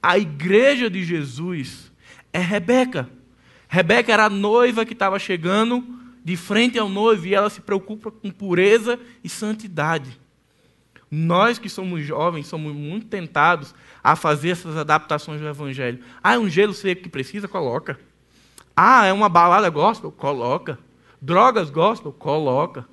A 0.00 0.16
igreja 0.16 0.88
de 0.88 1.02
Jesus 1.02 1.90
é 2.32 2.38
Rebeca. 2.38 3.10
Rebeca 3.68 4.12
era 4.12 4.26
a 4.26 4.30
noiva 4.30 4.86
que 4.86 4.92
estava 4.92 5.18
chegando 5.18 5.84
de 6.24 6.36
frente 6.36 6.78
ao 6.78 6.88
noivo 6.88 7.26
e 7.26 7.34
ela 7.34 7.50
se 7.50 7.60
preocupa 7.60 8.10
com 8.10 8.30
pureza 8.30 8.98
e 9.24 9.28
santidade. 9.28 10.18
Nós 11.10 11.58
que 11.58 11.68
somos 11.68 12.04
jovens 12.04 12.46
somos 12.46 12.72
muito 12.74 13.06
tentados 13.06 13.74
a 14.02 14.14
fazer 14.14 14.50
essas 14.50 14.76
adaptações 14.76 15.40
do 15.40 15.48
Evangelho. 15.48 16.00
Ah, 16.22 16.34
é 16.34 16.38
um 16.38 16.48
gelo 16.48 16.74
seco 16.74 17.02
que 17.02 17.08
precisa? 17.08 17.48
Coloca. 17.48 17.98
Ah, 18.76 19.06
é 19.06 19.12
uma 19.12 19.28
balada 19.28 19.68
gospel? 19.70 20.12
Coloca. 20.12 20.78
Drogas 21.20 21.70
gospel? 21.70 22.12
Coloca. 22.12 22.86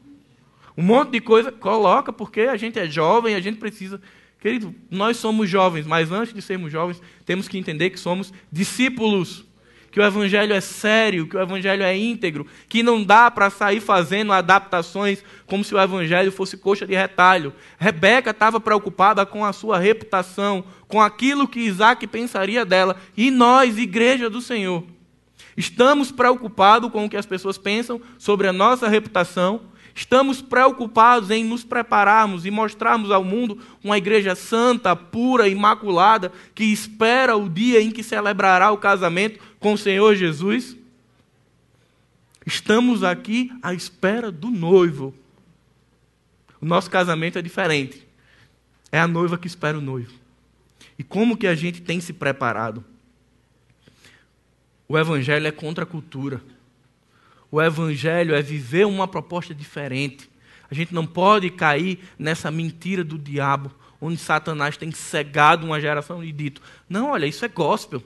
Um 0.77 0.83
monte 0.83 1.11
de 1.11 1.21
coisa? 1.21 1.51
Coloca, 1.51 2.11
porque 2.11 2.41
a 2.41 2.57
gente 2.57 2.79
é 2.79 2.87
jovem, 2.87 3.35
a 3.35 3.41
gente 3.41 3.59
precisa. 3.59 4.01
Querido, 4.39 4.73
nós 4.89 5.17
somos 5.17 5.49
jovens, 5.49 5.85
mas 5.85 6.11
antes 6.11 6.33
de 6.33 6.41
sermos 6.41 6.71
jovens, 6.71 7.01
temos 7.25 7.47
que 7.47 7.57
entender 7.57 7.89
que 7.89 7.99
somos 7.99 8.33
discípulos 8.51 9.45
que 9.95 9.99
o 10.01 10.03
Evangelho 10.03 10.53
é 10.53 10.59
sério, 10.59 11.25
que 11.25 11.37
o 11.37 11.41
Evangelho 11.41 11.81
é 11.81 11.95
íntegro, 11.95 12.45
que 12.67 12.83
não 12.83 13.01
dá 13.01 13.31
para 13.31 13.49
sair 13.49 13.79
fazendo 13.79 14.33
adaptações 14.33 15.23
como 15.45 15.63
se 15.63 15.73
o 15.73 15.79
Evangelho 15.79 16.33
fosse 16.33 16.57
coxa 16.57 16.85
de 16.85 16.93
retalho. 16.93 17.53
Rebeca 17.79 18.31
estava 18.31 18.59
preocupada 18.59 19.25
com 19.25 19.45
a 19.45 19.53
sua 19.53 19.79
reputação, 19.79 20.65
com 20.89 21.01
aquilo 21.01 21.47
que 21.47 21.61
Isaac 21.61 22.05
pensaria 22.07 22.65
dela. 22.65 22.97
E 23.15 23.31
nós, 23.31 23.77
igreja 23.77 24.29
do 24.29 24.41
Senhor, 24.41 24.83
estamos 25.55 26.11
preocupados 26.11 26.91
com 26.91 27.05
o 27.05 27.09
que 27.09 27.15
as 27.15 27.25
pessoas 27.25 27.57
pensam 27.57 28.01
sobre 28.17 28.49
a 28.49 28.51
nossa 28.51 28.89
reputação 28.89 29.61
Estamos 29.95 30.41
preocupados 30.41 31.31
em 31.31 31.45
nos 31.45 31.63
prepararmos 31.63 32.45
e 32.45 32.51
mostrarmos 32.51 33.11
ao 33.11 33.23
mundo 33.23 33.57
uma 33.81 33.97
igreja 33.97 34.35
santa, 34.35 34.93
pura, 34.93 35.47
imaculada, 35.47 36.33
que 36.53 36.65
espera 36.65 37.37
o 37.37 37.47
dia 37.47 37.81
em 37.81 37.89
que 37.89 38.03
celebrará 38.03 38.73
o 38.73 38.77
casamento 38.77 39.39
com 39.57 39.71
o 39.71 39.77
Senhor 39.77 40.13
Jesus? 40.13 40.75
Estamos 42.45 43.05
aqui 43.05 43.49
à 43.63 43.73
espera 43.73 44.29
do 44.29 44.51
noivo. 44.51 45.13
O 46.59 46.65
nosso 46.65 46.91
casamento 46.91 47.39
é 47.39 47.41
diferente. 47.41 48.05
É 48.91 48.99
a 48.99 49.07
noiva 49.07 49.37
que 49.37 49.47
espera 49.47 49.77
o 49.77 49.81
noivo. 49.81 50.13
E 50.99 51.03
como 51.05 51.37
que 51.37 51.47
a 51.47 51.55
gente 51.55 51.81
tem 51.81 52.01
se 52.01 52.11
preparado? 52.11 52.83
O 54.89 54.97
evangelho 54.97 55.47
é 55.47 55.51
contra 55.51 55.85
a 55.85 55.87
cultura. 55.87 56.41
O 57.55 57.61
Evangelho 57.61 58.35
é 58.35 58.41
viver 58.41 58.85
uma 58.85 59.07
proposta 59.07 59.55
diferente. 59.55 60.29
A 60.69 60.73
gente 60.73 60.93
não 60.93 61.07
pode 61.07 61.49
cair 61.49 61.99
nessa 62.19 62.51
mentira 62.51 63.01
do 63.01 63.17
diabo, 63.17 63.71
onde 64.01 64.17
Satanás 64.17 64.75
tem 64.75 64.91
cegado 64.91 65.65
uma 65.65 65.79
geração 65.79 66.21
e 66.21 66.33
dito: 66.33 66.61
não, 66.89 67.11
olha, 67.11 67.25
isso 67.25 67.45
é 67.45 67.47
gospel. 67.47 68.03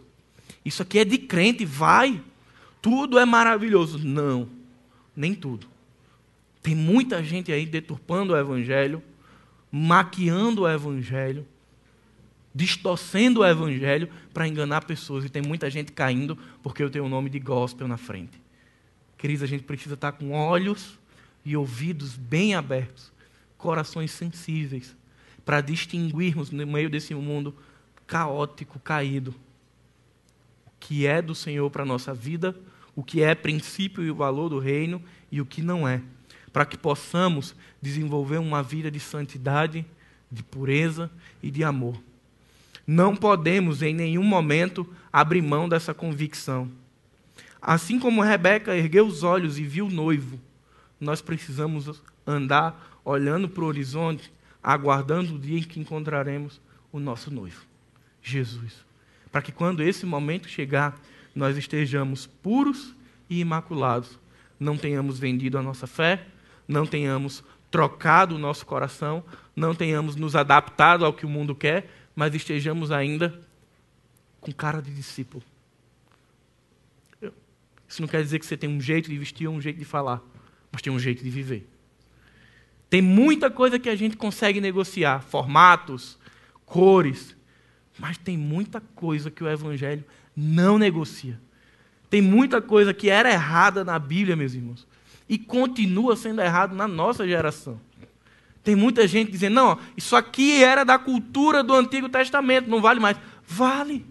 Isso 0.64 0.84
aqui 0.84 1.00
é 1.00 1.04
de 1.04 1.18
crente, 1.18 1.66
vai. 1.66 2.22
Tudo 2.80 3.18
é 3.18 3.26
maravilhoso. 3.26 3.98
Não, 3.98 4.48
nem 5.16 5.34
tudo. 5.34 5.66
Tem 6.62 6.76
muita 6.76 7.24
gente 7.24 7.52
aí 7.52 7.66
deturpando 7.66 8.34
o 8.34 8.38
Evangelho, 8.38 9.02
maquiando 9.72 10.62
o 10.62 10.70
Evangelho, 10.70 11.44
distorcendo 12.54 13.40
o 13.40 13.46
Evangelho 13.48 14.10
para 14.32 14.48
enganar 14.48 14.86
pessoas. 14.86 15.26
E 15.26 15.30
tem 15.30 15.42
muita 15.42 15.72
gente 15.72 15.92
caindo 15.92 16.38
porque 16.62 16.84
eu 16.84 16.90
tenho 16.92 17.06
o 17.06 17.10
nome 17.10 17.32
de 17.32 17.40
gospel 17.40 17.88
na 17.88 17.98
frente. 17.98 18.49
Queridos, 19.20 19.44
a 19.44 19.48
gente 19.48 19.66
precisa 19.66 19.96
estar 19.96 20.14
com 20.14 20.32
olhos 20.32 20.98
e 21.44 21.56
ouvidos 21.58 22.16
bem 22.16 22.56
abertos, 22.56 23.12
corações 23.58 24.12
sensíveis, 24.12 24.96
para 25.44 25.60
distinguirmos 25.60 26.52
no 26.52 26.66
meio 26.66 26.90
desse 26.90 27.14
mundo 27.14 27.54
caótico, 28.08 28.80
caído, 28.80 29.36
o 30.66 30.72
que 30.80 31.06
é 31.06 31.22
do 31.22 31.36
Senhor 31.36 31.70
para 31.70 31.84
a 31.84 31.86
nossa 31.86 32.14
vida, 32.14 32.56
o 32.96 33.04
que 33.04 33.22
é 33.22 33.36
princípio 33.36 34.06
e 34.06 34.10
valor 34.10 34.48
do 34.48 34.58
reino 34.58 35.04
e 35.30 35.42
o 35.42 35.46
que 35.46 35.62
não 35.62 35.86
é, 35.86 36.02
para 36.54 36.66
que 36.66 36.78
possamos 36.78 37.54
desenvolver 37.82 38.38
uma 38.38 38.64
vida 38.64 38.90
de 38.90 39.02
santidade, 39.02 39.86
de 40.32 40.44
pureza 40.44 41.12
e 41.44 41.52
de 41.52 41.62
amor. 41.62 42.02
Não 42.88 43.18
podemos 43.18 43.82
em 43.82 43.94
nenhum 43.94 44.24
momento 44.24 44.88
abrir 45.12 45.42
mão 45.42 45.68
dessa 45.68 45.94
convicção. 45.94 46.72
Assim 47.62 48.00
como 48.00 48.22
Rebeca 48.22 48.76
ergueu 48.76 49.06
os 49.06 49.24
olhos 49.24 49.60
e 49.60 49.64
viu 49.64 49.88
o 49.88 49.92
noivo, 49.92 50.40
nós 51.00 51.22
precisamos 51.22 52.02
andar 52.26 53.00
olhando 53.04 53.50
para 53.50 53.64
o 53.64 53.68
horizonte, 53.68 54.32
aguardando 54.64 55.36
o 55.36 55.40
dia 55.40 55.60
em 55.60 55.64
que 55.64 55.80
encontraremos 55.80 56.62
o 56.92 57.00
nosso 57.00 57.32
noivo, 57.32 57.62
Jesus. 58.22 58.86
Para 59.32 59.42
que 59.42 59.52
quando 59.52 59.84
esse 59.84 60.06
momento 60.06 60.48
chegar, 60.48 61.00
nós 61.36 61.58
estejamos 61.58 62.26
puros 62.26 62.96
e 63.30 63.40
imaculados. 63.40 64.18
Não 64.60 64.78
tenhamos 64.78 65.20
vendido 65.20 65.58
a 65.58 65.62
nossa 65.62 65.86
fé, 65.86 66.26
não 66.68 66.86
tenhamos 66.86 67.44
trocado 67.70 68.36
o 68.36 68.40
nosso 68.40 68.66
coração, 68.66 69.24
não 69.56 69.76
tenhamos 69.76 70.16
nos 70.16 70.36
adaptado 70.36 71.06
ao 71.06 71.14
que 71.14 71.26
o 71.26 71.30
mundo 71.30 71.54
quer, 71.54 71.90
mas 72.16 72.34
estejamos 72.34 72.92
ainda 72.92 73.40
com 74.42 74.52
cara 74.52 74.82
de 74.82 74.94
discípulo 74.94 75.44
isso 77.90 78.02
não 78.04 78.08
quer 78.08 78.22
dizer 78.22 78.38
que 78.38 78.46
você 78.46 78.56
tem 78.56 78.70
um 78.70 78.80
jeito 78.80 79.10
de 79.10 79.18
vestir 79.18 79.48
ou 79.48 79.56
um 79.56 79.60
jeito 79.60 79.80
de 79.80 79.86
falar, 79.86 80.22
mas 80.72 80.82
tem 80.82 80.94
um 80.94 81.00
jeito 81.00 81.24
de 81.24 81.30
viver. 81.30 81.68
Tem 82.88 83.02
muita 83.02 83.50
coisa 83.50 83.80
que 83.80 83.90
a 83.90 83.96
gente 83.96 84.16
consegue 84.16 84.62
negociar, 84.62 85.22
formatos, 85.22 86.18
cores, 86.66 87.36
mas 87.98 88.18
tem 88.18 88.38
muita 88.38 88.80
coisa 88.80 89.32
que 89.32 89.44
o 89.44 89.50
Evangelho 89.50 90.04
não 90.36 90.78
negocia. 90.78 91.40
Tem 92.10 92.22
muita 92.22 92.62
coisa 92.62 92.94
que 92.94 93.10
era 93.10 93.32
errada 93.32 93.84
na 93.84 93.98
Bíblia, 93.98 94.36
meus 94.36 94.54
irmãos, 94.54 94.88
e 95.28 95.38
continua 95.38 96.16
sendo 96.16 96.42
errado 96.42 96.76
na 96.76 96.88
nossa 96.88 97.28
geração. 97.28 97.80
Tem 98.64 98.76
muita 98.76 99.08
gente 99.08 99.32
dizendo, 99.32 99.56
não, 99.56 99.80
isso 99.98 100.16
aqui 100.16 100.64
era 100.64 100.84
da 100.84 101.00
cultura 101.00 101.64
do 101.64 101.74
Antigo 101.74 102.08
Testamento, 102.08 102.70
não 102.70 102.82
vale 102.82 103.00
mais. 103.00 103.18
Vale. 103.48 104.06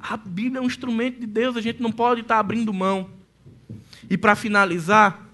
A 0.00 0.16
Bíblia 0.16 0.58
é 0.58 0.62
um 0.62 0.66
instrumento 0.66 1.20
de 1.20 1.26
Deus, 1.26 1.56
a 1.56 1.60
gente 1.60 1.82
não 1.82 1.92
pode 1.92 2.22
estar 2.22 2.38
abrindo 2.38 2.72
mão. 2.72 3.10
E 4.08 4.16
para 4.16 4.34
finalizar, 4.34 5.28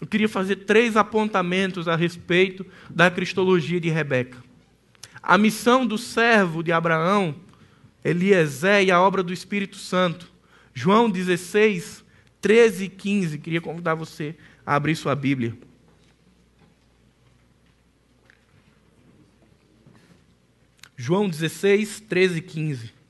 eu 0.00 0.06
queria 0.06 0.28
fazer 0.28 0.56
três 0.56 0.96
apontamentos 0.96 1.88
a 1.88 1.96
respeito 1.96 2.64
da 2.90 3.10
cristologia 3.10 3.80
de 3.80 3.88
Rebeca. 3.88 4.42
A 5.22 5.38
missão 5.38 5.86
do 5.86 5.96
servo 5.96 6.62
de 6.62 6.72
Abraão, 6.72 7.34
Eliezer 8.04 8.84
e 8.84 8.90
a 8.90 9.00
obra 9.00 9.22
do 9.22 9.32
Espírito 9.32 9.76
Santo. 9.76 10.30
João 10.74 11.08
16, 11.08 12.04
13 12.40 12.84
e 12.84 12.88
15. 12.88 13.38
Queria 13.38 13.60
convidar 13.60 13.94
você 13.94 14.36
a 14.66 14.74
abrir 14.74 14.94
sua 14.96 15.14
Bíblia. 15.14 15.56
João 20.96 21.28
16, 21.28 22.00
13 22.00 22.38
e 22.38 22.42
15. 22.42 23.03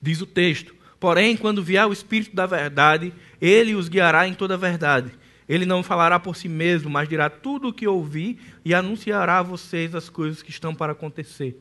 Diz 0.00 0.20
o 0.20 0.26
texto: 0.26 0.74
Porém, 1.00 1.36
quando 1.36 1.62
vier 1.62 1.86
o 1.86 1.92
Espírito 1.92 2.34
da 2.34 2.46
verdade, 2.46 3.12
ele 3.40 3.74
os 3.74 3.88
guiará 3.88 4.26
em 4.26 4.34
toda 4.34 4.54
a 4.54 4.58
verdade. 4.58 5.10
Ele 5.48 5.64
não 5.64 5.82
falará 5.82 6.18
por 6.20 6.36
si 6.36 6.48
mesmo, 6.48 6.90
mas 6.90 7.08
dirá 7.08 7.30
tudo 7.30 7.68
o 7.68 7.72
que 7.72 7.88
ouvir 7.88 8.38
e 8.64 8.74
anunciará 8.74 9.38
a 9.38 9.42
vocês 9.42 9.94
as 9.94 10.08
coisas 10.10 10.42
que 10.42 10.50
estão 10.50 10.74
para 10.74 10.92
acontecer. 10.92 11.58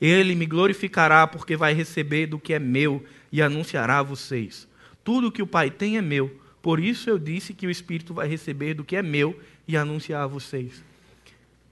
Ele 0.00 0.34
me 0.34 0.46
glorificará, 0.46 1.26
porque 1.26 1.56
vai 1.56 1.74
receber 1.74 2.26
do 2.26 2.38
que 2.38 2.54
é 2.54 2.58
meu 2.58 3.04
e 3.30 3.40
anunciará 3.40 3.98
a 3.98 4.02
vocês. 4.02 4.66
Tudo 5.04 5.28
o 5.28 5.32
que 5.32 5.42
o 5.42 5.46
Pai 5.46 5.70
tem 5.70 5.96
é 5.96 6.02
meu. 6.02 6.34
Por 6.60 6.80
isso 6.80 7.08
eu 7.08 7.18
disse 7.18 7.54
que 7.54 7.66
o 7.66 7.70
Espírito 7.70 8.12
vai 8.12 8.26
receber 8.26 8.74
do 8.74 8.84
que 8.84 8.96
é 8.96 9.02
meu 9.02 9.38
e 9.68 9.76
anunciar 9.76 10.24
a 10.24 10.26
vocês. 10.26 10.82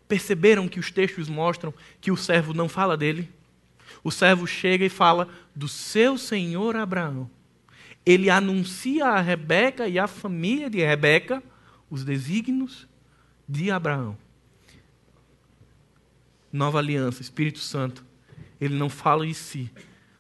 Perceberam 0.07 0.69
que 0.69 0.81
os 0.81 0.91
textos 0.91 1.29
mostram 1.29 1.75
que 2.01 2.11
o 2.11 2.17
servo 2.17 2.55
não 2.55 2.69
fala 2.69 2.97
dele? 2.97 3.29
O 4.03 4.11
servo 4.11 4.47
chega 4.47 4.85
e 4.85 4.89
fala 4.89 5.29
do 5.55 5.69
seu 5.69 6.17
senhor 6.17 6.77
Abraão. 6.77 7.31
Ele 8.05 8.31
anuncia 8.31 9.07
a 9.07 9.21
Rebeca 9.21 9.89
e 9.89 9.99
a 9.99 10.07
família 10.07 10.71
de 10.71 10.79
Rebeca 10.79 11.43
os 11.91 12.05
desígnios 12.05 12.87
de 13.49 13.71
Abraão. 13.71 14.17
Nova 16.53 16.79
aliança, 16.79 17.23
Espírito 17.23 17.59
Santo. 17.59 18.05
Ele 18.61 18.75
não 18.75 18.89
fala 18.89 19.27
de 19.27 19.35
si, 19.35 19.71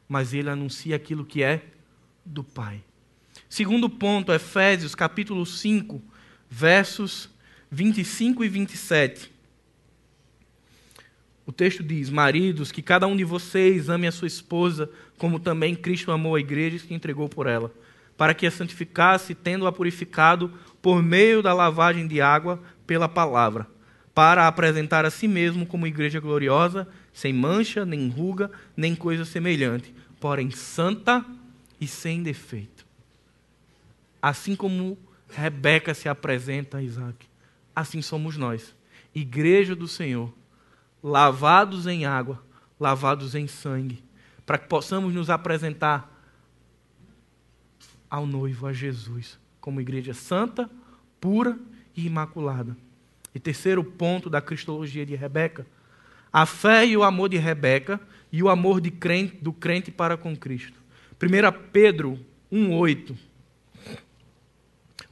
mas 0.08 0.32
ele 0.32 0.48
anuncia 0.48 0.96
aquilo 0.96 1.24
que 1.24 1.42
é 1.42 1.66
do 2.24 2.44
Pai. 2.44 2.82
Segundo 3.48 3.88
ponto, 3.88 4.32
Efésios 4.32 4.94
capítulo 4.94 5.44
5, 5.44 6.02
versos 6.48 7.30
25 7.70 8.44
e 8.44 8.48
27. 8.48 9.32
O 11.48 11.52
texto 11.52 11.82
diz: 11.82 12.10
Maridos, 12.10 12.70
que 12.70 12.82
cada 12.82 13.06
um 13.06 13.16
de 13.16 13.24
vocês 13.24 13.88
ame 13.88 14.06
a 14.06 14.12
sua 14.12 14.28
esposa, 14.28 14.90
como 15.16 15.40
também 15.40 15.74
Cristo 15.74 16.12
amou 16.12 16.34
a 16.34 16.40
igreja 16.40 16.76
e 16.76 16.78
se 16.78 16.92
entregou 16.92 17.26
por 17.26 17.46
ela, 17.46 17.72
para 18.18 18.34
que 18.34 18.46
a 18.46 18.50
santificasse, 18.50 19.34
tendo-a 19.34 19.72
purificado 19.72 20.52
por 20.82 21.02
meio 21.02 21.42
da 21.42 21.54
lavagem 21.54 22.06
de 22.06 22.20
água 22.20 22.62
pela 22.86 23.08
palavra, 23.08 23.66
para 24.14 24.46
apresentar 24.46 25.06
a 25.06 25.10
si 25.10 25.26
mesmo 25.26 25.64
como 25.64 25.86
igreja 25.86 26.20
gloriosa, 26.20 26.86
sem 27.14 27.32
mancha, 27.32 27.82
nem 27.86 28.10
ruga, 28.10 28.50
nem 28.76 28.94
coisa 28.94 29.24
semelhante, 29.24 29.94
porém 30.20 30.50
santa 30.50 31.24
e 31.80 31.86
sem 31.86 32.22
defeito. 32.22 32.84
Assim 34.20 34.54
como 34.54 34.98
Rebeca 35.30 35.94
se 35.94 36.10
apresenta 36.10 36.76
a 36.76 36.82
Isaac, 36.82 37.26
assim 37.74 38.02
somos 38.02 38.36
nós, 38.36 38.76
igreja 39.14 39.74
do 39.74 39.88
Senhor 39.88 40.30
lavados 41.02 41.86
em 41.86 42.04
água, 42.04 42.42
lavados 42.78 43.34
em 43.34 43.46
sangue, 43.46 44.02
para 44.44 44.58
que 44.58 44.68
possamos 44.68 45.14
nos 45.14 45.30
apresentar 45.30 46.14
ao 48.10 48.26
noivo, 48.26 48.66
a 48.66 48.72
Jesus, 48.72 49.38
como 49.60 49.80
igreja 49.80 50.14
santa, 50.14 50.70
pura 51.20 51.58
e 51.96 52.06
imaculada. 52.06 52.76
E 53.34 53.38
terceiro 53.38 53.84
ponto 53.84 54.30
da 54.30 54.40
cristologia 54.40 55.04
de 55.04 55.14
Rebeca, 55.14 55.66
a 56.32 56.46
fé 56.46 56.86
e 56.86 56.96
o 56.96 57.02
amor 57.02 57.28
de 57.28 57.36
Rebeca 57.36 58.00
e 58.32 58.42
o 58.42 58.48
amor 58.48 58.80
crente, 58.80 59.36
do 59.36 59.52
crente 59.52 59.90
para 59.90 60.16
com 60.16 60.36
Cristo. 60.36 60.78
1 61.22 61.70
Pedro 61.72 62.18
1,8. 62.52 63.16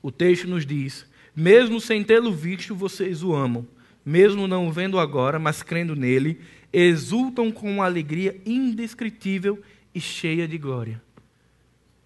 O 0.03 0.11
texto 0.11 0.49
nos 0.49 0.65
diz: 0.65 1.07
Mesmo 1.35 1.81
sem 1.81 2.03
tê-lo 2.03 2.33
visto, 2.33 2.75
vocês 2.75 3.23
o 3.23 3.35
amam 3.35 3.67
mesmo 4.07 4.47
não 4.47 4.71
vendo 4.71 5.01
agora, 5.01 5.37
mas 5.37 5.65
crendo 5.65 5.97
nele, 5.97 6.41
exultam 6.73 7.51
com 7.51 7.69
uma 7.69 7.85
alegria 7.85 8.41
indescritível 8.47 9.61
e 9.93 10.01
cheia 10.01 10.47
de 10.47 10.57
glória. 10.57 11.03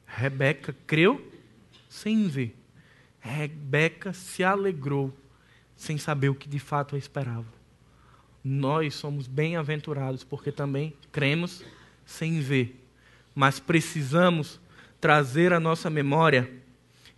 Rebeca 0.06 0.74
creu 0.86 1.22
sem 1.90 2.26
ver. 2.26 2.56
Rebeca 3.20 4.14
se 4.14 4.42
alegrou 4.42 5.14
sem 5.76 5.98
saber 5.98 6.30
o 6.30 6.34
que 6.34 6.48
de 6.48 6.58
fato 6.58 6.94
a 6.94 6.98
esperava. 6.98 7.44
Nós 8.42 8.94
somos 8.94 9.26
bem-aventurados 9.26 10.24
porque 10.24 10.50
também 10.50 10.94
cremos 11.12 11.62
sem 12.06 12.40
ver, 12.40 12.82
mas 13.34 13.60
precisamos 13.60 14.58
trazer 14.98 15.52
à 15.52 15.60
nossa 15.60 15.90
memória 15.90 16.50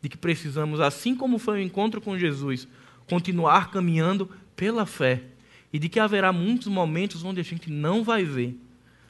de 0.00 0.08
que 0.08 0.16
precisamos, 0.16 0.80
assim 0.80 1.14
como 1.14 1.38
foi 1.38 1.60
o 1.60 1.62
encontro 1.62 2.00
com 2.00 2.18
Jesus, 2.18 2.66
continuar 3.08 3.70
caminhando 3.70 4.28
pela 4.62 4.86
fé 4.86 5.20
e 5.72 5.78
de 5.80 5.88
que 5.88 5.98
haverá 5.98 6.32
muitos 6.32 6.68
momentos 6.68 7.24
onde 7.24 7.40
a 7.40 7.42
gente 7.42 7.68
não 7.68 8.04
vai 8.04 8.22
ver, 8.22 8.56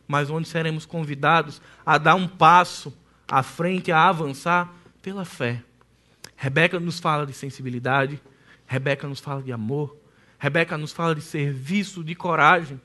mas 0.09 0.31
onde 0.31 0.49
seremos 0.49 0.87
convidados 0.87 1.61
a 1.85 1.99
dar 1.99 2.15
um 2.15 2.27
passo 2.27 2.97
à 3.29 3.43
frente, 3.43 3.93
a 3.93 4.09
avançar 4.09 4.75
pela 5.03 5.27
fé. 5.27 5.63
Rebeca 6.39 6.81
nos 6.81 6.99
fala 6.99 7.27
de 7.27 7.35
sensibilidade, 7.35 8.19
Rebeca 8.67 9.07
nos 9.07 9.21
fala 9.21 9.43
de 9.43 9.53
amor, 9.53 9.95
Rebeca 10.39 10.79
nos 10.79 10.91
fala 10.91 11.15
de 11.15 11.21
serviço, 11.21 12.03
de 12.03 12.15
coragem, 12.15 12.81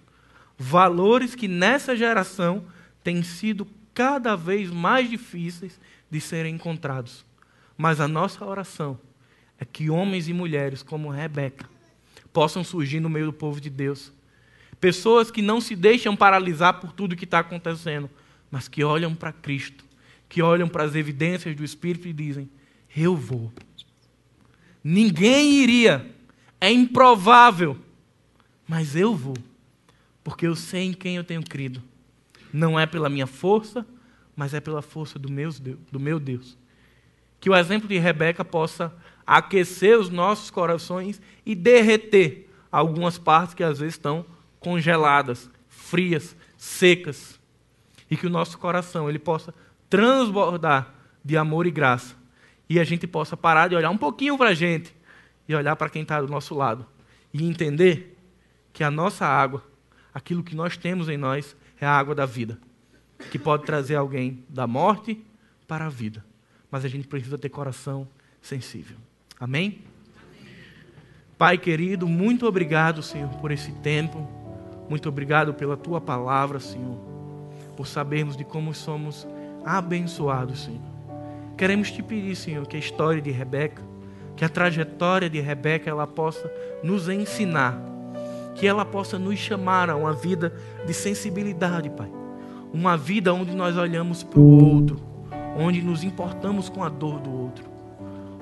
valores 0.58 1.36
que 1.36 1.48
nessa 1.48 1.96
geração 1.96 2.66
têm 3.02 3.24
sido 3.24 3.66
cada 3.94 4.36
vez 4.36 4.70
mais 4.70 5.10
difíceis 5.10 5.80
de 6.12 6.20
serem 6.20 6.56
encontrados. 6.56 7.26
Mas 7.78 8.02
a 8.02 8.10
nossa 8.10 8.44
oração 8.44 9.00
é 9.58 9.64
que 9.64 9.90
homens 9.90 10.28
e 10.28 10.34
mulheres 10.34 10.84
como 10.84 11.10
Rebeca 11.10 11.77
possam 12.38 12.64
surgir 12.64 13.00
no 13.00 13.10
meio 13.10 13.26
do 13.26 13.34
povo 13.34 13.60
de 13.60 13.68
Deus. 13.68 14.14
Pessoas 14.80 15.32
que 15.32 15.42
não 15.42 15.60
se 15.60 15.76
deixam 15.76 16.16
paralisar 16.16 16.80
por 16.80 16.92
tudo 16.92 17.16
que 17.16 17.24
está 17.24 17.40
acontecendo, 17.40 18.08
mas 18.52 18.68
que 18.68 18.84
olham 18.84 19.16
para 19.16 19.34
Cristo, 19.34 19.84
que 20.30 20.40
olham 20.40 20.70
para 20.70 20.84
as 20.84 20.94
evidências 20.94 21.56
do 21.56 21.64
Espírito 21.64 22.08
e 22.08 22.14
dizem: 22.14 22.48
Eu 22.96 23.16
vou. 23.16 23.52
Ninguém 24.84 25.64
iria, 25.64 26.14
é 26.62 26.72
improvável, 26.72 27.76
mas 28.68 28.96
eu 28.96 29.16
vou, 29.16 29.38
porque 30.24 30.46
eu 30.46 30.56
sei 30.56 30.84
em 30.84 30.94
quem 30.94 31.16
eu 31.16 31.24
tenho 31.24 31.42
crido. 31.42 31.82
Não 32.54 32.80
é 32.80 32.86
pela 32.86 33.10
minha 33.10 33.26
força, 33.26 33.84
mas 34.36 34.54
é 34.54 34.60
pela 34.60 34.84
força 34.84 35.18
do 35.18 35.28
meu 36.00 36.20
Deus. 36.20 36.56
Que 37.40 37.50
o 37.50 37.56
exemplo 37.56 37.90
de 37.90 37.98
Rebeca 37.98 38.46
possa 38.46 38.94
aquecer 39.28 40.00
os 40.00 40.10
nossos 40.10 40.50
corações 40.50 41.22
e 41.46 41.54
derreter 41.54 42.50
algumas 42.72 43.18
partes 43.18 43.54
que 43.54 43.64
às 43.64 43.80
vezes 43.80 43.96
estão 43.96 44.26
congeladas, 44.58 45.50
frias, 45.68 46.34
secas. 46.56 47.38
E 48.10 48.16
que 48.16 48.26
o 48.26 48.30
nosso 48.30 48.58
coração 48.58 49.10
ele 49.10 49.20
possa 49.20 49.54
transbordar 49.90 50.94
de 51.24 51.36
amor 51.36 51.68
e 51.68 51.72
graça. 51.72 52.16
E 52.70 52.80
a 52.80 52.86
gente 52.86 53.06
possa 53.06 53.36
parar 53.36 53.68
de 53.68 53.76
olhar 53.76 53.90
um 53.90 53.98
pouquinho 53.98 54.38
para 54.38 54.50
a 54.50 54.54
gente 54.54 54.96
e 55.48 55.54
olhar 55.54 55.76
para 55.76 55.90
quem 55.90 56.04
está 56.04 56.22
do 56.22 56.28
nosso 56.28 56.56
lado. 56.56 56.86
E 57.34 57.44
entender 57.44 58.18
que 58.72 58.84
a 58.84 58.92
nossa 58.92 59.26
água, 59.26 59.64
aquilo 60.14 60.44
que 60.44 60.56
nós 60.56 60.78
temos 60.78 61.10
em 61.10 61.18
nós, 61.18 61.56
é 61.80 61.86
a 61.86 61.92
água 61.92 62.16
da 62.16 62.26
vida. 62.26 62.58
Que 63.30 63.38
pode 63.38 63.66
trazer 63.66 63.96
alguém 63.96 64.46
da 64.48 64.66
morte 64.66 65.22
para 65.68 65.88
a 65.88 65.90
vida. 65.90 66.26
Mas 66.72 66.86
a 66.86 66.88
gente 66.88 67.08
precisa 67.08 67.38
ter 67.38 67.50
coração 67.50 68.08
sensível. 68.42 68.98
Amém? 69.40 69.80
Pai 71.38 71.60
querido, 71.60 72.08
muito 72.08 72.48
obrigado, 72.48 73.04
Senhor, 73.04 73.30
por 73.36 73.52
esse 73.52 73.72
tempo. 73.72 74.28
Muito 74.90 75.08
obrigado 75.08 75.54
pela 75.54 75.78
tua 75.78 76.02
palavra, 76.02 76.60
Senhor. 76.60 76.98
Por 77.76 77.86
sabermos 77.86 78.36
de 78.36 78.44
como 78.44 78.74
somos 78.74 79.28
abençoados, 79.64 80.64
Senhor. 80.64 80.82
Queremos 81.56 81.92
te 81.92 82.02
pedir, 82.02 82.36
Senhor, 82.36 82.66
que 82.66 82.76
a 82.76 82.80
história 82.80 83.22
de 83.22 83.30
Rebeca, 83.30 83.84
que 84.36 84.44
a 84.44 84.50
trajetória 84.50 85.30
de 85.30 85.40
Rebeca, 85.40 85.88
ela 85.88 86.08
possa 86.08 86.52
nos 86.84 87.08
ensinar, 87.08 87.80
que 88.56 88.66
ela 88.66 88.84
possa 88.84 89.20
nos 89.20 89.38
chamar 89.38 89.92
a 89.92 89.96
uma 89.96 90.14
vida 90.14 90.52
de 90.88 90.94
sensibilidade, 90.96 91.92
Pai. 91.92 92.12
Uma 92.74 92.98
vida 92.98 93.32
onde 93.32 93.56
nós 93.56 93.78
olhamos 93.78 94.24
para 94.24 94.40
o 94.40 94.76
outro, 94.76 95.00
onde 95.56 95.84
nos 95.84 96.04
importamos 96.04 96.68
com 96.70 96.84
a 96.84 96.90
dor 96.90 97.20
do 97.20 97.32
outro 97.32 97.77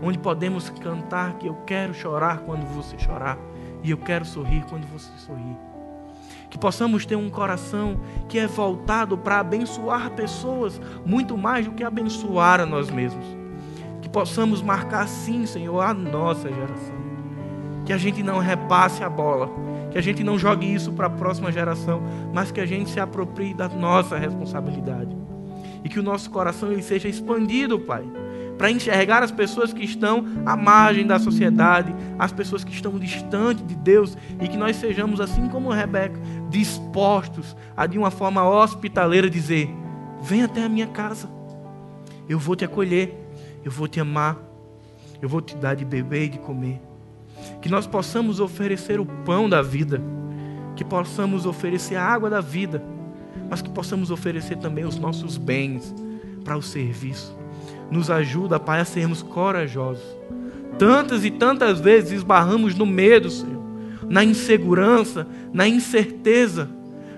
onde 0.02 0.18
podemos 0.18 0.70
cantar 0.70 1.38
que 1.38 1.48
eu 1.48 1.56
quero 1.66 1.94
chorar 1.94 2.40
quando 2.40 2.66
você 2.74 2.98
chorar 2.98 3.38
e 3.84 3.92
eu 3.92 3.98
quero 3.98 4.26
sorrir 4.26 4.66
quando 4.68 4.86
você 4.88 5.12
sorrir. 5.18 5.56
Que 6.50 6.58
possamos 6.58 7.06
ter 7.06 7.16
um 7.16 7.30
coração 7.30 8.00
que 8.28 8.40
é 8.40 8.48
voltado 8.48 9.18
para 9.18 9.40
abençoar 9.40 10.12
pessoas 10.12 10.80
muito 11.06 11.38
mais 11.38 11.66
do 11.66 11.72
que 11.72 11.84
abençoar 11.84 12.60
a 12.60 12.66
nós 12.66 12.90
mesmos. 12.90 13.26
Que 14.02 14.10
possamos 14.10 14.62
marcar 14.62 15.08
sim, 15.08 15.46
Senhor, 15.46 15.82
a 15.82 15.94
nossa 15.94 16.50
geração. 16.50 16.96
Que 17.86 17.94
a 17.94 17.98
gente 17.98 18.24
não 18.24 18.40
repasse 18.40 19.04
a 19.04 19.10
bola, 19.10 19.50
que 19.92 19.98
a 19.98 20.02
gente 20.02 20.24
não 20.24 20.40
jogue 20.40 20.74
isso 20.74 20.92
para 20.92 21.08
a 21.08 21.10
próxima 21.10 21.52
geração, 21.52 22.02
mas 22.34 22.52
que 22.52 22.60
a 22.60 22.66
gente 22.66 22.90
se 22.90 23.00
aproprie 23.00 23.54
da 23.54 23.70
nossa 23.70 24.18
responsabilidade. 24.18 25.16
E 25.84 25.90
que 25.90 26.00
o 26.00 26.04
nosso 26.04 26.32
coração 26.32 26.72
ele 26.72 26.82
seja 26.82 27.08
expandido, 27.08 27.80
Pai 27.80 28.04
para 28.58 28.72
enxergar 28.72 29.22
as 29.22 29.32
pessoas 29.32 29.74
que 29.74 29.84
estão 29.84 30.26
à 30.46 30.56
margem 30.56 31.06
da 31.06 31.20
sociedade, 31.20 31.94
as 32.18 32.32
pessoas 32.32 32.64
que 32.64 32.72
estão 32.72 32.98
distantes 32.98 33.66
de 33.66 33.76
Deus, 33.76 34.18
e 34.42 34.48
que 34.48 34.58
nós 34.58 34.76
sejamos, 34.78 35.20
assim 35.20 35.48
como 35.50 35.72
Rebeca, 35.72 36.20
dispostos 36.50 37.56
a, 37.76 37.86
de 37.86 37.98
uma 37.98 38.12
forma 38.12 38.48
hospitaleira, 38.48 39.30
dizer: 39.30 39.70
Vem 40.22 40.44
até 40.44 40.64
a 40.64 40.70
minha 40.70 40.88
casa, 40.88 41.30
eu 42.30 42.40
vou 42.40 42.56
te 42.56 42.64
acolher, 42.64 43.14
eu 43.64 43.72
vou 43.72 43.88
te 43.88 44.00
amar, 44.00 44.38
eu 45.22 45.28
vou 45.28 45.42
te 45.42 45.56
dar 45.56 45.76
de 45.76 45.84
beber 45.84 46.26
e 46.26 46.30
de 46.30 46.40
comer. 46.40 46.82
Que 47.62 47.70
nós 47.70 47.86
possamos 47.86 48.40
oferecer 48.40 49.00
o 49.00 49.06
pão 49.06 49.50
da 49.50 49.62
vida, 49.62 50.02
que 50.76 50.84
possamos 50.84 51.46
oferecer 51.46 51.96
a 51.96 52.04
água 52.04 52.30
da 52.30 52.42
vida, 52.42 52.82
mas 53.50 53.62
que 53.62 53.70
possamos 53.70 54.12
oferecer 54.12 54.58
também 54.58 54.86
os 54.86 54.98
nossos 54.98 55.38
bens 55.38 55.94
para 56.44 56.58
o 56.58 56.62
serviço. 56.62 57.45
Nos 57.90 58.10
ajuda, 58.10 58.60
Pai, 58.60 58.80
a 58.80 58.86
sermos 58.86 59.22
corajosos. 59.22 60.04
Tantas 60.78 61.24
e 61.24 61.32
tantas 61.32 61.80
vezes 61.80 62.12
esbarramos 62.12 62.76
no 62.76 62.86
medo, 62.86 63.30
Senhor, 63.30 63.64
na 64.10 64.24
insegurança, 64.24 65.28
na 65.54 65.68
incerteza. 65.68 66.70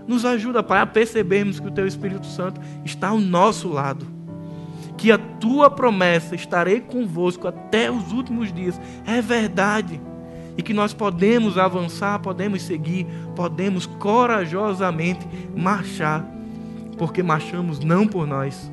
Nos 0.08 0.24
ajuda, 0.26 0.62
Pai, 0.62 0.80
a 0.80 0.86
percebermos 0.86 1.60
que 1.60 1.68
o 1.68 1.72
Teu 1.72 1.88
Espírito 1.88 2.26
Santo 2.28 2.62
está 2.86 3.10
ao 3.10 3.20
nosso 3.20 3.68
lado. 3.68 4.06
Que 4.96 5.12
a 5.12 5.18
Tua 5.18 5.70
promessa, 5.70 6.36
estarei 6.36 6.80
convosco 6.80 7.48
até 7.48 7.92
os 7.92 8.12
últimos 8.12 8.54
dias, 8.54 8.80
é 9.06 9.22
verdade. 9.22 10.00
E 10.56 10.62
que 10.64 10.74
nós 10.74 10.94
podemos 10.94 11.58
avançar, 11.58 12.20
podemos 12.20 12.64
seguir, 12.64 13.06
podemos 13.36 13.86
corajosamente 13.86 15.28
marchar. 15.56 16.26
Porque 16.98 17.22
marchamos 17.22 17.80
não 17.80 18.08
por 18.08 18.26
nós, 18.26 18.72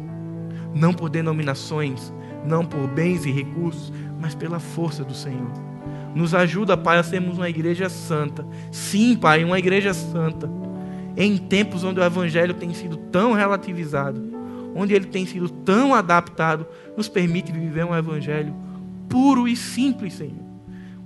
não 0.74 0.92
por 0.92 1.08
denominações, 1.08 2.12
não 2.44 2.64
por 2.64 2.86
bens 2.88 3.24
e 3.24 3.30
recursos, 3.30 3.92
mas 4.20 4.34
pela 4.34 4.58
força 4.58 5.04
do 5.04 5.14
Senhor. 5.14 5.52
Nos 6.14 6.34
ajuda, 6.34 6.76
Pai, 6.76 6.98
a 6.98 7.02
sermos 7.02 7.38
uma 7.38 7.48
igreja 7.48 7.88
santa. 7.88 8.46
Sim, 8.70 9.16
Pai, 9.16 9.44
uma 9.44 9.58
igreja 9.58 9.92
santa. 9.92 10.50
Em 11.16 11.36
tempos 11.36 11.84
onde 11.84 12.00
o 12.00 12.04
Evangelho 12.04 12.54
tem 12.54 12.72
sido 12.74 12.96
tão 12.96 13.32
relativizado, 13.32 14.22
onde 14.74 14.94
ele 14.94 15.06
tem 15.06 15.26
sido 15.26 15.48
tão 15.48 15.94
adaptado, 15.94 16.66
nos 16.96 17.08
permite 17.08 17.52
viver 17.52 17.84
um 17.84 17.94
Evangelho 17.94 18.54
puro 19.08 19.46
e 19.46 19.56
simples, 19.56 20.14
Senhor. 20.14 20.44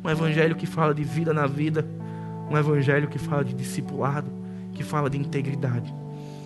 Um 0.03 0.09
Evangelho 0.09 0.57
que 0.57 0.67
fala 0.67 0.95
de 0.95 1.05
vida 1.05 1.33
na 1.35 1.47
vida, 1.47 1.87
um 2.51 2.57
Evangelho 2.57 3.09
que 3.09 3.19
fala 3.19 3.45
de 3.45 3.55
discipulado, 3.55 4.31
que 4.73 4.83
fala 4.83 5.11
de 5.11 5.19
integridade. 5.19 5.93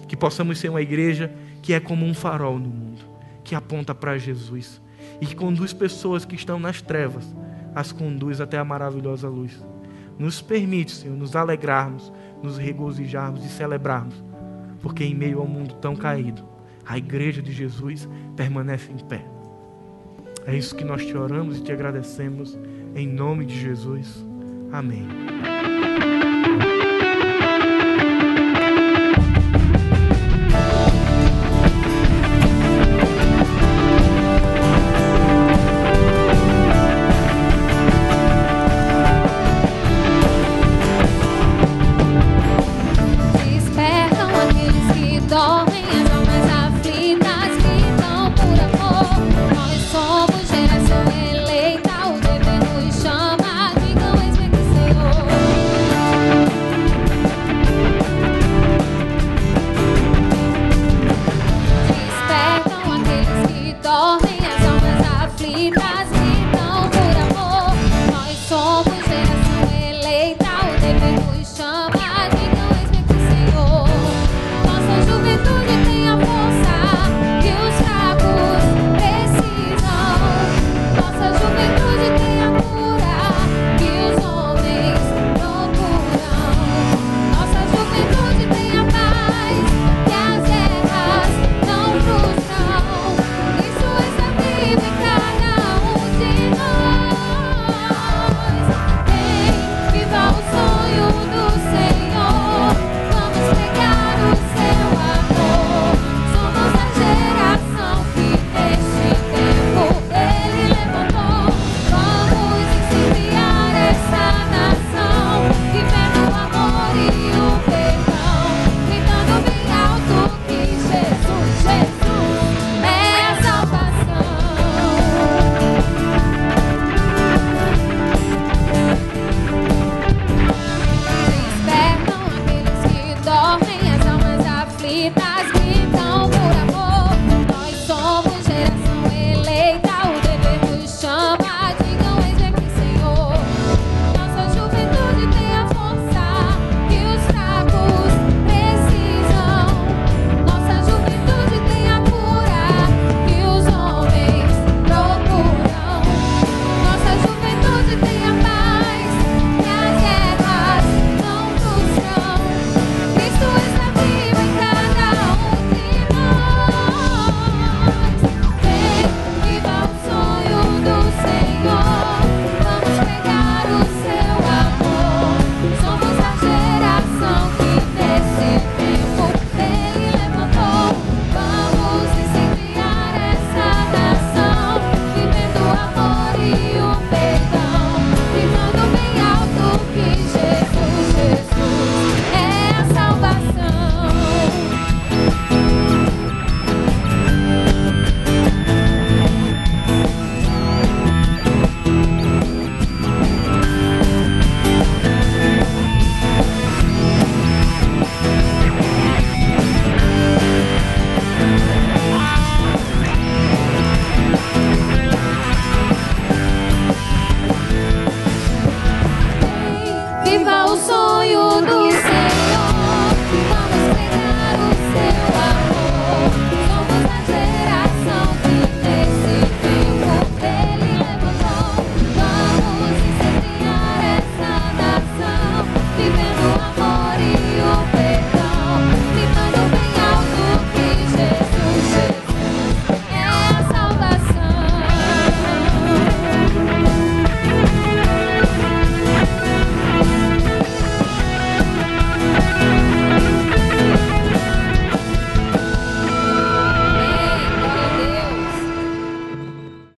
Que 0.08 0.16
possamos 0.16 0.58
ser 0.58 0.68
uma 0.68 0.82
igreja 0.82 1.32
que 1.62 1.72
é 1.72 1.80
como 1.80 2.04
um 2.04 2.14
farol 2.14 2.58
no 2.58 2.68
mundo, 2.68 3.00
que 3.44 3.54
aponta 3.54 3.94
para 3.94 4.18
Jesus 4.18 4.80
e 5.20 5.26
que 5.26 5.34
conduz 5.34 5.72
pessoas 5.72 6.24
que 6.24 6.34
estão 6.34 6.58
nas 6.58 6.80
trevas, 6.80 7.34
as 7.74 7.92
conduz 7.92 8.40
até 8.40 8.58
a 8.58 8.64
maravilhosa 8.64 9.28
luz. 9.28 9.64
Nos 10.18 10.40
permite, 10.40 10.92
Senhor, 10.92 11.16
nos 11.16 11.34
alegrarmos, 11.34 12.12
nos 12.42 12.58
regozijarmos 12.58 13.44
e 13.44 13.48
celebrarmos, 13.48 14.22
porque 14.80 15.04
em 15.04 15.14
meio 15.14 15.40
ao 15.40 15.46
mundo 15.46 15.74
tão 15.74 15.96
caído, 15.96 16.44
a 16.86 16.98
igreja 16.98 17.40
de 17.40 17.52
Jesus 17.52 18.08
permanece 18.36 18.90
em 18.92 18.98
pé. 18.98 19.24
É 20.46 20.56
isso 20.56 20.74
que 20.74 20.84
nós 20.84 21.04
te 21.04 21.16
oramos 21.16 21.58
e 21.58 21.62
te 21.62 21.72
agradecemos, 21.72 22.58
em 22.94 23.06
nome 23.06 23.46
de 23.46 23.58
Jesus. 23.58 24.24
Amém. 24.72 25.06